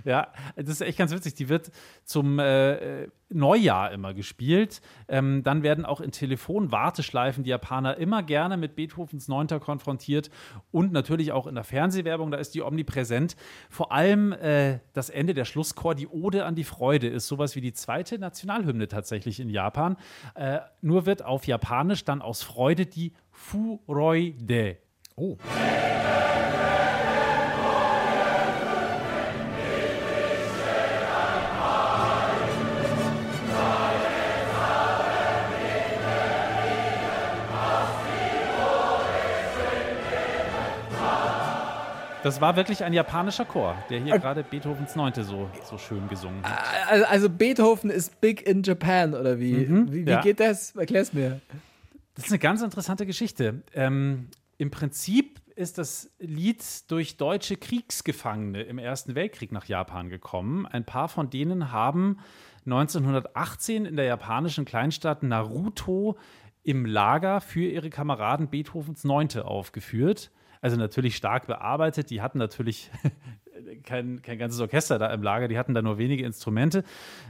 Ja, 0.06 0.32
das 0.56 0.70
ist 0.70 0.82
echt 0.82 1.00
ganz 1.00 1.12
witzig. 1.12 1.34
Die 1.34 1.50
wird 1.50 1.72
zum 2.04 2.38
äh, 2.38 3.08
Neujahr 3.30 3.92
immer 3.92 4.14
gespielt. 4.14 4.82
Ähm, 5.08 5.42
dann 5.44 5.64
werden 5.64 5.84
auch 5.84 6.00
in 6.00 6.12
Telefonwarteschleifen 6.12 7.44
die 7.44 7.50
Japaner 7.50 7.98
immer 7.98 8.22
gerne 8.22 8.56
mit 8.56 8.76
Beethovens 8.76 9.28
Neunter 9.28 9.60
konfrontiert 9.60 10.30
und 10.72 10.92
natürlich 10.92 11.32
auch 11.32 11.48
in 11.48 11.56
der 11.56 11.64
Fernsehwerbung, 11.64 12.30
da 12.30 12.38
ist 12.38 12.54
die 12.54 12.62
omnipräsent. 12.62 13.36
Vor 13.70 13.92
allem 13.92 14.32
äh, 14.32 14.80
das 14.94 15.10
Ende 15.10 15.34
der 15.34 15.46
Schlusschor, 15.46 15.96
die 15.96 16.08
Ode 16.08 16.46
an 16.46 16.54
die 16.54 16.64
Freude, 16.64 17.08
ist 17.08 17.28
sowas 17.28 17.56
wie 17.56 17.62
die 17.62 17.74
zweite 17.74 18.20
Nationalhymne 18.20 18.88
tatsächlich 18.88 19.40
in 19.40 19.50
Japan. 19.50 19.98
Äh, 20.36 20.60
nur 20.82 21.08
wird 21.08 21.26
auf 21.26 21.48
Japanisch 21.48 22.06
dann 22.06 22.22
aus 22.22 22.44
Freude 22.44 22.86
die 22.86 23.14
Fureude. 23.32 24.78
Oh. 25.16 25.38
Das 42.26 42.42
war 42.42 42.56
wirklich 42.56 42.84
ein 42.84 42.92
japanischer 42.92 43.46
Chor, 43.46 43.78
der 43.92 44.00
hier 44.00 44.18
gerade 44.18 44.44
Beethovens 44.44 44.96
Neunte 44.96 45.24
so, 45.24 45.48
so 45.64 45.78
schön 45.78 46.08
gesungen 46.08 46.42
hat. 46.42 46.90
Also, 46.90 47.06
also 47.06 47.30
Beethoven 47.30 47.92
ist 47.92 48.20
big 48.20 48.48
in 48.48 48.64
Japan, 48.64 49.14
oder 49.14 49.40
wie? 49.40 49.70
wie 49.70 50.08
wie 50.08 50.10
ja. 50.10 50.22
geht 50.22 50.40
das? 50.40 50.76
Erklär's 50.76 51.14
mir. 51.14 51.40
Das 52.16 52.26
ist 52.26 52.32
eine 52.32 52.40
ganz 52.40 52.64
interessante 52.64 53.06
Geschichte. 53.06 53.62
Ähm, 53.76 54.30
Im 54.58 54.72
Prinzip 54.72 55.40
ist 55.56 55.78
das 55.78 56.10
Lied 56.18 56.64
durch 56.90 57.18
deutsche 57.18 57.58
Kriegsgefangene 57.58 58.64
im 58.64 58.80
Ersten 58.80 59.14
Weltkrieg 59.14 59.52
nach 59.52 59.66
Japan 59.66 60.10
gekommen. 60.10 60.66
Ein 60.66 60.84
paar 60.84 61.10
von 61.10 61.30
denen 61.30 61.72
haben 61.72 62.18
1918 62.66 63.86
in 63.86 63.98
der 63.98 64.06
japanischen 64.06 64.66
Kleinstadt 64.66 65.22
Naruto 65.22 66.18
im 66.64 66.88
Lager 66.88 67.40
für 67.40 67.70
ihre 67.70 67.92
Kameraden 67.92 68.50
Beethovens 68.50 69.04
Neunte 69.04 69.46
aufgeführt. 69.46 70.32
Also 70.66 70.78
natürlich 70.78 71.16
stark 71.16 71.46
bearbeitet. 71.46 72.10
Die 72.10 72.24
hatten 72.24 72.40
natürlich 72.40 72.90
kein, 73.84 74.24
kein 74.24 74.40
ganzes 74.40 74.60
Orchester 74.60 74.98
da 74.98 75.14
im 75.14 75.22
Lager, 75.22 75.48
die 75.48 75.60
hatten 75.60 75.76
da 75.76 75.84
nur 75.84 76.00
wenige 76.00 76.26
Instrumente. 76.26 76.84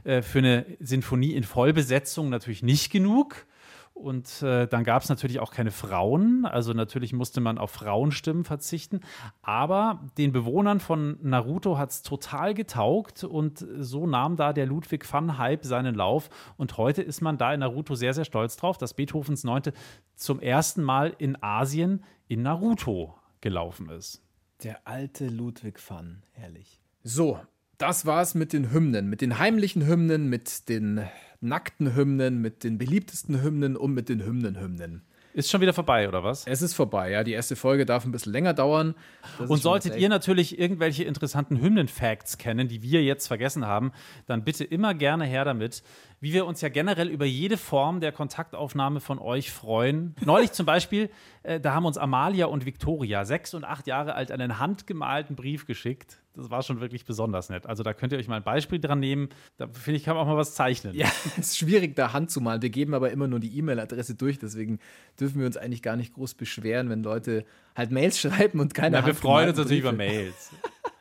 Äh, 0.06 0.22
für 0.22 0.40
eine 0.40 0.66
Sinfonie 0.80 1.34
in 1.34 1.44
Vollbesetzung 1.44 2.30
natürlich 2.30 2.64
nicht 2.64 2.94
genug. 2.94 3.46
Und 3.94 4.42
äh, 4.42 4.68
dann 4.68 4.86
gab 4.86 5.04
es 5.04 5.10
natürlich 5.10 5.42
auch 5.42 5.52
keine 5.52 5.72
Frauen. 5.72 6.46
Also 6.46 6.72
natürlich 6.72 7.12
musste 7.12 7.42
man 7.42 7.58
auf 7.58 7.72
Frauenstimmen 7.72 8.46
verzichten. 8.46 9.02
Aber 9.42 10.08
den 10.18 10.32
Bewohnern 10.32 10.80
von 10.80 11.18
Naruto 11.22 11.78
hat 11.78 11.90
es 11.92 12.04
total 12.04 12.54
getaugt. 12.54 13.26
Und 13.26 13.66
so 13.80 14.08
nahm 14.08 14.38
da 14.38 14.54
der 14.54 14.66
Ludwig 14.66 15.12
van 15.12 15.38
Hype 15.38 15.66
seinen 15.66 15.96
Lauf. 15.96 16.30
Und 16.56 16.78
heute 16.78 17.02
ist 17.02 17.20
man 17.20 17.38
da 17.38 17.54
in 17.54 17.60
Naruto 17.60 17.96
sehr, 17.96 18.14
sehr 18.14 18.24
stolz 18.24 18.56
drauf, 18.56 18.78
dass 18.78 18.94
Beethovens 18.94 19.44
Neunte 19.44 19.74
zum 20.16 20.40
ersten 20.40 20.84
Mal 20.84 21.14
in 21.18 21.44
Asien 21.44 22.02
in 22.30 22.42
Naruto 22.42 23.14
gelaufen 23.46 23.90
ist. 23.92 24.24
Der 24.64 24.88
alte 24.88 25.28
Ludwig 25.28 25.80
van, 25.88 26.24
herrlich. 26.32 26.82
So, 27.04 27.40
das 27.78 28.08
war's 28.08 28.34
mit 28.34 28.54
den 28.54 28.74
Hymnen, 28.74 29.08
mit 29.08 29.22
den 29.22 29.38
heimlichen 29.38 29.86
Hymnen, 29.86 30.30
mit 30.30 30.68
den 30.68 31.02
nackten 31.42 31.96
Hymnen, 31.96 32.42
mit 32.42 32.64
den 32.64 32.80
beliebtesten 32.80 33.44
Hymnen 33.44 33.78
und 33.78 33.94
mit 33.94 34.10
den 34.10 34.26
Hymnen-Hymnen. 34.26 35.04
Ist 35.36 35.52
schon 35.52 35.60
wieder 35.60 35.74
vorbei, 35.74 36.08
oder 36.08 36.24
was? 36.24 36.48
Es 36.48 36.62
ist 36.62 36.74
vorbei, 36.76 37.12
ja. 37.12 37.26
Die 37.26 37.34
erste 37.34 37.58
Folge 37.58 37.86
darf 37.86 38.06
ein 38.06 38.14
bisschen 38.14 38.32
länger 38.32 38.54
dauern. 38.54 38.96
Das 39.38 39.50
Und 39.50 39.62
solltet 39.62 39.98
ihr 39.98 40.08
natürlich 40.08 40.58
irgendwelche 40.58 41.04
interessanten 41.04 41.62
Hymnen-Facts 41.62 42.38
kennen, 42.38 42.70
die 42.70 42.82
wir 42.82 43.04
jetzt 43.04 43.28
vergessen 43.28 43.66
haben, 43.66 43.92
dann 44.28 44.46
bitte 44.46 44.64
immer 44.64 44.94
gerne 44.94 45.26
her 45.26 45.44
damit. 45.44 45.84
Wie 46.22 46.32
wir 46.32 46.46
uns 46.46 46.62
ja 46.62 46.70
generell 46.70 47.10
über 47.10 47.26
jede 47.26 47.58
Form 47.58 48.00
der 48.00 48.14
Kontaktaufnahme 48.14 49.02
von 49.02 49.20
euch 49.20 49.52
freuen. 49.52 50.16
Neulich 50.24 50.54
zum 50.54 50.66
Beispiel, 50.66 51.10
äh, 51.44 51.60
da 51.60 51.74
haben 51.74 51.86
uns 51.86 51.98
Amalia 51.98 52.46
und 52.46 52.66
Victoria, 52.66 53.26
sechs 53.26 53.54
und 53.54 53.66
acht 53.66 53.88
Jahre 53.88 54.16
alt, 54.16 54.32
einen 54.32 54.58
handgemalten 54.60 55.36
Brief 55.36 55.68
geschickt. 55.68 56.18
Das 56.36 56.50
war 56.50 56.62
schon 56.64 56.82
wirklich 56.82 57.06
besonders 57.06 57.50
nett. 57.50 57.66
Also 57.66 57.82
da 57.84 57.94
könnt 57.94 58.12
ihr 58.14 58.20
euch 58.20 58.28
mal 58.28 58.38
ein 58.38 58.44
Beispiel 58.44 58.80
dran 58.80 59.00
nehmen. 59.00 59.30
Da 59.58 59.68
finde 59.68 59.98
ich, 59.98 60.04
kann 60.04 60.16
man 60.16 60.24
auch 60.26 60.28
mal 60.30 60.38
was 60.38 60.54
zeichnen. 60.54 60.94
Ja, 60.94 61.08
es 61.26 61.38
ist 61.38 61.58
schwierig, 61.58 61.96
da 61.96 62.12
Hand 62.14 62.30
zu 62.32 62.42
malen. 62.42 62.62
Wir 62.62 62.70
geben 62.70 62.94
aber 62.94 63.12
immer 63.12 63.28
nur 63.28 63.40
die 63.40 63.58
E-Mail-Adresse 63.58 64.16
durch, 64.16 64.38
deswegen 64.40 64.80
dürfen 65.20 65.40
wir 65.40 65.46
uns 65.48 65.56
eigentlich 65.58 65.82
gar 65.82 65.96
nicht 65.96 66.14
groß 66.14 66.34
beschweren, 66.36 66.90
wenn 66.90 67.04
Leute 67.04 67.46
halt 67.76 67.92
Mails 67.92 68.20
schreiben 68.22 68.60
und 68.60 68.74
keine 68.74 69.00
Na, 69.00 69.06
wir 69.06 69.16
freuen 69.16 69.50
uns 69.50 69.58
natürlich 69.58 69.80
über. 69.80 69.92
Mails. 69.94 70.52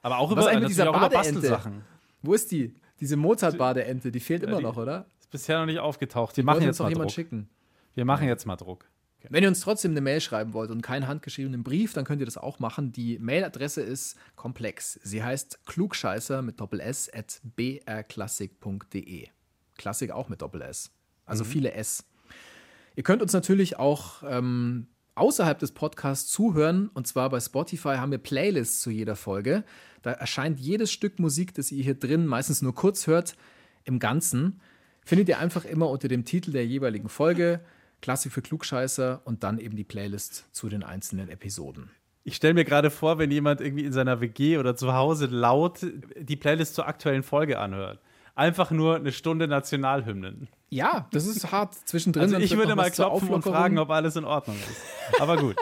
Aber 0.02 0.18
auch 0.18 0.34
Was 0.36 0.46
über, 0.50 0.60
mit 0.60 0.68
dieser 0.68 0.90
auch 0.90 0.96
über? 0.96 1.08
Bastelsachen. 1.10 1.82
Wo 2.22 2.32
ist 2.34 2.52
die? 2.52 2.74
Diese 3.00 3.16
Mozart-Badeente, 3.16 4.12
die 4.12 4.20
fehlt 4.20 4.42
immer 4.44 4.58
die- 4.58 4.62
noch, 4.62 4.76
oder? 4.76 5.06
Ist 5.18 5.30
bisher 5.30 5.58
noch 5.58 5.66
nicht 5.66 5.80
aufgetaucht. 5.80 6.36
Wir 6.36 6.42
Die 6.42 6.46
machen 6.46 6.62
jetzt 6.62 6.78
mal 6.78 6.88
jemand 6.90 7.10
Druck. 7.10 7.14
schicken. 7.14 7.48
Wir 7.94 8.04
machen 8.04 8.28
jetzt 8.28 8.46
mal 8.46 8.56
Druck. 8.56 8.84
Wenn 9.30 9.42
ihr 9.42 9.48
uns 9.48 9.60
trotzdem 9.60 9.92
eine 9.92 10.00
Mail 10.00 10.20
schreiben 10.20 10.52
wollt 10.52 10.70
und 10.70 10.82
keinen 10.82 11.06
handgeschriebenen 11.06 11.62
Brief, 11.62 11.92
dann 11.92 12.04
könnt 12.04 12.20
ihr 12.20 12.26
das 12.26 12.36
auch 12.36 12.58
machen. 12.58 12.92
Die 12.92 13.18
Mailadresse 13.18 13.80
ist 13.80 14.16
komplex. 14.36 15.00
Sie 15.02 15.22
heißt 15.22 15.66
klugscheißer 15.66 16.42
mit 16.42 16.60
Doppel 16.60 16.80
S 16.80 17.10
at 17.12 17.40
brklassik.de. 17.56 19.28
Klassik 19.76 20.10
auch 20.10 20.28
mit 20.28 20.42
Doppel 20.42 20.62
S. 20.62 20.90
Also 21.26 21.44
viele 21.44 21.72
S. 21.72 22.04
Ihr 22.96 23.02
könnt 23.02 23.22
uns 23.22 23.32
natürlich 23.32 23.78
auch 23.78 24.22
ähm, 24.26 24.88
außerhalb 25.14 25.58
des 25.58 25.72
Podcasts 25.72 26.30
zuhören. 26.30 26.88
Und 26.88 27.06
zwar 27.06 27.30
bei 27.30 27.40
Spotify 27.40 27.96
haben 27.96 28.10
wir 28.10 28.18
Playlists 28.18 28.80
zu 28.80 28.90
jeder 28.90 29.16
Folge. 29.16 29.64
Da 30.02 30.12
erscheint 30.12 30.60
jedes 30.60 30.92
Stück 30.92 31.18
Musik, 31.18 31.54
das 31.54 31.72
ihr 31.72 31.82
hier 31.82 31.94
drin 31.94 32.26
meistens 32.26 32.62
nur 32.62 32.74
kurz 32.74 33.06
hört, 33.06 33.36
im 33.84 33.98
Ganzen. 33.98 34.60
Findet 35.04 35.28
ihr 35.28 35.38
einfach 35.38 35.64
immer 35.64 35.88
unter 35.88 36.08
dem 36.08 36.24
Titel 36.24 36.52
der 36.52 36.66
jeweiligen 36.66 37.08
Folge. 37.08 37.60
Klassik 38.04 38.32
für 38.32 38.42
Klugscheißer 38.42 39.22
und 39.24 39.44
dann 39.44 39.58
eben 39.58 39.76
die 39.76 39.84
Playlist 39.84 40.44
zu 40.52 40.68
den 40.68 40.82
einzelnen 40.82 41.30
Episoden. 41.30 41.88
Ich 42.22 42.36
stelle 42.36 42.52
mir 42.52 42.66
gerade 42.66 42.90
vor, 42.90 43.16
wenn 43.16 43.30
jemand 43.30 43.62
irgendwie 43.62 43.86
in 43.86 43.94
seiner 43.94 44.20
WG 44.20 44.58
oder 44.58 44.76
zu 44.76 44.92
Hause 44.92 45.24
laut 45.24 45.78
die 46.14 46.36
Playlist 46.36 46.74
zur 46.74 46.86
aktuellen 46.86 47.22
Folge 47.22 47.58
anhört. 47.58 48.00
Einfach 48.34 48.70
nur 48.70 48.96
eine 48.96 49.10
Stunde 49.10 49.48
Nationalhymnen. 49.48 50.48
Ja, 50.68 51.08
das 51.12 51.26
ist 51.26 51.50
hart 51.50 51.76
zwischendrin. 51.88 52.24
Also 52.24 52.36
ich 52.36 52.54
würde 52.54 52.76
mal 52.76 52.90
klopfen 52.90 53.30
und 53.30 53.40
fragen, 53.40 53.78
ob 53.78 53.88
alles 53.88 54.16
in 54.16 54.26
Ordnung 54.26 54.58
ist. 54.58 55.18
Aber 55.18 55.38
gut. 55.38 55.56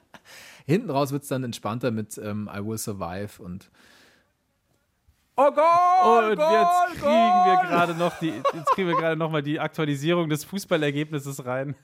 Hinten 0.66 0.90
raus 0.90 1.10
wird 1.10 1.22
es 1.22 1.28
dann 1.30 1.42
entspannter 1.42 1.90
mit 1.90 2.18
ähm, 2.18 2.50
I 2.54 2.62
Will 2.62 2.76
Survive 2.76 3.42
und 3.42 3.70
Oh 5.40 5.52
Gott! 5.52 6.32
Und 6.32 6.38
jetzt 6.40 7.00
kriegen 7.00 7.44
wir 7.46 7.68
gerade 7.68 7.94
noch 7.94 8.18
die, 8.18 8.32
jetzt 8.54 8.70
kriegen 8.72 8.88
wir 8.88 8.96
gerade 8.96 9.16
noch 9.16 9.30
mal 9.30 9.40
die 9.40 9.60
Aktualisierung 9.60 10.28
des 10.28 10.42
Fußballergebnisses 10.42 11.46
rein. 11.46 11.76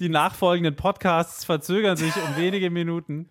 Die 0.00 0.08
nachfolgenden 0.08 0.74
Podcasts 0.74 1.44
verzögern 1.44 1.96
sich 1.96 2.12
um 2.16 2.36
wenige 2.36 2.70
Minuten, 2.70 3.30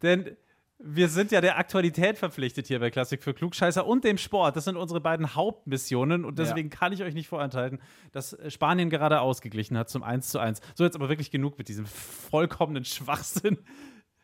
denn 0.00 0.34
wir 0.78 1.10
sind 1.10 1.30
ja 1.30 1.42
der 1.42 1.58
Aktualität 1.58 2.16
verpflichtet 2.16 2.68
hier 2.68 2.80
bei 2.80 2.90
Klassik 2.90 3.22
für 3.22 3.34
Klugscheißer 3.34 3.86
und 3.86 4.02
dem 4.02 4.16
Sport. 4.16 4.56
Das 4.56 4.64
sind 4.64 4.76
unsere 4.76 5.02
beiden 5.02 5.34
Hauptmissionen 5.34 6.24
und 6.24 6.38
deswegen 6.38 6.70
kann 6.70 6.94
ich 6.94 7.02
euch 7.02 7.12
nicht 7.12 7.28
vorenthalten, 7.28 7.82
dass 8.12 8.34
Spanien 8.48 8.88
gerade 8.88 9.20
ausgeglichen 9.20 9.76
hat 9.76 9.90
zum 9.90 10.04
1 10.04 10.30
zu 10.30 10.38
1. 10.38 10.62
So, 10.74 10.84
jetzt 10.84 10.96
aber 10.96 11.10
wirklich 11.10 11.30
genug 11.30 11.58
mit 11.58 11.68
diesem 11.68 11.84
vollkommenen 11.84 12.86
Schwachsinn. 12.86 13.58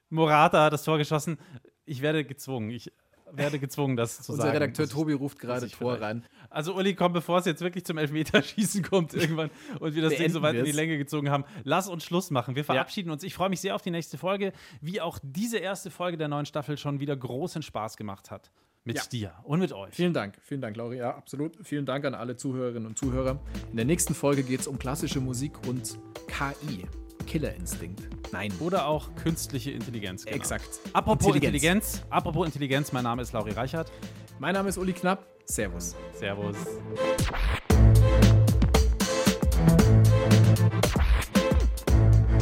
Morata 0.09 0.65
hat 0.65 0.73
das 0.73 0.85
Tor 0.85 0.97
geschossen. 0.97 1.39
Ich 1.85 2.01
werde 2.01 2.25
gezwungen. 2.25 2.71
Ich 2.71 2.91
werde 3.37 3.59
gezwungen, 3.59 3.97
das 3.97 4.23
zu 4.23 4.33
Unser 4.33 4.45
sagen. 4.45 4.55
Redakteur 4.59 4.85
Muss 4.85 4.91
ich- 4.91 4.97
Tobi 4.97 5.13
ruft 5.15 5.39
gerade 5.39 5.69
Tor 5.71 6.01
rein. 6.01 6.25
Also 6.51 6.75
Uli, 6.75 6.95
komm, 6.95 7.13
bevor 7.13 7.39
es 7.39 7.47
jetzt 7.47 7.63
wirklich 7.63 7.85
zum 7.85 7.97
Elfmeterschießen 7.99 8.83
kommt 8.83 9.15
irgendwann 9.15 9.51
und 9.81 9.95
wir 9.95 10.03
das 10.03 10.11
Ding 10.11 10.19
Beenden 10.19 10.33
so 10.35 10.43
weit 10.43 10.55
in 10.55 10.61
die 10.65 10.67
wir's. 10.71 10.77
Länge 10.77 10.99
gezogen 10.99 11.31
haben, 11.31 11.45
lass 11.65 11.89
uns 11.89 12.05
Schluss 12.05 12.31
machen. 12.31 12.55
Wir 12.57 12.65
verabschieden 12.65 13.11
uns. 13.11 13.23
Ich 13.23 13.35
freue 13.35 13.49
mich 13.49 13.61
sehr 13.61 13.75
auf 13.75 13.83
die 13.83 13.91
nächste 13.91 14.19
Folge, 14.19 14.53
wie 14.81 15.01
auch 15.01 15.19
diese 15.23 15.59
erste 15.59 15.91
Folge 15.91 16.17
der 16.19 16.29
neuen 16.29 16.47
Staffel 16.47 16.77
schon 16.77 17.01
wieder 17.01 17.17
großen 17.17 17.63
Spaß 17.63 17.97
gemacht 17.97 18.31
hat. 18.31 18.51
Mit 18.85 18.97
Ja. 18.97 19.03
dir 19.13 19.33
und 19.45 19.61
mit 19.61 19.73
euch. 19.73 19.95
Vielen 19.95 20.13
Dank, 20.13 20.37
vielen 20.43 20.61
Dank, 20.61 20.77
Lauri. 20.77 20.97
Ja, 20.99 21.15
absolut. 21.17 21.57
Vielen 21.63 21.87
Dank 21.87 22.05
an 22.05 22.15
alle 22.17 22.37
Zuhörerinnen 22.37 22.87
und 22.87 22.99
Zuhörer. 22.99 23.39
In 23.71 23.77
der 23.77 23.85
nächsten 23.87 24.13
Folge 24.13 24.43
geht 24.43 24.59
es 24.61 24.67
um 24.67 24.77
klassische 24.77 25.21
Musik 25.21 25.53
und 25.69 25.97
KI. 26.27 26.85
Killerinstinkt. 27.23 28.03
Nein. 28.33 28.53
Oder 28.61 28.87
auch 28.87 29.15
künstliche 29.15 29.71
Intelligenz. 29.71 30.25
Genau. 30.25 30.37
Exakt. 30.37 30.81
Apropos 30.93 31.27
Intelligenz. 31.27 31.55
Intelligenz. 31.55 32.03
apropos 32.11 32.47
Intelligenz, 32.47 32.93
mein 32.93 33.05
Name 33.05 33.23
ist 33.23 33.33
Lauri 33.33 33.53
Reichert. 33.53 33.91
Mein 34.39 34.55
Name 34.55 34.69
ist 34.69 34.79
Uli 34.79 34.93
Knapp. 34.93 35.27
Servus. 35.45 35.95
Servus. 36.13 36.57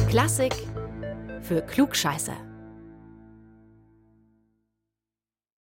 Klassik 0.09 0.53
für 1.41 1.61
Klugscheißer. 1.61 2.50